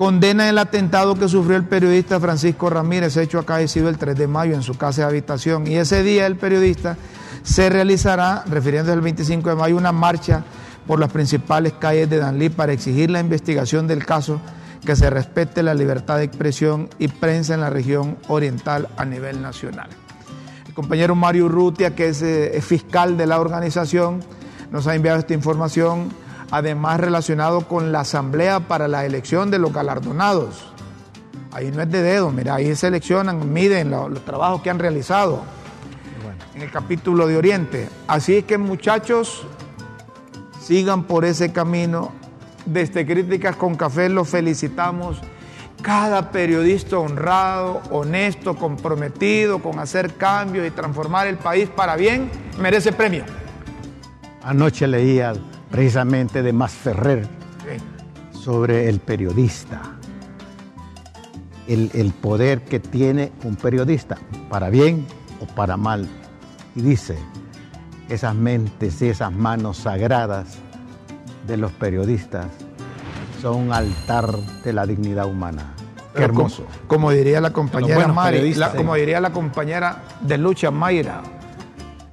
condena 0.00 0.48
el 0.48 0.56
atentado 0.56 1.14
que 1.14 1.28
sufrió 1.28 1.58
el 1.58 1.66
periodista 1.66 2.18
Francisco 2.18 2.70
Ramírez, 2.70 3.18
hecho 3.18 3.38
acaecido 3.38 3.90
el 3.90 3.98
3 3.98 4.16
de 4.16 4.26
mayo 4.26 4.54
en 4.54 4.62
su 4.62 4.78
casa 4.78 5.02
de 5.02 5.08
habitación. 5.08 5.66
Y 5.66 5.76
ese 5.76 6.02
día 6.02 6.24
el 6.24 6.36
periodista 6.36 6.96
se 7.42 7.68
realizará, 7.68 8.42
refiriéndose 8.48 8.94
al 8.94 9.02
25 9.02 9.50
de 9.50 9.56
mayo, 9.56 9.76
una 9.76 9.92
marcha 9.92 10.42
por 10.86 11.00
las 11.00 11.12
principales 11.12 11.74
calles 11.74 12.08
de 12.08 12.16
Danlí 12.16 12.48
para 12.48 12.72
exigir 12.72 13.10
la 13.10 13.20
investigación 13.20 13.86
del 13.86 14.06
caso, 14.06 14.40
que 14.86 14.96
se 14.96 15.10
respete 15.10 15.62
la 15.62 15.74
libertad 15.74 16.16
de 16.16 16.24
expresión 16.24 16.88
y 16.98 17.08
prensa 17.08 17.52
en 17.52 17.60
la 17.60 17.68
región 17.68 18.16
oriental 18.28 18.88
a 18.96 19.04
nivel 19.04 19.42
nacional. 19.42 19.90
El 20.66 20.72
compañero 20.72 21.14
Mario 21.14 21.44
Urrutia, 21.44 21.94
que 21.94 22.08
es, 22.08 22.22
eh, 22.22 22.56
es 22.56 22.64
fiscal 22.64 23.18
de 23.18 23.26
la 23.26 23.38
organización, 23.38 24.24
nos 24.72 24.86
ha 24.86 24.94
enviado 24.94 25.18
esta 25.18 25.34
información, 25.34 26.08
además 26.50 27.00
relacionado 27.00 27.62
con 27.68 27.92
la 27.92 28.00
asamblea 28.00 28.60
para 28.60 28.88
la 28.88 29.04
elección 29.04 29.50
de 29.50 29.58
los 29.58 29.72
galardonados. 29.72 30.66
Ahí 31.52 31.70
no 31.72 31.82
es 31.82 31.90
de 31.90 32.02
dedo, 32.02 32.30
mira, 32.30 32.54
ahí 32.56 32.74
seleccionan, 32.76 33.52
miden 33.52 33.90
lo- 33.90 34.08
los 34.08 34.24
trabajos 34.24 34.62
que 34.62 34.70
han 34.70 34.78
realizado 34.78 35.42
en 36.54 36.62
el 36.62 36.70
capítulo 36.70 37.26
de 37.26 37.36
Oriente. 37.36 37.88
Así 38.06 38.36
es 38.36 38.44
que 38.44 38.58
muchachos, 38.58 39.46
sigan 40.62 41.04
por 41.04 41.24
ese 41.24 41.52
camino. 41.52 42.12
Desde 42.66 43.04
Críticas 43.06 43.56
con 43.56 43.74
Café 43.74 44.08
los 44.08 44.28
felicitamos. 44.28 45.20
Cada 45.82 46.30
periodista 46.30 46.98
honrado, 46.98 47.80
honesto, 47.90 48.54
comprometido 48.54 49.60
con 49.60 49.78
hacer 49.78 50.14
cambios 50.14 50.66
y 50.66 50.70
transformar 50.70 51.26
el 51.26 51.36
país 51.38 51.68
para 51.70 51.96
bien, 51.96 52.30
merece 52.60 52.92
premio. 52.92 53.24
Anoche 54.42 54.86
leía 54.86 55.32
precisamente 55.70 56.42
de 56.42 56.52
Mas 56.52 56.72
Ferrer 56.72 57.26
sobre 58.32 58.88
el 58.88 59.00
periodista, 59.00 59.82
el, 61.68 61.90
el 61.94 62.12
poder 62.12 62.62
que 62.62 62.80
tiene 62.80 63.32
un 63.44 63.56
periodista, 63.56 64.16
para 64.48 64.70
bien 64.70 65.06
o 65.40 65.46
para 65.54 65.76
mal. 65.76 66.08
Y 66.74 66.80
dice, 66.82 67.18
esas 68.08 68.34
mentes 68.34 69.00
y 69.02 69.08
esas 69.08 69.32
manos 69.32 69.78
sagradas 69.78 70.56
de 71.46 71.56
los 71.56 71.70
periodistas 71.72 72.46
son 73.40 73.56
un 73.56 73.72
altar 73.72 74.30
de 74.64 74.72
la 74.72 74.86
dignidad 74.86 75.26
humana. 75.26 75.74
Qué 76.14 76.26
como- 76.26 76.40
hermoso. 76.40 76.66
Como, 76.88 77.10
diría 77.12 77.40
la 77.40 77.52
compañera 77.52 78.08
Mari, 78.08 78.54
la- 78.54 78.72
como 78.72 78.94
diría 78.96 79.20
la 79.20 79.30
compañera 79.30 80.02
de 80.20 80.38
lucha 80.38 80.70
Mayra, 80.70 81.22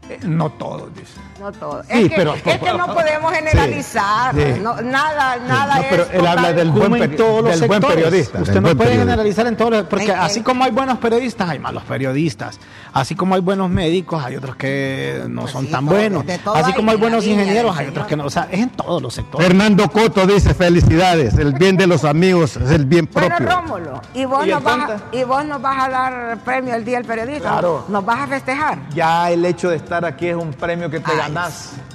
eh, 0.09 0.19
no 0.27 0.51
todos, 0.51 0.93
dice. 0.93 1.16
No 1.39 1.51
todo. 1.51 1.83
Sí, 1.83 1.89
es, 1.91 2.09
que, 2.09 2.15
pero- 2.15 2.33
es 2.33 2.41
que 2.41 2.73
no 2.73 2.87
podemos 2.93 3.31
generalizar. 3.31 4.33
sí. 4.35 4.59
No, 4.61 4.81
nada, 4.81 5.37
nada 5.37 5.75
No, 5.75 5.81
es. 5.81 5.87
pero 5.89 6.05
él 6.11 6.25
habla 6.27 6.53
del 6.53 6.71
buen, 6.71 6.95
en 6.95 7.11
peri- 7.11 7.15
todos 7.17 7.43
los 7.43 7.59
del 7.59 7.67
buen 7.67 7.81
periodista. 7.81 8.39
Usted 8.41 8.55
no 8.55 8.61
puede 8.61 8.75
periodista. 8.75 8.99
generalizar 9.05 9.47
en 9.47 9.55
todos 9.57 9.71
los... 9.71 9.83
Porque 9.83 10.05
En- 10.05 10.11
en- 10.11 10.17
así 10.19 10.41
como 10.41 10.63
hay 10.63 10.71
buenos 10.71 10.97
periodistas, 10.97 11.49
hay 11.49 11.59
malos 11.59 11.83
periodistas. 11.83 12.59
Así 12.93 13.15
como 13.15 13.35
hay 13.35 13.41
buenos 13.41 13.69
médicos, 13.69 14.23
hay 14.23 14.35
otros 14.35 14.55
que 14.55 15.23
no 15.29 15.41
Pues 15.41 15.53
son 15.53 15.65
sí, 15.65 15.71
tan 15.71 15.85
todo- 15.85 15.95
buenos. 15.95 16.23
Así 16.55 16.73
como 16.73 16.91
hay 16.91 16.97
buenos 16.97 17.25
ingenieros, 17.25 17.71
hay 17.71 17.77
Señor. 17.85 17.91
otros 17.91 18.07
que 18.07 18.15
no. 18.17 18.25
O 18.25 18.29
sea, 18.29 18.47
es 18.51 18.59
en 18.59 18.69
todos 18.71 19.01
los 19.01 19.13
sectores. 19.13 19.45
Fernando 19.47 19.87
Coto 19.91 20.25
dice 20.25 20.53
felicidades, 20.55 21.35
el 21.37 21.53
bien 21.53 21.77
de 21.77 21.85
los 21.87 22.03
amigos 22.03 22.57
es 22.57 22.71
el 22.71 22.85
bien 22.85 23.07
Bueno, 23.11 23.35
propio. 23.35 23.55
Rómulo, 23.55 24.01
¿y 24.13 24.25
vos, 24.25 24.45
¿Y 24.47 24.49
nos 24.49 24.63
vas 24.63 24.89
a? 24.89 24.97
¿y 25.15 25.23
vos 25.23 25.45
nos 25.45 25.61
vas 25.61 25.85
a 25.85 25.89
dar 25.89 26.37
premio 26.43 26.73
el 26.75 26.83
Día 26.83 26.97
del 26.97 27.05
Periodista? 27.05 27.49
Claro. 27.51 27.85
¿Nos 27.89 28.03
vas 28.03 28.21
a 28.21 28.27
festejar? 28.27 28.79
Ya 28.95 29.29
el 29.29 29.45
hecho 29.45 29.69
de 29.69 29.75
estar 29.75 30.03
aquí 30.03 30.27
es 30.29 30.35
un 30.35 30.51
premio 30.53 30.89
que 30.89 30.99
te 30.99 31.11
Ay, 31.11 31.17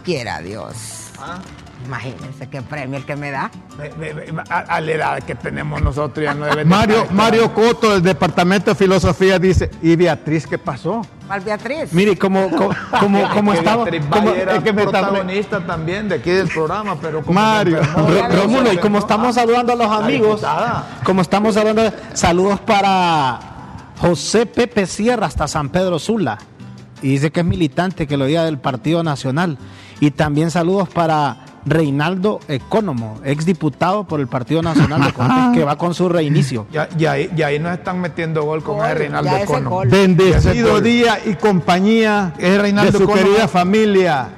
Quiera 0.05 0.41
Dios. 0.41 1.11
¿Ah? 1.21 1.39
Imagínense 1.85 2.49
qué 2.49 2.63
premio 2.63 2.97
el 2.97 3.05
que 3.05 3.17
me 3.17 3.33
da. 3.33 3.51
A, 4.51 4.59
a 4.59 4.81
la 4.81 4.93
edad 4.93 5.19
que 5.25 5.35
tenemos 5.35 5.83
nosotros 5.83 6.23
ya 6.25 6.33
no 6.33 6.45
deben 6.45 6.59
de 6.59 6.65
Mario, 6.65 7.07
Mario 7.11 7.53
Coto 7.53 7.91
del 7.93 8.03
Departamento 8.03 8.71
de 8.71 8.77
Filosofía 8.77 9.37
dice, 9.41 9.69
¿y 9.83 9.97
Beatriz 9.97 10.47
qué 10.47 10.59
pasó? 10.59 11.05
¿Cuál 11.27 11.41
Beatriz? 11.41 11.93
Mire, 11.93 12.17
como, 12.17 12.49
como, 12.51 12.71
como, 13.01 13.29
como 13.31 13.51
Que 13.53 13.59
estaba... 13.59 13.83
Beatriz 13.85 14.05
como- 14.09 14.31
era 14.31 14.57
es 14.57 14.63
que 14.63 14.73
me 14.73 14.83
está- 14.85 15.01
protagonista 15.01 15.61
también 15.67 16.09
de 16.09 16.15
aquí 16.17 16.31
del 16.31 16.47
programa, 16.49 16.97
pero 17.01 17.21
como 17.23 17.41
Mario, 17.41 17.81
Rómulo, 18.31 18.73
y 18.73 18.79
como 18.79 18.99
estamos 18.99 19.35
saludando 19.35 19.73
a 19.73 19.77
los 19.77 19.91
amigos, 19.91 20.41
diputada. 20.41 20.87
como 21.05 21.21
estamos 21.23 21.57
hablando, 21.57 21.93
saludos 22.15 22.61
para 22.61 23.41
José 24.01 24.47
Pepe 24.47 24.87
Sierra 24.87 25.27
hasta 25.27 25.49
San 25.49 25.69
Pedro 25.71 25.99
Sula. 25.99 26.39
Y 27.03 27.09
dice 27.09 27.31
que 27.33 27.41
es 27.41 27.47
militante, 27.47 28.07
que 28.07 28.17
lo 28.17 28.27
diga 28.27 28.45
del 28.45 28.59
Partido 28.59 29.03
Nacional. 29.03 29.59
Y 30.01 30.13
también 30.13 30.51
saludos 30.51 30.89
para 30.89 31.45
Reinaldo 31.65 32.41
Ecónomo, 32.49 33.21
exdiputado 33.25 34.05
por 34.05 34.19
el 34.21 34.27
Partido 34.27 34.63
Nacional 34.63 35.03
de 35.05 35.13
Cortes, 35.13 35.45
que 35.55 35.65
va 35.65 35.77
con 35.77 35.95
su 35.95 36.09
reinicio. 36.09 36.67
Ya, 36.73 36.89
ya, 36.97 37.13
ahí- 37.13 37.31
ya 37.37 37.49
ahí 37.49 37.59
nos 37.59 37.73
están 37.73 38.01
metiendo 38.01 38.43
gol 38.45 38.63
con 38.65 38.79
Reinaldo 38.81 39.31
ese 39.31 39.45
Econo. 39.45 39.71
gol. 39.71 39.89
Bendecido 39.89 40.81
día 40.81 41.19
y 41.25 41.35
compañía 41.35 42.33
Es 42.39 42.61
Reinaldo 42.61 42.99
de 42.99 43.05
su 43.07 43.13
querida 43.13 43.47
familia. 43.49 44.29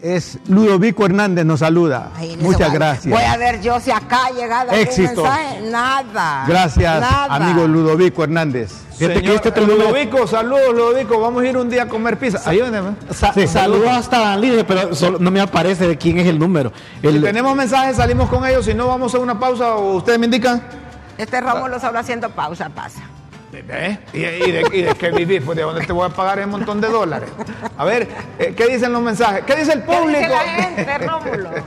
Es 0.00 0.38
Ludovico 0.46 1.04
Hernández 1.06 1.44
nos 1.44 1.58
saluda. 1.60 2.12
Muchas 2.40 2.72
gracias. 2.72 3.12
Voy 3.12 3.24
a 3.24 3.36
ver 3.36 3.60
yo 3.60 3.80
si 3.80 3.90
acá 3.90 4.26
ha 4.26 4.30
llegado 4.30 4.70
algún 4.70 4.86
Éxitos. 4.86 5.16
mensaje. 5.24 5.60
Nada. 5.70 6.44
Gracias, 6.46 7.00
Nada. 7.00 7.34
amigo 7.34 7.66
Ludovico 7.66 8.22
Hernández. 8.22 8.70
Fíjate 8.96 9.14
que 9.14 9.20
Señor, 9.26 9.40
este 9.44 9.60
Ludovico, 9.60 10.26
saludos, 10.28 10.72
Ludovico. 10.72 11.20
Vamos 11.20 11.42
a 11.42 11.46
ir 11.48 11.56
un 11.56 11.68
día 11.68 11.82
a 11.82 11.88
comer 11.88 12.16
pizza. 12.16 12.48
Ayúdenme. 12.48 12.94
Sa- 13.12 13.32
Sí, 13.32 13.48
saludos 13.48 13.88
hasta 13.90 14.18
Danlí, 14.20 14.64
pero 14.68 14.94
solo- 14.94 15.18
no 15.18 15.30
me 15.32 15.40
aparece 15.40 15.88
de 15.88 15.96
quién 15.98 16.18
es 16.18 16.28
el 16.28 16.38
número. 16.38 16.72
Si 17.00 17.06
El- 17.08 17.20
tenemos 17.22 17.56
mensajes, 17.56 17.96
salimos 17.96 18.28
con 18.28 18.46
ellos. 18.46 18.64
Si 18.66 18.74
no, 18.74 18.86
vamos 18.86 19.12
a 19.14 19.18
una 19.18 19.38
pausa 19.38 19.74
o 19.74 19.96
ustedes 19.96 20.18
me 20.20 20.26
indican. 20.26 20.62
Este 21.16 21.40
Rómulo 21.40 21.80
solo 21.80 21.98
haciendo 21.98 22.30
pausa, 22.30 22.68
pasa. 22.68 23.00
¿Eh? 23.68 23.98
¿Y, 24.14 24.18
y 24.18 24.52
de, 24.52 24.64
y 24.72 24.82
de 24.82 24.94
qué 24.94 25.10
vivir? 25.10 25.44
Pues 25.44 25.56
de 25.56 25.62
dónde 25.62 25.84
te 25.84 25.92
voy 25.92 26.06
a 26.06 26.08
pagar 26.10 26.38
ese 26.38 26.46
montón 26.46 26.80
de 26.80 26.88
dólares. 26.88 27.28
A 27.76 27.84
ver, 27.84 28.08
eh, 28.38 28.54
¿qué 28.56 28.66
dicen 28.66 28.92
los 28.92 29.02
mensajes? 29.02 29.44
¿Qué 29.44 29.56
dice 29.56 29.72
el 29.72 29.80
¿Qué 29.82 29.86
público? 29.86 30.18
dice 30.18 30.28
la 30.28 30.38
gente, 30.40 30.98
Rómulo? 30.98 31.50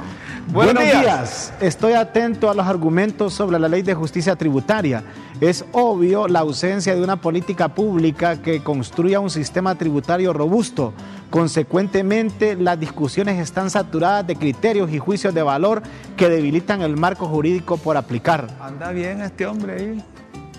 Buenos, 0.47 0.73
Buenos 0.73 0.83
días. 0.83 1.01
días. 1.01 1.53
Estoy 1.61 1.93
atento 1.93 2.49
a 2.49 2.53
los 2.55 2.65
argumentos 2.65 3.33
sobre 3.33 3.57
la 3.57 3.69
ley 3.69 3.83
de 3.83 3.93
justicia 3.93 4.35
tributaria. 4.35 5.01
Es 5.39 5.63
obvio 5.71 6.27
la 6.27 6.39
ausencia 6.39 6.93
de 6.93 7.01
una 7.01 7.15
política 7.15 7.69
pública 7.69 8.41
que 8.41 8.61
construya 8.61 9.19
un 9.21 9.29
sistema 9.29 9.75
tributario 9.75 10.33
robusto. 10.33 10.93
Consecuentemente, 11.29 12.55
las 12.57 12.77
discusiones 12.79 13.39
están 13.39 13.69
saturadas 13.69 14.27
de 14.27 14.35
criterios 14.35 14.91
y 14.91 14.99
juicios 14.99 15.33
de 15.33 15.43
valor 15.43 15.83
que 16.17 16.27
debilitan 16.27 16.81
el 16.81 16.97
marco 16.97 17.27
jurídico 17.27 17.77
por 17.77 17.95
aplicar. 17.95 18.47
Anda 18.59 18.91
bien 18.91 19.21
este 19.21 19.45
hombre 19.45 19.73
ahí. 19.75 20.03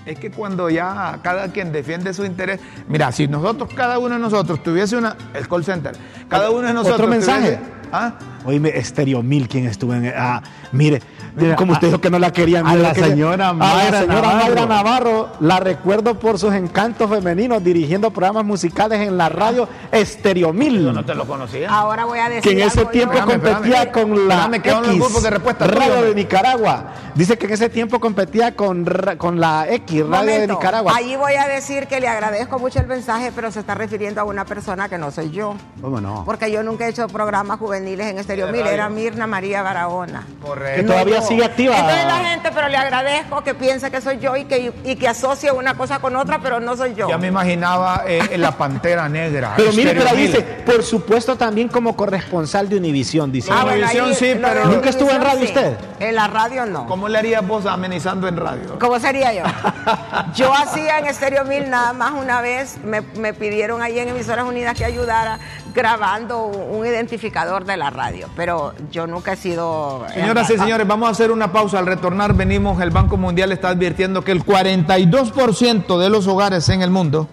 Es 0.07 0.19
que 0.19 0.31
cuando 0.31 0.69
ya 0.69 1.19
cada 1.23 1.49
quien 1.53 1.71
defiende 1.73 2.13
su 2.13 2.25
interés. 2.25 2.59
Mira, 2.89 3.13
si 3.13 3.29
nosotros, 3.29 3.71
cada 3.75 3.99
uno 3.99 4.15
de 4.17 4.21
nosotros 4.21 4.63
tuviese 4.63 4.97
una. 4.97 5.17
El 5.33 5.47
call 5.49 5.65
center. 5.65 5.95
Cada 6.29 6.51
uno 6.51 6.67
de 6.67 6.73
nosotros. 6.75 6.99
¿Otro 7.01 7.09
mensaje? 7.11 7.57
tuviese- 7.59 7.83
¿Ah? 7.93 8.15
Oíme, 8.45 8.71
Estéreo 8.77 9.23
Mil, 9.23 9.49
quien 9.49 9.67
estuvo 9.67 9.95
en. 9.95 10.13
Ah, 10.17 10.43
mire, 10.73 11.01
Mira, 11.37 11.57
como 11.57 11.73
usted 11.73 11.87
a- 11.87 11.91
dijo 11.91 12.01
que 12.01 12.11
no 12.11 12.19
la 12.19 12.33
querían. 12.33 12.67
a 12.67 12.75
la 12.75 12.93
que- 12.93 13.01
señora 13.03 13.49
a 13.49 13.53
la 13.53 13.53
Mayra 13.55 14.01
señora 14.01 14.21
Navarro. 14.21 14.45
Mayra 14.55 14.67
Navarro, 14.67 15.29
la 15.41 15.61
recuerdo 15.61 16.19
por 16.19 16.39
sus 16.39 16.53
encantos 16.55 17.09
femeninos 17.09 17.63
dirigiendo 17.65 18.11
programas 18.11 18.45
musicales 18.45 19.01
en 19.01 19.17
la 19.17 19.29
radio 19.29 19.69
Estéreo 19.91 20.53
Mil. 20.53 20.85
Yo 20.85 20.93
no 20.93 21.05
te 21.05 21.15
lo 21.15 21.27
conocía. 21.27 21.71
Ahora 21.71 22.05
voy 22.05 22.19
a 22.19 22.29
decir. 22.29 22.43
que 22.43 22.51
en 22.61 22.67
ese 22.69 22.81
algo 22.81 22.91
tiempo 22.91 23.15
yo. 23.19 23.25
Competía 23.25 23.83
espérame. 23.83 23.93
con 23.93 24.29
la 24.29 24.35
Espérame, 24.53 24.83
X, 24.85 24.95
grupos 24.99 25.23
de 25.23 25.31
respuesta 25.31 25.67
Radio 25.67 26.03
de. 26.03 26.15
Nicaragua. 26.15 26.85
Dice 27.15 27.37
que 27.39 27.47
en 27.47 27.53
ese 27.53 27.69
tiempo 27.69 28.01
competía 28.01 28.55
con, 28.55 28.85
con 29.19 29.41
la 29.41 29.67
X, 29.69 30.07
Radio 30.07 30.41
de 30.41 30.47
Nicaragua. 30.49 30.93
Allí 30.97 31.17
voy 31.17 31.35
a 31.35 31.47
decir 31.47 31.87
que 31.87 32.01
le 32.01 32.09
agradezco 32.09 32.59
mucho 32.59 32.79
el 32.81 32.87
mensaje, 32.87 33.33
pero 33.35 33.51
se 33.51 33.61
está 33.61 33.75
refiriendo 33.75 34.21
a 34.21 34.25
una 34.25 34.45
persona 34.45 34.89
que 34.89 34.99
no 34.99 35.11
soy 35.11 35.31
yo. 35.31 35.55
¿Cómo 35.81 36.01
no? 36.01 36.25
Porque 36.25 36.51
yo 36.51 36.63
nunca 36.63 36.87
he 36.87 36.91
hecho 36.91 37.07
programas 37.09 37.59
juveniles 37.59 38.07
en 38.07 38.19
Estéreo 38.19 38.47
de 38.47 38.53
Mil, 38.53 38.61
radio. 38.63 38.75
era 38.75 38.89
Mirna 38.89 39.27
María 39.27 39.63
Barahona. 39.63 40.27
Correcto. 40.43 40.81
Que 40.83 40.87
todavía. 40.87 41.22
Sigue 41.23 41.45
activa. 41.45 41.77
Entonces 41.77 42.05
la 42.07 42.19
gente, 42.31 42.51
pero 42.55 42.69
le 42.69 42.77
agradezco 42.77 43.43
que 43.43 43.55
piense 43.55 43.91
que 43.91 44.01
soy 44.01 44.19
yo 44.19 44.37
y 44.37 44.45
que, 44.45 44.73
y 44.85 44.97
que 44.97 45.09
asocie 45.09 45.51
una 45.53 45.75
cosa 45.75 45.99
con 45.99 46.17
otra, 46.17 46.41
pero 46.41 46.61
no 46.61 46.77
soy 46.77 46.95
yo. 46.95 47.09
Ya 47.09 47.19
me 47.19 47.29
imaginaba 47.29 48.05
eh, 48.07 48.21
en 48.31 48.41
la 48.41 48.53
pantera 48.53 49.09
negra. 49.09 49.55
Pero 49.57 49.73
mire, 49.73 49.95
pero 49.95 50.15
dice, 50.15 50.43
por 50.43 50.83
supuesto 50.83 51.37
también 51.37 51.69
como 51.69 51.97
corresponsal 51.97 52.69
de 52.69 52.77
Univisión, 52.77 53.31
dice. 53.33 53.51
Ah, 53.53 53.63
bueno, 53.65 53.79
Univisión 53.79 54.15
sí, 54.15 54.39
pero- 54.41 54.67
¿Nunca 54.67 54.91
estuvo 54.91 55.11
en 55.11 55.23
radio 55.23 55.41
sí. 55.41 55.45
usted? 55.47 55.77
En 56.01 56.15
la 56.15 56.27
radio 56.29 56.67
no. 56.67 56.87
¿Cómo 56.87 57.09
le 57.09 57.19
harías 57.19 57.47
vos 57.47 57.67
amenizando 57.67 58.29
en 58.29 58.37
radio? 58.37 58.79
¿Cómo 58.79 58.99
sería 58.99 59.33
yo? 59.33 59.45
Yo 60.35 60.53
hacía 60.55 60.99
en 60.99 61.07
Estéreo 61.07 61.45
Mil 61.45 61.69
nada 61.71 61.93
más 61.93 62.13
una 62.13 62.41
vez, 62.41 62.79
me, 62.85 63.01
me 63.19 63.33
pidieron 63.35 63.83
ahí 63.83 63.99
en 63.99 64.09
Emisoras 64.09 64.45
Unidas 64.45 64.77
que 64.77 64.85
ayudara 64.85 65.39
grabando 65.73 66.45
un, 66.45 66.87
identificador 66.87 67.65
de 67.65 67.77
la 67.77 67.91
radio, 67.91 68.29
pero 68.37 68.75
yo 68.91 69.07
nunca 69.07 69.33
he 69.33 69.37
sido... 69.37 70.05
Señoras 70.13 70.51
y 70.51 70.59
señores, 70.59 70.87
vamos 70.87 71.09
a 71.09 71.13
hacer 71.13 71.31
una 71.31 71.53
pausa. 71.53 71.79
Al 71.79 71.87
retornar 71.87 72.35
venimos, 72.35 72.81
el 72.81 72.91
Banco 72.91 73.17
Mundial 73.17 73.53
está 73.53 73.69
advirtiendo 73.69 74.23
que 74.23 74.33
el 74.33 74.45
42% 74.45 75.99
de 75.99 76.11
los 76.11 76.27
hogares 76.27 76.69
en 76.69 76.83
el 76.83 76.91
mundo 76.91 77.29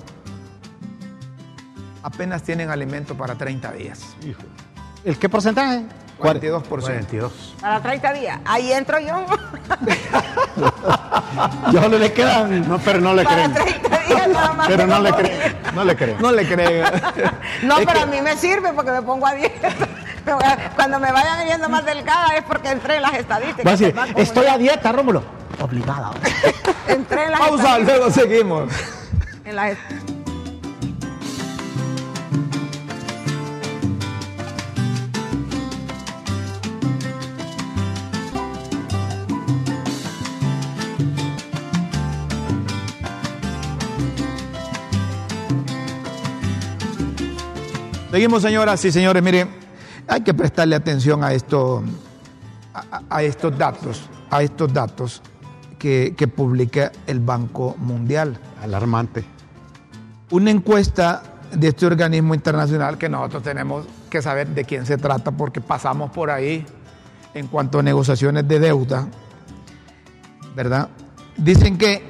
apenas 2.03 2.43
tienen 2.43 2.69
alimento 2.69 3.15
para 3.15 3.35
30 3.35 3.71
días. 3.73 4.15
¿El 5.03 5.17
qué 5.17 5.29
porcentaje? 5.29 5.85
42%. 6.19 6.63
42. 6.67 7.31
Para 7.61 7.81
30 7.81 8.13
días. 8.13 8.39
Ahí 8.45 8.71
entro 8.73 8.99
yo. 8.99 9.25
Yo 11.71 11.87
no 11.89 11.97
le 11.97 12.11
quedan. 12.13 12.67
No, 12.67 12.77
pero 12.79 12.99
no 12.99 13.13
le 13.13 13.23
Para 13.23 13.35
creen. 13.49 13.53
30 13.53 13.97
días 13.99 14.27
nada 14.27 14.53
más. 14.53 14.67
Pero 14.67 14.87
no 14.87 14.99
le 14.99 15.11
creen. 15.13 15.57
No 15.73 15.83
le 15.83 15.95
creen. 15.95 16.17
No 16.19 16.31
le 16.31 16.47
creen. 16.47 16.83
No, 17.63 17.77
Es 17.77 17.85
pero 17.85 17.99
que- 17.99 18.03
a 18.03 18.05
mí 18.07 18.21
me 18.21 18.35
sirve 18.35 18.73
porque 18.73 18.91
me 18.91 19.01
pongo 19.01 19.25
a 19.27 19.33
dieta. 19.33 19.69
Cuando 20.75 20.99
me 20.99 21.11
vayan 21.11 21.45
viendo 21.45 21.69
más 21.69 21.85
delgada 21.85 22.35
es 22.37 22.43
porque 22.43 22.69
entré 22.69 22.97
en 22.97 23.01
las 23.03 23.13
estadísticas. 23.15 23.65
Va 23.65 23.71
a 23.71 23.77
decir, 23.77 23.95
estoy 24.17 24.47
a 24.47 24.57
dieta, 24.57 24.91
Rómulo. 24.91 25.23
Obligada. 25.61 26.11
Entré 26.87 27.25
en 27.25 27.31
las 27.31 27.39
Pausa, 27.39 27.63
estadísticas. 27.79 27.97
luego 27.97 28.11
seguimos. 28.11 28.73
En 29.45 29.55
las- 29.55 29.77
Seguimos, 48.11 48.41
señoras 48.41 48.83
y 48.85 48.91
señores. 48.91 49.21
Miren, 49.21 49.49
hay 50.07 50.21
que 50.21 50.33
prestarle 50.33 50.75
atención 50.75 51.23
a, 51.23 51.31
esto, 51.33 51.83
a, 52.73 53.01
a 53.07 53.21
estos 53.21 53.55
datos, 53.55 54.01
a 54.31 54.41
estos 54.41 54.73
datos 54.73 55.21
que, 55.77 56.15
que 56.17 56.27
publica 56.27 56.91
el 57.05 57.19
Banco 57.19 57.75
Mundial. 57.77 58.39
Alarmante. 58.63 59.23
Una 60.31 60.49
encuesta 60.49 61.21
de 61.51 61.67
este 61.67 61.85
organismo 61.85 62.33
internacional 62.33 62.97
que 62.97 63.09
nosotros 63.09 63.43
tenemos 63.43 63.85
que 64.09 64.23
saber 64.23 64.47
de 64.49 64.65
quién 64.65 64.87
se 64.87 64.97
trata 64.97 65.31
porque 65.31 65.61
pasamos 65.61 66.09
por 66.09 66.31
ahí 66.31 66.65
en 67.35 67.45
cuanto 67.45 67.79
a 67.79 67.83
negociaciones 67.83 68.47
de 68.47 68.59
deuda, 68.59 69.07
¿verdad? 70.55 70.89
Dicen 71.37 71.77
que 71.77 72.03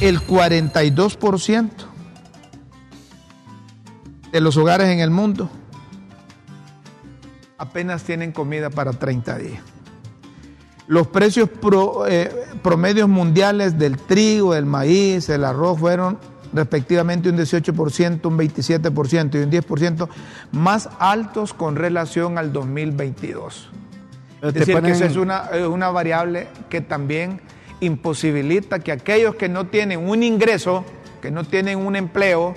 el 0.00 0.20
42% 0.26 1.93
de 4.34 4.40
los 4.40 4.56
hogares 4.56 4.88
en 4.88 4.98
el 4.98 5.10
mundo 5.10 5.48
apenas 7.56 8.02
tienen 8.02 8.32
comida 8.32 8.68
para 8.68 8.92
30 8.92 9.38
días. 9.38 9.60
Los 10.88 11.06
precios 11.06 11.48
pro- 11.48 12.04
eh, 12.08 12.30
promedios 12.60 13.08
mundiales 13.08 13.78
del 13.78 13.96
trigo, 13.96 14.54
del 14.54 14.66
maíz, 14.66 15.28
el 15.28 15.44
arroz 15.44 15.78
fueron 15.78 16.18
respectivamente 16.52 17.28
un 17.30 17.36
18%, 17.38 18.26
un 18.26 18.36
27% 18.36 19.34
y 19.38 19.42
un 19.44 19.50
10% 19.52 20.08
más 20.50 20.88
altos 20.98 21.54
con 21.54 21.76
relación 21.76 22.36
al 22.36 22.52
2022. 22.52 23.70
Pero 24.40 24.48
Es 24.48 24.54
decir, 24.54 24.74
que 24.74 24.80
ponen- 24.80 24.92
esa 24.92 25.06
es 25.06 25.16
una, 25.16 25.44
es 25.52 25.64
una 25.66 25.90
variable 25.90 26.48
que 26.68 26.80
también 26.80 27.40
imposibilita 27.78 28.80
que 28.80 28.90
aquellos 28.90 29.36
que 29.36 29.48
no 29.48 29.66
tienen 29.68 30.06
un 30.08 30.24
ingreso, 30.24 30.84
que 31.22 31.30
no 31.30 31.44
tienen 31.44 31.78
un 31.78 31.94
empleo, 31.96 32.54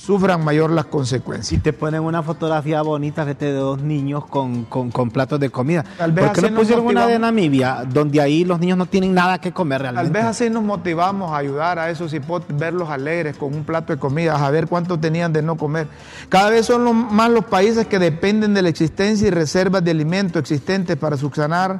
sufran 0.00 0.42
mayor 0.42 0.70
las 0.70 0.86
consecuencias. 0.86 1.46
Si 1.48 1.58
te 1.58 1.72
ponen 1.74 2.00
una 2.02 2.22
fotografía 2.22 2.80
bonita 2.80 3.24
de 3.26 3.52
dos 3.52 3.82
niños 3.82 4.24
con, 4.24 4.64
con- 4.64 4.90
con 4.90 5.10
platos 5.10 5.38
de 5.38 5.50
comida. 5.50 5.84
Tal 5.98 6.12
vez 6.12 6.24
¿Por 6.30 6.42
qué 6.42 6.50
no 6.50 6.58
pusieron 6.60 6.86
una 6.86 7.06
de. 7.06 7.18
Namibia, 7.18 7.84
donde 7.86 8.20
ahí 8.20 8.44
los 8.44 8.58
niños 8.60 8.78
no 8.78 8.86
tienen 8.86 9.12
nada 9.12 9.38
que 9.38 9.52
comer 9.52 9.82
Tal 9.82 9.94
realmente? 9.94 10.18
vez 10.18 10.26
así 10.26 10.48
nos 10.48 10.62
motivamos 10.62 11.32
a 11.32 11.36
ayudar 11.36 11.78
a 11.78 11.90
esos 11.90 12.14
hipotes, 12.14 12.56
verlos 12.56 12.88
alegres 12.88 13.36
con 13.36 13.54
un 13.54 13.62
plato 13.64 13.92
de 13.92 13.98
comida, 13.98 14.34
a 14.44 14.50
ver 14.50 14.68
cuánto 14.68 14.98
tenían 14.98 15.32
de 15.34 15.42
no 15.42 15.56
comer. 15.56 15.86
Cada 16.30 16.48
vez 16.50 16.64
son 16.64 16.82
los- 16.84 16.94
más 16.94 17.30
los 17.30 17.44
países 17.44 17.86
que 17.86 17.98
dependen 17.98 18.54
de 18.54 18.62
la 18.62 18.70
existencia 18.70 19.28
y 19.28 19.30
reservas 19.30 19.84
de 19.84 19.90
alimentos 19.90 20.40
existentes 20.40 20.96
para 20.96 21.18
subsanar 21.18 21.78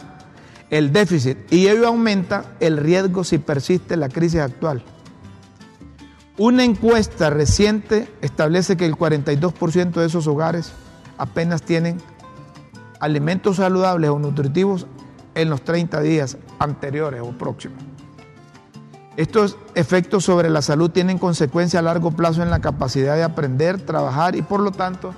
el 0.69 0.93
déficit 0.93 1.39
y 1.51 1.69
ello 1.69 1.87
aumenta 1.89 2.45
el 2.61 2.77
riesgo 2.77 3.25
si 3.25 3.39
persiste 3.39 3.97
la 3.97 4.09
crisis 4.11 4.41
actual. 4.41 4.83
Una 6.41 6.65
encuesta 6.65 7.29
reciente 7.29 8.09
establece 8.23 8.79
que 8.79 8.87
el 8.87 8.97
42% 8.97 9.91
de 9.91 10.07
esos 10.07 10.27
hogares 10.27 10.73
apenas 11.19 11.61
tienen 11.61 11.99
alimentos 12.99 13.57
saludables 13.57 14.09
o 14.09 14.19
nutritivos 14.19 14.87
en 15.35 15.51
los 15.51 15.61
30 15.61 16.01
días 16.01 16.39
anteriores 16.59 17.21
o 17.21 17.33
próximos. 17.33 17.83
Estos 19.19 19.59
efectos 19.75 20.25
sobre 20.25 20.49
la 20.49 20.63
salud 20.63 20.91
tienen 20.91 21.19
consecuencias 21.19 21.79
a 21.79 21.85
largo 21.85 22.11
plazo 22.11 22.43
en 22.43 22.49
la 22.49 22.61
capacidad 22.61 23.17
de 23.17 23.23
aprender, 23.23 23.79
trabajar 23.85 24.35
y 24.35 24.41
por 24.41 24.61
lo 24.61 24.73
tanto 24.73 25.13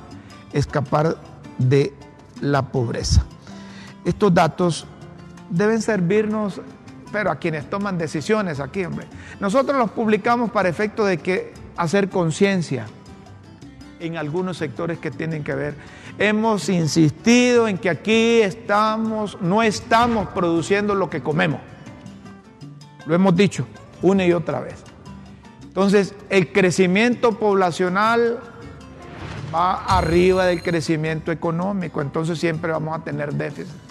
escapar 0.53 1.19
de 1.57 1.95
la 2.41 2.73
pobreza. 2.73 3.25
Estos 4.05 4.35
datos 4.35 4.87
deben 5.51 5.83
servirnos, 5.83 6.61
pero 7.13 7.31
a 7.31 7.37
quienes 7.37 7.69
toman 7.69 7.99
decisiones 7.99 8.59
aquí, 8.59 8.85
hombre. 8.85 9.07
Nosotros 9.39 9.77
los 9.77 9.91
publicamos 9.91 10.51
para 10.51 10.69
efecto 10.69 11.05
de 11.05 11.19
que 11.19 11.53
hacer 11.77 12.09
conciencia 12.09 12.87
en 14.01 14.17
algunos 14.17 14.57
sectores 14.57 14.99
que 14.99 15.11
tienen 15.11 15.45
que 15.45 15.55
ver. 15.55 15.75
Hemos 16.19 16.69
insistido 16.69 17.69
en 17.69 17.79
que 17.79 17.91
aquí 17.91 18.41
estamos, 18.41 19.41
no 19.41 19.63
estamos 19.63 20.29
produciendo 20.29 20.95
lo 20.95 21.09
que 21.09 21.23
comemos. 21.23 21.61
Lo 23.07 23.15
hemos 23.15 23.37
dicho 23.37 23.67
una 24.01 24.25
y 24.27 24.33
otra 24.33 24.61
vez. 24.61 24.83
Entonces, 25.63 26.15
el 26.29 26.53
crecimiento 26.53 27.39
poblacional 27.39 28.41
va 29.55 29.85
arriba 29.85 30.47
del 30.47 30.63
crecimiento 30.63 31.33
económico, 31.33 32.01
entonces 32.01 32.39
siempre 32.39 32.73
vamos 32.73 32.99
a 32.99 33.05
tener 33.05 33.33
déficit. 33.35 33.82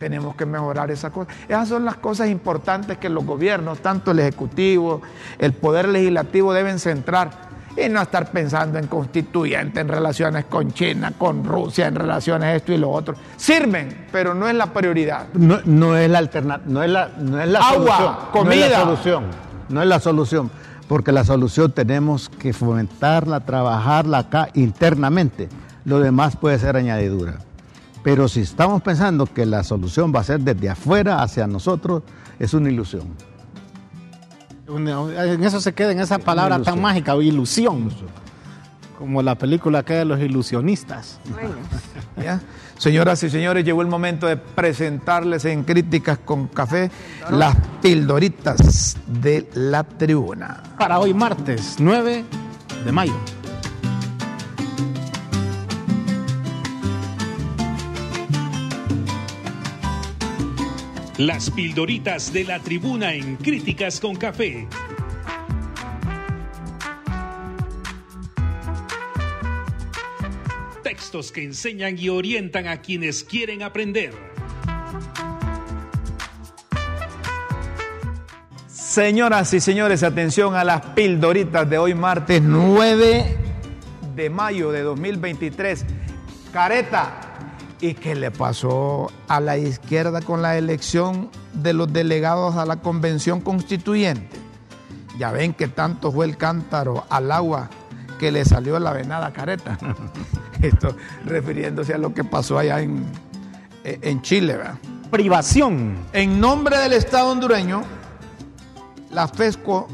Tenemos 0.00 0.34
que 0.34 0.46
mejorar 0.46 0.90
esa 0.90 1.10
cosa. 1.10 1.30
Esas 1.46 1.68
son 1.68 1.84
las 1.84 1.96
cosas 1.96 2.30
importantes 2.30 2.96
que 2.96 3.10
los 3.10 3.22
gobiernos, 3.22 3.80
tanto 3.80 4.12
el 4.12 4.20
Ejecutivo, 4.20 5.02
el 5.38 5.52
Poder 5.52 5.90
Legislativo, 5.90 6.54
deben 6.54 6.78
centrar 6.78 7.50
y 7.76 7.86
no 7.90 8.00
estar 8.00 8.30
pensando 8.30 8.78
en 8.78 8.86
constituyente, 8.86 9.78
en 9.78 9.88
relaciones 9.88 10.46
con 10.46 10.72
China, 10.72 11.12
con 11.18 11.44
Rusia, 11.44 11.86
en 11.86 11.96
relaciones 11.96 12.56
esto 12.56 12.72
y 12.72 12.78
lo 12.78 12.88
otro. 12.88 13.14
Sirven, 13.36 14.06
pero 14.10 14.32
no 14.32 14.48
es 14.48 14.54
la 14.54 14.72
prioridad. 14.72 15.26
No, 15.34 15.58
no 15.66 15.94
es 15.94 16.08
la 16.08 16.16
alternativa, 16.16 16.72
no 16.72 16.82
es 16.82 16.90
la, 16.90 17.08
no 17.18 17.38
es 17.38 17.48
la 17.48 17.58
Agua, 17.58 17.74
solución. 17.74 18.00
No 18.00 18.22
es 18.22 18.28
comida. 18.30 18.68
la 18.70 18.78
solución. 18.78 19.24
No 19.68 19.82
es 19.82 19.88
la 19.88 20.00
solución. 20.00 20.50
Porque 20.88 21.12
la 21.12 21.24
solución 21.24 21.72
tenemos 21.72 22.30
que 22.30 22.54
fomentarla, 22.54 23.40
trabajarla 23.40 24.16
acá 24.16 24.48
internamente. 24.54 25.50
Lo 25.84 26.00
demás 26.00 26.36
puede 26.36 26.58
ser 26.58 26.76
añadidura. 26.76 27.34
Pero 28.02 28.28
si 28.28 28.40
estamos 28.40 28.82
pensando 28.82 29.26
que 29.26 29.44
la 29.44 29.62
solución 29.62 30.12
va 30.14 30.20
a 30.20 30.24
ser 30.24 30.40
desde 30.40 30.70
afuera 30.70 31.22
hacia 31.22 31.46
nosotros, 31.46 32.02
es 32.38 32.54
una 32.54 32.70
ilusión. 32.70 33.02
En 34.66 35.44
eso 35.44 35.60
se 35.60 35.74
queda, 35.74 35.92
en 35.92 36.00
esa 36.00 36.18
palabra 36.18 36.56
tan 36.56 36.74
ilusión. 36.74 36.82
mágica, 36.82 37.16
ilusión. 37.16 37.90
Como 38.98 39.22
la 39.22 39.34
película 39.34 39.82
que 39.82 39.94
de 39.94 40.04
los 40.04 40.20
ilusionistas. 40.20 41.18
Bueno, 41.30 41.54
¿Ya? 42.22 42.40
Señoras 42.78 43.22
y 43.22 43.30
señores, 43.30 43.64
llegó 43.64 43.82
el 43.82 43.88
momento 43.88 44.26
de 44.26 44.36
presentarles 44.36 45.44
en 45.44 45.64
Críticas 45.64 46.18
con 46.18 46.48
Café 46.48 46.90
las 47.30 47.54
pildoritas 47.82 48.96
de 49.06 49.50
la 49.54 49.84
tribuna. 49.84 50.62
Para 50.78 50.98
hoy 50.98 51.12
martes 51.12 51.76
9 51.78 52.24
de 52.84 52.92
mayo. 52.92 53.39
Las 61.20 61.50
pildoritas 61.50 62.32
de 62.32 62.44
la 62.44 62.60
tribuna 62.60 63.12
en 63.12 63.36
Críticas 63.36 64.00
con 64.00 64.16
Café. 64.16 64.66
Textos 70.82 71.30
que 71.30 71.44
enseñan 71.44 71.98
y 71.98 72.08
orientan 72.08 72.68
a 72.68 72.80
quienes 72.80 73.22
quieren 73.22 73.62
aprender. 73.62 74.14
Señoras 78.66 79.52
y 79.52 79.60
señores, 79.60 80.02
atención 80.02 80.54
a 80.54 80.64
las 80.64 80.80
pildoritas 80.80 81.68
de 81.68 81.76
hoy 81.76 81.92
martes 81.92 82.40
9 82.40 83.36
de 84.16 84.30
mayo 84.30 84.72
de 84.72 84.80
2023. 84.80 85.84
Careta. 86.50 87.29
¿Y 87.80 87.94
qué 87.94 88.14
le 88.14 88.30
pasó 88.30 89.10
a 89.28 89.40
la 89.40 89.56
izquierda 89.56 90.20
con 90.20 90.42
la 90.42 90.58
elección 90.58 91.30
de 91.54 91.72
los 91.72 91.90
delegados 91.90 92.56
a 92.56 92.66
la 92.66 92.76
convención 92.76 93.40
constituyente? 93.40 94.36
Ya 95.18 95.32
ven 95.32 95.54
que 95.54 95.68
tanto 95.68 96.12
fue 96.12 96.26
el 96.26 96.36
cántaro 96.36 97.04
al 97.08 97.32
agua 97.32 97.70
que 98.18 98.30
le 98.30 98.44
salió 98.44 98.78
la 98.78 98.92
venada 98.92 99.32
careta. 99.32 99.78
Esto 100.62 100.94
refiriéndose 101.24 101.94
a 101.94 101.98
lo 101.98 102.12
que 102.12 102.22
pasó 102.22 102.58
allá 102.58 102.80
en, 102.80 103.06
en 103.84 104.20
Chile, 104.20 104.58
¿verdad? 104.58 104.78
Privación. 105.10 105.96
En 106.12 106.38
nombre 106.38 106.76
del 106.76 106.92
Estado 106.92 107.30
hondureño, 107.30 107.82
la 109.10 109.26
FESCO 109.26 109.88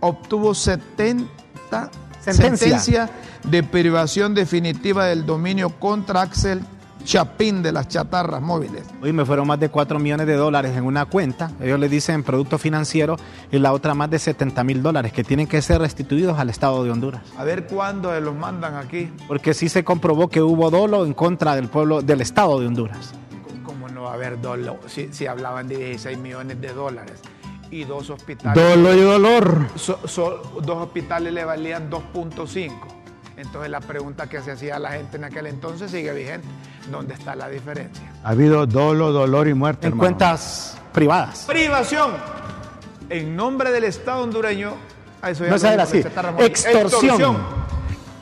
obtuvo 0.00 0.54
70 0.54 1.90
Sentencia. 2.20 2.58
sentencia 2.58 3.10
de 3.44 3.62
privación 3.62 4.34
definitiva 4.34 5.06
del 5.06 5.24
dominio 5.24 5.70
contra 5.78 6.20
Axel 6.20 6.62
Chapín 7.04 7.62
de 7.62 7.72
las 7.72 7.88
chatarras 7.88 8.40
móviles. 8.42 8.84
Hoy 9.02 9.12
me 9.12 9.24
fueron 9.24 9.46
más 9.46 9.58
de 9.58 9.68
4 9.68 9.98
millones 9.98 10.26
de 10.26 10.34
dólares 10.36 10.76
en 10.76 10.84
una 10.84 11.06
cuenta, 11.06 11.50
ellos 11.60 11.78
le 11.80 11.88
dicen 11.88 12.22
producto 12.22 12.58
financiero, 12.58 13.16
y 13.50 13.58
la 13.58 13.72
otra 13.72 13.94
más 13.94 14.10
de 14.10 14.18
70 14.18 14.62
mil 14.64 14.82
dólares 14.82 15.12
que 15.12 15.24
tienen 15.24 15.46
que 15.46 15.60
ser 15.62 15.80
restituidos 15.80 16.38
al 16.38 16.50
Estado 16.50 16.84
de 16.84 16.90
Honduras. 16.90 17.22
A 17.36 17.44
ver 17.44 17.66
cuándo 17.66 18.12
se 18.12 18.20
los 18.20 18.34
mandan 18.36 18.76
aquí. 18.76 19.10
Porque 19.26 19.54
sí 19.54 19.68
se 19.68 19.82
comprobó 19.82 20.28
que 20.28 20.40
hubo 20.42 20.70
dolo 20.70 21.04
en 21.04 21.14
contra 21.14 21.56
del 21.56 21.68
pueblo, 21.68 22.02
del 22.02 22.20
Estado 22.20 22.60
de 22.60 22.66
Honduras. 22.66 23.12
¿Cómo 23.64 23.88
no 23.88 24.02
va 24.02 24.10
a 24.12 24.14
haber 24.14 24.40
dolo 24.40 24.78
si, 24.86 25.08
si 25.12 25.26
hablaban 25.26 25.66
de 25.68 25.76
16 25.78 26.18
millones 26.18 26.60
de 26.60 26.72
dólares? 26.72 27.20
Y 27.72 27.84
dos 27.84 28.10
hospitales. 28.10 28.62
Dolo 28.62 28.94
y 28.94 29.00
dolor. 29.00 29.66
So- 29.76 30.00
so- 30.06 30.42
dos 30.62 30.76
hospitales 30.78 31.32
le 31.32 31.44
valían 31.44 31.88
2.5. 31.88 32.72
Entonces 33.40 33.70
la 33.70 33.80
pregunta 33.80 34.28
que 34.28 34.40
se 34.42 34.52
hacía 34.52 34.76
a 34.76 34.78
la 34.78 34.92
gente 34.92 35.16
en 35.16 35.24
aquel 35.24 35.46
entonces 35.46 35.90
sigue 35.90 36.12
vigente. 36.12 36.46
¿Dónde 36.90 37.14
está 37.14 37.34
la 37.34 37.48
diferencia? 37.48 38.02
Ha 38.22 38.30
habido 38.30 38.66
dolo, 38.66 39.12
dolor 39.12 39.48
y 39.48 39.54
muerte. 39.54 39.86
En 39.86 39.92
hermano. 39.92 40.08
cuentas 40.08 40.78
privadas. 40.92 41.44
Privación. 41.46 42.12
En 43.08 43.34
nombre 43.34 43.70
del 43.70 43.84
Estado 43.84 44.22
hondureño. 44.22 44.74
a 45.22 45.30
eso 45.30 45.44
ya 45.44 45.50
No 45.50 45.58
se 45.58 45.68
así. 45.68 46.02
Ramón. 46.02 46.42
Extorsión. 46.42 47.38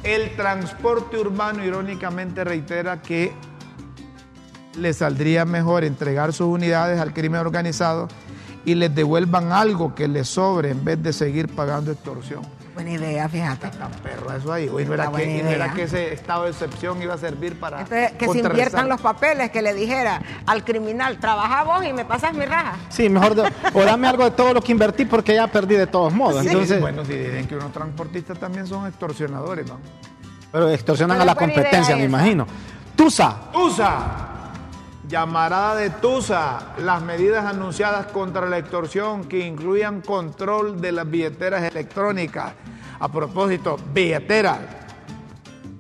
El 0.05 0.37
transporte 0.37 1.19
urbano 1.19 1.65
irónicamente 1.65 2.45
reitera 2.45 3.03
que 3.03 3.33
le 4.77 4.93
saldría 4.93 5.45
mejor 5.45 5.83
entregar 5.83 6.33
sus 6.33 6.47
unidades 6.47 7.01
al 7.01 7.13
crimen 7.13 7.41
organizado 7.41 8.07
y 8.65 8.77
les 8.77 8.95
devuelvan 8.95 9.51
algo 9.51 9.95
que 9.95 10.07
les 10.07 10.29
sobre 10.29 10.71
en 10.71 10.85
vez 10.85 11.03
de 11.03 11.13
seguir 11.13 11.49
pagando 11.49 11.91
extorsión. 11.91 12.58
Buena 12.79 12.93
idea, 12.93 13.29
fíjate. 13.29 13.71
Tan 13.71 13.91
perro 13.91 14.33
eso 14.33 14.53
ahí. 14.53 14.69
güey. 14.69 14.87
no, 14.87 14.95
era 14.95 15.11
que, 15.11 15.39
y 15.39 15.43
no 15.43 15.51
era 15.51 15.73
que 15.73 15.83
ese 15.83 16.13
estado 16.13 16.45
de 16.45 16.51
excepción 16.51 17.03
iba 17.03 17.15
a 17.15 17.19
servir 17.19 17.59
para. 17.59 17.81
Entonces, 17.81 18.13
que 18.13 18.29
se 18.29 18.39
inviertan 18.39 18.89
los 18.89 19.01
papeles, 19.01 19.51
que 19.51 19.63
le 19.63 19.75
dijera 19.75 20.23
al 20.47 20.63
criminal, 20.65 21.19
trabaja 21.19 21.65
vos 21.65 21.85
y 21.85 21.93
me 21.93 22.05
pasas 22.05 22.35
mi 22.35 22.45
raja. 22.45 22.77
Sí, 22.89 23.09
mejor, 23.09 23.35
de- 23.35 23.53
o 23.75 23.83
dame 23.85 24.07
algo 24.07 24.23
de 24.23 24.31
todo 24.31 24.55
lo 24.55 24.61
que 24.63 24.71
invertí 24.71 25.07
porque 25.07 25.35
ya 25.35 25.49
perdí 25.49 25.75
de 25.75 25.89
todos 25.89 26.13
modos. 26.13 26.43
Sí, 26.43 26.47
Entonces, 26.47 26.81
bueno, 26.81 27.05
si 27.05 27.15
dicen 27.15 27.49
que 27.49 27.57
unos 27.57 27.73
transportistas 27.73 28.39
también 28.39 28.65
son 28.65 28.87
extorsionadores, 28.87 29.67
¿no? 29.67 29.81
pero 30.53 30.71
extorsionan 30.71 31.17
Pero 31.17 31.23
a 31.23 31.27
la 31.27 31.35
competencia, 31.35 31.97
me 31.97 32.05
imagino. 32.05 32.47
Tusa, 32.95 33.37
Tusa. 33.53 34.28
Llamarada 35.09 35.75
de 35.77 35.89
Tusa. 35.89 36.75
Las 36.79 37.01
medidas 37.03 37.47
anunciadas 37.47 38.07
contra 38.09 38.47
la 38.47 38.59
extorsión 38.59 39.25
que 39.25 39.39
incluyan 39.39 40.03
control 40.03 40.83
de 40.83 40.93
las 40.93 41.09
billeteras 41.09 41.63
electrónicas. 41.63 42.53
A 43.01 43.11
propósito, 43.11 43.79
billeteras. 43.95 44.59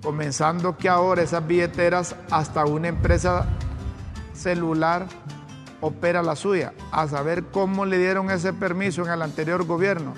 Comenzando 0.02 0.78
que 0.78 0.88
ahora 0.88 1.22
esas 1.22 1.46
billeteras, 1.46 2.16
hasta 2.30 2.64
una 2.64 2.88
empresa 2.88 3.46
celular 4.32 5.06
opera 5.82 6.22
la 6.22 6.34
suya. 6.34 6.72
A 6.90 7.06
saber 7.06 7.44
cómo 7.52 7.84
le 7.84 7.98
dieron 7.98 8.30
ese 8.30 8.54
permiso 8.54 9.04
en 9.04 9.12
el 9.12 9.20
anterior 9.20 9.64
gobierno. 9.66 10.14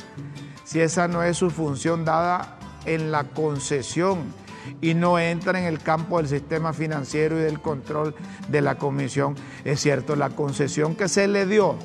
Si 0.63 0.81
esa 0.81 1.09
no 1.09 1.25
es 1.25 1.37
su 1.37 1.51
función 1.51 2.05
dada 2.05 2.59
en 2.85 3.11
la 3.11 3.25
concesión 3.25 4.33
y 4.81 4.95
no 4.95 5.19
entra 5.19 5.59
en 5.59 5.65
el 5.67 5.79
campo 5.81 6.19
del 6.19 6.29
sistema 6.29 6.73
financiero 6.73 7.39
y 7.39 7.43
del 7.43 7.61
control 7.61 8.15
de 8.49 8.61
la 8.61 8.77
comisión. 8.77 9.35
Es 9.65 9.81
cierto, 9.81 10.17
la 10.17 10.31
concesión 10.31 10.95
que 10.95 11.09
se 11.09 11.29
le 11.29 11.47
dio 11.47 11.77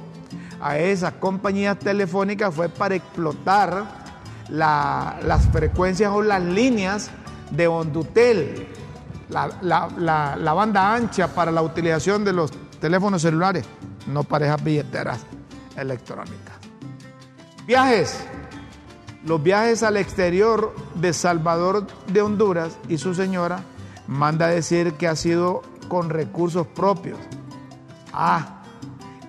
a 0.61 0.77
esas 0.77 1.13
compañías 1.13 1.77
telefónicas 1.79 2.53
fue 2.53 2.69
para 2.69 2.95
explotar 2.95 3.83
la- 4.49 5.17
las 5.23 5.45
frecuencias 5.49 6.11
o 6.13 6.21
las 6.21 6.41
líneas 6.41 7.09
de 7.51 7.67
Hondutel, 7.67 8.67
la, 9.29 9.49
la- 9.61 10.53
banda 10.53 10.93
ancha 10.95 11.27
para 11.27 11.51
la 11.51 11.61
utilización 11.61 12.23
de 12.23 12.33
los 12.33 12.51
teléfonos 12.79 13.21
celulares, 13.21 13.65
no 14.07 14.23
para 14.23 14.45
esas 14.45 14.63
billeteras 14.63 15.19
electrónicas. 15.75 16.55
Viajes. 17.65 18.19
Los 19.25 19.41
viajes 19.41 19.81
al 19.81 19.97
exterior 19.97 20.75
de 20.93 21.11
Salvador 21.11 21.87
de 22.07 22.21
Honduras 22.21 22.77
y 22.87 22.99
su 22.99 23.15
señora 23.15 23.63
manda 24.07 24.47
decir 24.47 24.93
que 24.93 25.07
ha 25.07 25.15
sido 25.15 25.63
con 25.87 26.11
recursos 26.11 26.67
propios. 26.67 27.17
Ah, 28.13 28.61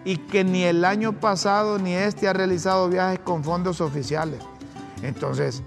y 0.04 0.18
que 0.18 0.44
ni 0.44 0.64
el 0.64 0.84
año 0.84 1.14
pasado 1.14 1.78
ni 1.78 1.94
este 1.94 2.28
ha 2.28 2.34
realizado 2.34 2.88
viajes 2.88 3.20
con 3.20 3.42
fondos 3.42 3.80
oficiales. 3.80 4.40
Entonces, 5.02 5.62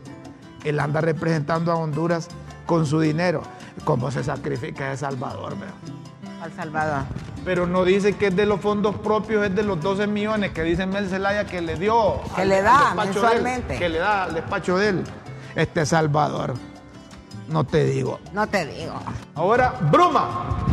él 0.64 0.80
anda 0.80 1.02
representando 1.02 1.72
a 1.72 1.76
Honduras 1.76 2.28
con 2.68 2.86
su 2.86 3.00
dinero. 3.00 3.42
¿Cómo 3.84 4.12
se 4.12 4.24
sacrifica 4.24 4.92
de 4.92 4.98
Salvador? 4.98 5.58
veo? 5.58 5.72
Al 6.42 6.54
Salvador. 6.54 7.04
Pero 7.46 7.66
no 7.66 7.84
dice 7.86 8.16
que 8.16 8.28
es 8.28 8.36
de 8.36 8.46
los 8.46 8.60
fondos 8.60 8.96
propios, 8.98 9.46
es 9.46 9.56
de 9.56 9.64
los 9.64 9.82
12 9.82 10.08
millones 10.08 10.52
que 10.52 10.62
dice 10.64 10.86
Mel 10.86 11.08
Zelaya 11.10 11.46
que 11.46 11.62
le 11.62 11.76
dio. 11.78 12.22
Que 12.36 12.42
al- 12.42 12.50
le 12.50 12.62
da 12.62 12.94
despacho 12.94 13.22
de 13.22 13.28
él, 13.28 13.44
mensualmente. 13.44 13.78
que 13.78 13.90
le 13.90 13.98
da 14.00 14.24
al 14.26 14.34
despacho 14.34 14.78
de 14.78 14.90
él. 14.90 15.04
Este 15.56 15.86
Salvador. 15.86 16.54
No 17.48 17.64
te 17.64 17.86
digo. 17.86 18.20
No 18.34 18.46
te 18.48 18.66
digo. 18.66 18.94
Ahora, 19.36 19.74
bruma. 19.90 20.66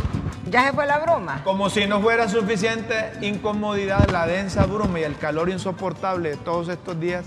Ya 0.49 0.67
se 0.67 0.73
fue 0.73 0.85
la 0.85 0.99
broma. 0.99 1.41
Como 1.43 1.69
si 1.69 1.87
no 1.87 1.99
fuera 2.01 2.29
suficiente 2.29 3.11
incomodidad, 3.21 4.09
la 4.11 4.27
densa 4.27 4.65
bruma 4.65 4.99
y 4.99 5.03
el 5.03 5.17
calor 5.17 5.49
insoportable 5.49 6.29
de 6.31 6.37
todos 6.37 6.69
estos 6.69 6.99
días, 6.99 7.25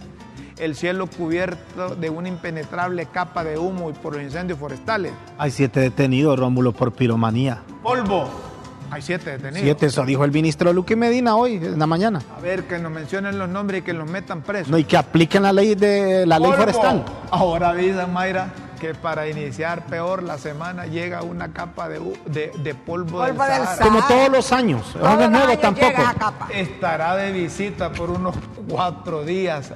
el 0.59 0.77
cielo 0.77 1.07
cubierto 1.07 1.97
de 1.97 2.09
una 2.11 2.29
impenetrable 2.29 3.07
capa 3.07 3.43
de 3.45 3.59
humo 3.59 3.91
y 3.91 3.93
por 3.95 4.15
los 4.15 4.23
incendios 4.23 4.59
forestales. 4.59 5.13
hay 5.39 5.51
siete 5.51 5.81
detenidos, 5.81 6.39
Rómulo, 6.39 6.73
por 6.73 6.93
piromanía. 6.93 7.63
Polvo. 7.83 8.31
Hay 8.91 9.03
siete 9.03 9.31
detenidos. 9.31 9.61
Siete, 9.63 9.87
eso 9.87 10.05
dijo 10.05 10.25
el 10.25 10.33
ministro 10.33 10.73
Luque 10.73 10.97
Medina 10.97 11.37
hoy, 11.37 11.55
en 11.57 11.79
la 11.79 11.87
mañana. 11.87 12.21
A 12.37 12.41
ver, 12.41 12.65
que 12.65 12.79
nos 12.79 12.91
mencionen 12.91 13.39
los 13.39 13.49
nombres 13.49 13.81
y 13.81 13.83
que 13.85 13.93
los 13.93 14.09
metan 14.11 14.43
presos. 14.43 14.69
No, 14.69 14.79
y 14.79 14.85
que 14.85 14.97
apliquen 14.97 15.43
la 15.45 15.53
ley 15.53 15.75
de 15.75 16.27
la 16.27 16.39
ley 16.39 16.51
Polvo. 16.51 16.61
forestal. 16.63 17.05
Ahora 17.31 17.71
avisan, 17.71 18.13
Mayra, 18.13 18.53
que 18.81 18.95
para 18.95 19.29
iniciar 19.29 19.87
peor 19.87 20.23
la 20.23 20.39
semana 20.39 20.87
llega 20.87 21.23
una 21.23 21.53
capa 21.53 21.89
de, 21.89 22.01
de, 22.27 22.51
de 22.63 22.75
polvo, 22.75 23.19
Polvo 23.19 23.25
del 23.27 23.37
del 23.37 23.39
Sahara. 23.39 23.67
Sahara. 23.77 23.85
Como 23.85 24.07
todos 24.09 24.29
los 24.31 24.53
años. 24.53 24.93
Todos 24.93 25.17
no 25.17 25.21
es 25.25 25.31
nuevo 25.31 25.59
tampoco. 25.59 25.87
llega 25.87 26.03
esa 26.03 26.15
capa. 26.15 26.49
Estará 26.53 27.17
de 27.17 27.31
visita 27.33 27.93
por 27.93 28.11
unos 28.11 28.35
cuatro 28.69 29.23
días 29.25 29.73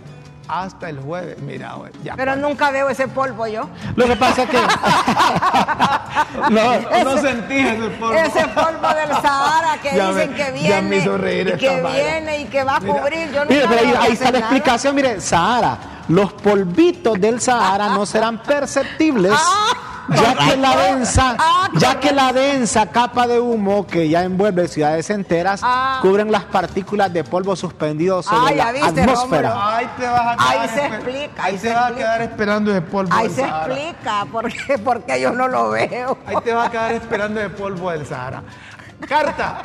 hasta 0.49 0.89
el 0.91 1.01
jueves. 1.01 1.39
Mira, 1.41 1.75
ya. 2.03 2.15
Pero 2.17 2.37
nunca 2.37 2.71
veo 2.71 2.89
ese 2.89 3.09
polvo 3.09 3.47
yo. 3.47 3.69
Lo 3.97 4.07
que 4.07 4.17
pasa 4.17 4.43
es 4.45 4.51
que. 4.51 4.59
no, 6.51 7.05
no 7.05 7.19
sentí 7.19 7.59
ese 7.59 7.89
polvo. 7.99 8.15
Ese 8.15 8.47
polvo 8.49 8.89
del 8.95 9.09
Sahara 9.23 9.79
que 9.83 9.97
Ya 9.97 10.09
dicen 10.13 10.31
me- 10.31 10.37
que 10.37 10.45
ya 10.63 10.81
me 10.83 10.89
viene 10.91 10.97
hizo 10.99 11.19
reír 11.19 11.47
y 11.47 11.51
esta 11.53 11.59
que 11.59 11.83
viene 11.83 12.41
y 12.41 12.45
que 12.47 12.65
va 12.65 12.77
a 12.77 12.81
Mira. 12.81 12.95
cubrir. 13.01 13.33
Yo 13.33 13.45
Mire, 13.47 13.67
pero 13.69 13.81
ahí, 13.81 13.95
ahí 14.01 14.13
está 14.13 14.31
la 14.31 14.39
explicación. 14.39 14.95
Mire, 14.95 15.21
Sahara. 15.21 15.79
Los 16.09 16.33
polvitos 16.35 17.19
del 17.19 17.41
Sahara 17.41 17.89
no 17.89 18.05
serán 18.05 18.43
perceptibles. 18.43 19.33
Ya 20.09 20.35
que 20.37 20.57
la 20.57 20.77
densa, 20.77 21.37
Ah, 21.39 21.69
ya 21.75 21.99
que 22.01 22.13
la 22.13 22.33
densa 22.33 22.91
capa 22.91 23.27
de 23.27 23.41
humo 23.41 23.87
que 23.87 24.09
ya 24.09 24.23
envuelve 24.25 24.69
ciudades 24.69 25.09
enteras 25.11 25.61
Ah. 25.63 25.99
cubren 26.03 26.31
las 26.31 26.45
partículas 26.45 27.13
de 27.13 27.25
polvo 27.25 27.57
suspendido 27.57 28.23
sobre 28.23 28.61
Ah, 28.61 28.65
la 28.67 28.73
viste, 28.73 29.01
atmósfera. 29.03 29.49
Rómulo. 29.51 29.67
Ahí 29.67 29.87
te 29.99 30.07
vas 30.07 30.21
a 30.21 30.37
quedar. 30.37 30.59
Ahí 30.61 30.69
se 30.69 30.87
explica, 30.87 31.45
Ahí 31.45 31.53
te 31.55 31.59
se 31.61 31.75
vas 31.75 31.91
a 31.93 31.95
quedar 31.95 32.23
esperando 32.23 32.71
ese 32.71 32.83
polvo 32.83 33.15
Ahí 33.15 33.27
del 33.29 33.37
se 33.37 33.41
Sahara. 33.43 33.75
explica 33.75 34.27
porque, 34.31 34.79
porque 34.85 35.21
yo 35.21 35.33
no 35.33 35.49
lo 35.49 35.71
veo. 35.71 36.19
Ahí 36.27 36.37
te 36.45 36.53
vas 36.53 36.69
a 36.69 36.71
quedar 36.71 36.93
esperando 36.93 37.41
el 37.41 37.51
polvo 37.53 37.91
del 37.91 38.07
Sahara. 38.07 38.43
Carta. 39.09 39.61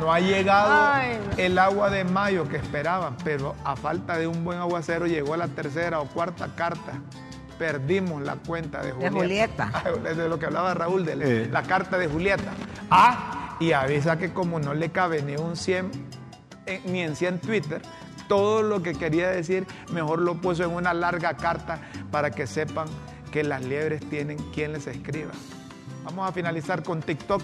No 0.00 0.12
ha 0.12 0.18
llegado 0.18 0.72
Ay, 0.94 1.18
no. 1.24 1.36
el 1.36 1.58
agua 1.58 1.90
de 1.90 2.04
mayo 2.04 2.48
que 2.48 2.56
esperaban, 2.56 3.16
pero 3.22 3.54
a 3.64 3.76
falta 3.76 4.16
de 4.16 4.26
un 4.26 4.44
buen 4.44 4.58
aguacero 4.58 5.06
llegó 5.06 5.36
la 5.36 5.46
tercera 5.48 6.00
o 6.00 6.06
cuarta 6.06 6.48
carta. 6.56 6.92
Perdimos 7.58 8.22
la 8.22 8.36
cuenta 8.36 8.82
de 8.82 8.92
Julieta. 8.92 9.70
Julieta. 9.72 10.14
De 10.14 10.28
lo 10.28 10.38
que 10.38 10.46
hablaba 10.46 10.74
Raúl, 10.74 11.04
de 11.06 11.12
Eh. 11.44 11.48
la 11.50 11.62
carta 11.62 11.96
de 11.98 12.06
Julieta. 12.06 12.52
Ah, 12.90 13.56
y 13.60 13.72
avisa 13.72 14.18
que 14.18 14.32
como 14.32 14.60
no 14.60 14.74
le 14.74 14.90
cabe 14.90 15.22
ni 15.22 15.36
un 15.36 15.56
100, 15.56 15.90
eh, 16.66 16.82
ni 16.84 17.00
en 17.00 17.16
100 17.16 17.40
Twitter, 17.40 17.80
todo 18.28 18.62
lo 18.62 18.82
que 18.82 18.92
quería 18.94 19.28
decir, 19.30 19.66
mejor 19.92 20.20
lo 20.20 20.34
puso 20.40 20.64
en 20.64 20.70
una 20.72 20.92
larga 20.92 21.34
carta 21.34 21.78
para 22.10 22.30
que 22.30 22.46
sepan 22.46 22.86
que 23.32 23.42
las 23.44 23.62
liebres 23.64 24.00
tienen 24.10 24.36
quien 24.52 24.72
les 24.72 24.86
escriba. 24.86 25.32
Vamos 26.04 26.28
a 26.28 26.32
finalizar 26.32 26.82
con 26.82 27.00
TikTok. 27.00 27.42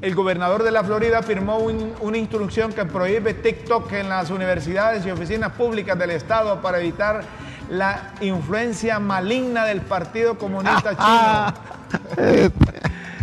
El 0.00 0.14
gobernador 0.14 0.62
de 0.62 0.70
la 0.70 0.82
Florida 0.82 1.22
firmó 1.22 1.58
un- 1.58 1.92
una 2.00 2.16
instrucción 2.16 2.72
que 2.72 2.84
prohíbe 2.86 3.34
TikTok 3.34 3.92
en 3.92 4.08
las 4.08 4.30
universidades 4.30 5.04
y 5.04 5.10
oficinas 5.10 5.52
públicas 5.52 5.98
del 5.98 6.10
estado 6.12 6.62
para 6.62 6.80
evitar 6.80 7.22
la 7.70 8.12
influencia 8.20 8.98
maligna 8.98 9.64
del 9.64 9.80
Partido 9.80 10.38
Comunista 10.38 10.96
Chino. 10.96 12.52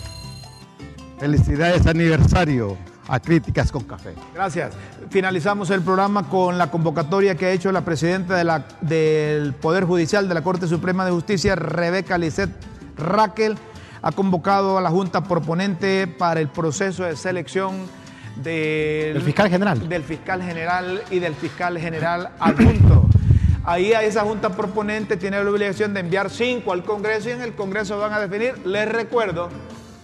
Felicidades 1.20 1.86
aniversario 1.88 2.78
a 3.08 3.20
Críticas 3.20 3.72
con 3.72 3.84
Café. 3.84 4.14
Gracias. 4.34 4.74
Finalizamos 5.10 5.70
el 5.72 5.82
programa 5.82 6.30
con 6.30 6.58
la 6.58 6.72
convocatoria 6.72 7.36
que 7.36 7.48
ha 7.48 7.52
hecho 7.52 7.72
la 7.72 7.82
presidenta 7.84 8.36
de 8.36 8.44
la- 8.44 8.66
del 8.82 9.54
Poder 9.54 9.84
Judicial 9.86 10.28
de 10.30 10.34
la 10.36 10.42
Corte 10.44 10.68
Suprema 10.68 11.04
de 11.06 11.12
Justicia, 11.12 11.56
Rebeca 11.56 12.18
Lisset 12.18 12.50
Raquel. 12.98 13.58
Ha 14.02 14.12
convocado 14.12 14.78
a 14.78 14.82
la 14.82 14.90
Junta 14.90 15.24
proponente 15.24 16.08
para 16.08 16.40
el 16.40 16.48
proceso 16.48 17.04
de 17.04 17.16
selección 17.16 17.88
del, 18.36 19.18
El 19.18 19.22
fiscal 19.22 19.50
general. 19.50 19.88
del 19.88 20.04
fiscal 20.04 20.42
general 20.42 21.04
y 21.12 21.20
del 21.20 21.36
fiscal 21.36 21.78
general 21.78 22.32
adjunto. 22.40 23.06
Ahí 23.64 23.94
a 23.94 24.02
esa 24.02 24.22
junta 24.24 24.50
proponente 24.50 25.18
tiene 25.18 25.44
la 25.44 25.48
obligación 25.48 25.94
de 25.94 26.00
enviar 26.00 26.32
cinco 26.32 26.74
al 26.74 26.84
Congreso 26.84 27.30
y 27.30 27.34
en 27.34 27.42
el 27.42 27.54
Congreso 27.54 28.00
van 28.00 28.12
a 28.12 28.20
definir. 28.20 28.66
Les 28.66 28.90
recuerdo 28.92 29.50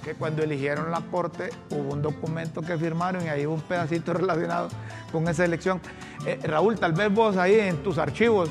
que 0.05 0.13
cuando 0.13 0.43
eligieron 0.43 0.91
la 0.91 1.01
Corte 1.01 1.49
hubo 1.71 1.93
un 1.93 2.03
documento 2.03 2.61
que 2.61 2.77
firmaron 2.77 3.25
y 3.25 3.29
ahí 3.29 3.47
hubo 3.47 3.55
un 3.55 3.61
pedacito 3.61 4.13
relacionado 4.13 4.69
con 5.11 5.27
esa 5.27 5.43
elección. 5.43 5.81
Eh, 6.25 6.39
Raúl, 6.43 6.77
tal 6.77 6.93
vez 6.93 7.11
vos 7.11 7.35
ahí 7.37 7.55
en 7.59 7.77
tus 7.77 7.97
archivos 7.97 8.49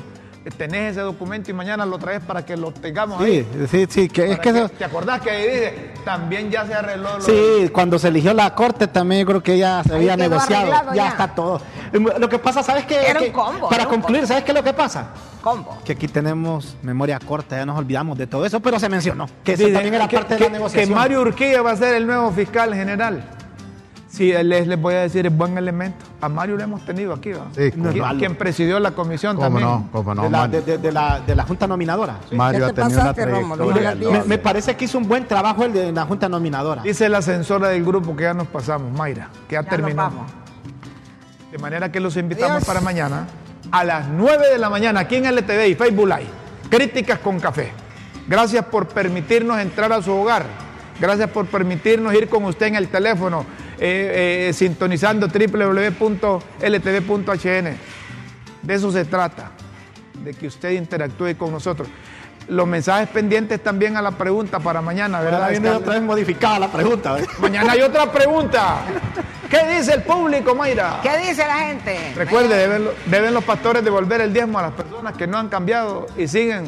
tenés 0.51 0.91
ese 0.91 1.01
documento 1.01 1.51
y 1.51 1.53
mañana 1.53 1.85
lo 1.85 1.97
traes 1.97 2.21
para 2.21 2.45
que 2.45 2.55
lo 2.57 2.71
tengamos 2.71 3.21
ahí. 3.21 3.45
Sí, 3.51 3.67
sí, 3.67 3.85
sí, 3.89 4.09
que 4.09 4.31
es 4.31 4.39
que... 4.39 4.51
que- 4.53 4.59
eso- 4.59 4.69
¿Te 4.69 4.85
acordás 4.85 5.21
que 5.21 5.29
ahí 5.29 5.43
dice, 5.47 5.91
también 6.05 6.49
ya 6.51 6.65
se 6.65 6.73
arregló 6.73 7.17
lo 7.17 7.21
Sí, 7.21 7.69
cuando 7.73 7.97
se 7.99 8.07
eligió 8.09 8.33
la 8.33 8.53
corte 8.55 8.87
también 8.87 9.21
yo 9.21 9.27
creo 9.27 9.43
que 9.43 9.57
ya 9.57 9.83
se 9.83 9.93
había 9.95 10.15
negociado. 10.17 10.67
Ya, 10.71 10.93
ya. 10.95 11.07
está 11.09 11.27
todo. 11.27 11.61
Lo 11.93 12.27
que 12.29 12.39
pasa, 12.39 12.63
¿sabes 12.63 12.85
qué? 12.85 12.95
Era 13.07 13.19
un 13.19 13.25
Que- 13.27 13.31
combo, 13.31 13.69
Para 13.69 13.85
concluir, 13.85 14.21
combo. 14.21 14.27
¿sabes 14.27 14.43
qué 14.43 14.51
es 14.51 14.55
lo 14.57 14.63
que 14.63 14.73
pasa? 14.73 15.07
Combo. 15.41 15.77
Que 15.85 15.93
aquí 15.93 16.07
tenemos 16.07 16.75
memoria 16.81 17.19
corta, 17.19 17.55
ya 17.57 17.65
nos 17.65 17.77
olvidamos 17.77 18.17
de 18.17 18.27
todo 18.27 18.45
eso, 18.45 18.59
pero 18.59 18.79
se 18.79 18.89
mencionó. 18.89 19.27
Que 19.43 19.53
eso 19.53 19.59
Dicen 19.61 19.73
también 19.75 19.93
era 19.93 20.07
que, 20.07 20.17
parte 20.17 20.35
de 20.35 20.39
la 20.41 20.49
negociación. 20.49 20.89
que 20.89 20.95
Mario 20.95 21.21
Urquilla 21.21 21.61
va 21.61 21.71
a 21.71 21.75
ser 21.77 21.95
el 21.95 22.05
nuevo 22.07 22.31
fiscal 22.31 22.73
general. 22.73 23.23
Sí, 24.09 24.31
les, 24.31 24.65
les 24.67 24.79
voy 24.81 24.93
a 24.93 25.01
decir, 25.01 25.25
es 25.25 25.35
buen 25.35 25.57
elemento. 25.57 25.97
A 26.21 26.29
Mario 26.29 26.55
lo 26.55 26.63
hemos 26.63 26.85
tenido 26.85 27.13
aquí, 27.13 27.33
¿va? 27.33 27.47
Sí, 27.53 27.71
quien, 27.71 28.17
quien 28.17 28.35
presidió 28.35 28.79
la 28.79 28.91
comisión 28.91 29.35
¿Cómo 29.35 29.47
también. 29.47 29.67
no? 29.67 29.89
¿Cómo 29.91 30.15
no? 30.15 30.23
de, 30.23 30.29
la, 30.29 30.47
de, 30.47 30.61
de- 30.61 30.77
de 30.77 30.91
la, 30.93 31.19
de 31.19 31.35
la 31.35 31.43
Junta 31.43 31.67
Nominadora. 31.67 32.17
Mario 32.31 32.59
¿Qué 32.59 32.65
ha 32.65 32.67
te 32.69 32.73
tenido 32.81 33.01
una 33.01 33.13
pasaste, 33.13 33.23
trayectoria. 33.23 34.23
Me, 34.25 34.37
parece 34.37 34.75
que 34.77 34.85
hizo 34.85 34.97
un 34.97 35.07
buen 35.07 35.27
trabajo 35.27 35.65
el 35.65 35.73
de 35.73 35.91
la 35.91 36.05
Junta 36.05 36.29
Nominadora. 36.29 36.81
Dice 36.83 37.09
la 37.09 37.17
ascensora 37.17 37.67
del 37.69 37.83
grupo 37.83 38.15
que 38.15 38.23
ya 38.23 38.33
nos 38.33 38.47
pasamos, 38.47 38.97
Mayra, 38.97 39.29
que 39.47 39.53
ya, 39.55 39.61
Ya. 39.63 40.11
De 41.51 41.57
manera 41.57 41.91
que 41.91 41.99
los 41.99 42.15
invitamos 42.17 42.63
para 42.65 42.81
mañana 42.81 43.27
a 43.71 43.83
las 43.83 44.07
9 44.07 44.49
de 44.51 44.57
la 44.57 44.69
mañana 44.69 45.01
aquí 45.01 45.15
en 45.15 45.25
LTV 45.25 45.67
y 45.67 45.75
Facebook 45.75 46.07
Live. 46.07 46.27
Críticas 46.69 47.19
con 47.19 47.39
café. 47.39 47.71
Gracias 48.27 48.65
por 48.65 48.87
permitirnos 48.87 49.59
entrar 49.59 49.91
a 49.93 50.01
su 50.01 50.11
hogar. 50.13 50.45
Gracias 50.99 51.29
por 51.29 51.45
permitirnos 51.45 52.13
ir 52.13 52.27
con 52.27 52.43
usted 52.45 52.65
en 52.67 52.75
el 52.75 52.87
teléfono, 52.89 53.45
eh, 53.79 54.47
eh, 54.49 54.53
sintonizando 54.53 55.27
www.ltv.hn. 56.59 57.77
De 58.63 58.73
eso 58.73 58.91
se 58.91 59.05
trata, 59.05 59.51
de 60.23 60.33
que 60.33 60.47
usted 60.47 60.71
interactúe 60.71 61.35
con 61.37 61.51
nosotros. 61.51 61.87
Los 62.49 62.65
mensajes 62.65 63.09
pendientes 63.09 63.61
también 63.61 63.97
a 63.97 64.01
la 64.01 64.11
pregunta 64.11 64.59
para 64.59 64.81
mañana, 64.81 65.19
¿verdad? 65.19 65.41
Ahora 65.41 65.51
viene 65.51 65.69
otra 65.69 65.93
vez 65.95 66.01
modificada 66.01 66.59
la 66.59 66.71
pregunta. 66.71 67.19
¿eh? 67.19 67.25
Mañana 67.39 67.73
hay 67.73 67.81
otra 67.81 68.09
pregunta. 68.11 68.77
¿Qué 69.49 69.65
dice 69.77 69.93
el 69.95 70.03
público, 70.03 70.55
Mayra? 70.55 70.99
¿Qué 71.03 71.17
dice 71.27 71.45
la 71.45 71.57
gente? 71.67 72.13
Recuerde, 72.15 72.55
deben, 72.55 72.85
lo- 72.85 72.93
deben 73.05 73.33
los 73.33 73.43
pastores 73.43 73.83
devolver 73.83 74.21
el 74.21 74.31
diezmo 74.33 74.59
a 74.59 74.61
las 74.63 74.71
personas 74.71 75.15
que 75.17 75.27
no 75.27 75.37
han 75.37 75.49
cambiado 75.49 76.07
y 76.17 76.27
siguen 76.27 76.65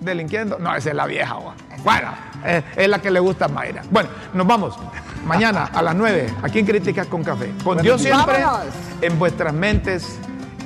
delinquiendo. 0.00 0.58
No, 0.58 0.74
esa 0.74 0.90
es 0.90 0.94
la 0.94 1.06
vieja. 1.06 1.34
gua. 1.34 1.54
Bueno, 1.82 2.08
es, 2.44 2.62
es 2.76 2.88
la 2.88 3.00
que 3.00 3.10
le 3.10 3.20
gusta 3.20 3.46
a 3.46 3.48
Mayra. 3.48 3.82
Bueno, 3.90 4.10
nos 4.34 4.46
vamos. 4.46 4.78
Mañana 5.26 5.70
a 5.74 5.82
las 5.82 5.94
9, 5.94 6.32
aquí 6.42 6.60
en 6.60 6.66
Críticas 6.66 7.06
con 7.08 7.22
Café. 7.24 7.52
Con 7.64 7.78
Dios 7.78 8.00
siempre 8.00 8.42
Vámonos. 8.42 8.66
en 9.02 9.18
vuestras 9.18 9.52
mentes. 9.52 10.18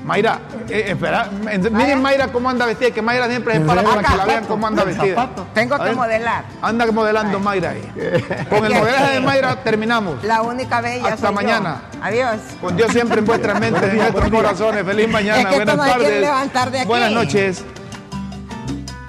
Mayra, 0.04 0.40
eh, 0.68 0.86
espera, 0.88 1.28
en- 1.50 1.74
miren 1.76 2.00
Mayra 2.00 2.28
cómo 2.28 2.48
anda 2.48 2.64
vestida, 2.64 2.90
que 2.90 3.02
Mayra 3.02 3.28
siempre 3.28 3.54
se 3.54 3.60
para 3.60 3.82
para 3.82 4.02
que 4.02 4.16
la 4.16 4.24
vean 4.24 4.44
cómo 4.46 4.66
anda 4.66 4.82
vestida. 4.82 5.28
Tengo 5.52 5.78
que 5.78 5.92
modelar. 5.92 6.44
Anda 6.62 6.90
modelando 6.90 7.38
Mayra 7.38 7.70
ahí. 7.70 7.82
Con 8.48 8.64
el 8.64 8.74
modelaje 8.74 9.12
de 9.14 9.20
Mayra 9.20 9.56
terminamos. 9.62 10.24
La 10.24 10.40
única 10.42 10.80
bella 10.80 11.04
Hasta 11.08 11.16
soy 11.18 11.26
yo. 11.28 11.32
mañana. 11.32 11.82
Adiós. 12.02 12.36
Con 12.62 12.76
Dios 12.78 12.90
siempre 12.92 13.18
en 13.20 13.26
vuestras 13.26 13.60
mentes, 13.60 13.82
en 13.82 13.98
vuestros 13.98 14.30
corazones. 14.30 14.84
Feliz 14.84 15.08
mañana, 15.08 15.40
Es 15.42 15.46
que 15.46 15.54
buenas 15.56 15.76
tardes. 15.76 16.20
levantar 16.20 16.70
de 16.70 16.78
aquí. 16.80 16.88
Buenas 16.88 17.12
noches. 17.12 17.64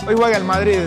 Hoy 0.08 0.16
juega 0.18 0.38
el 0.38 0.43
Madrid. 0.43 0.80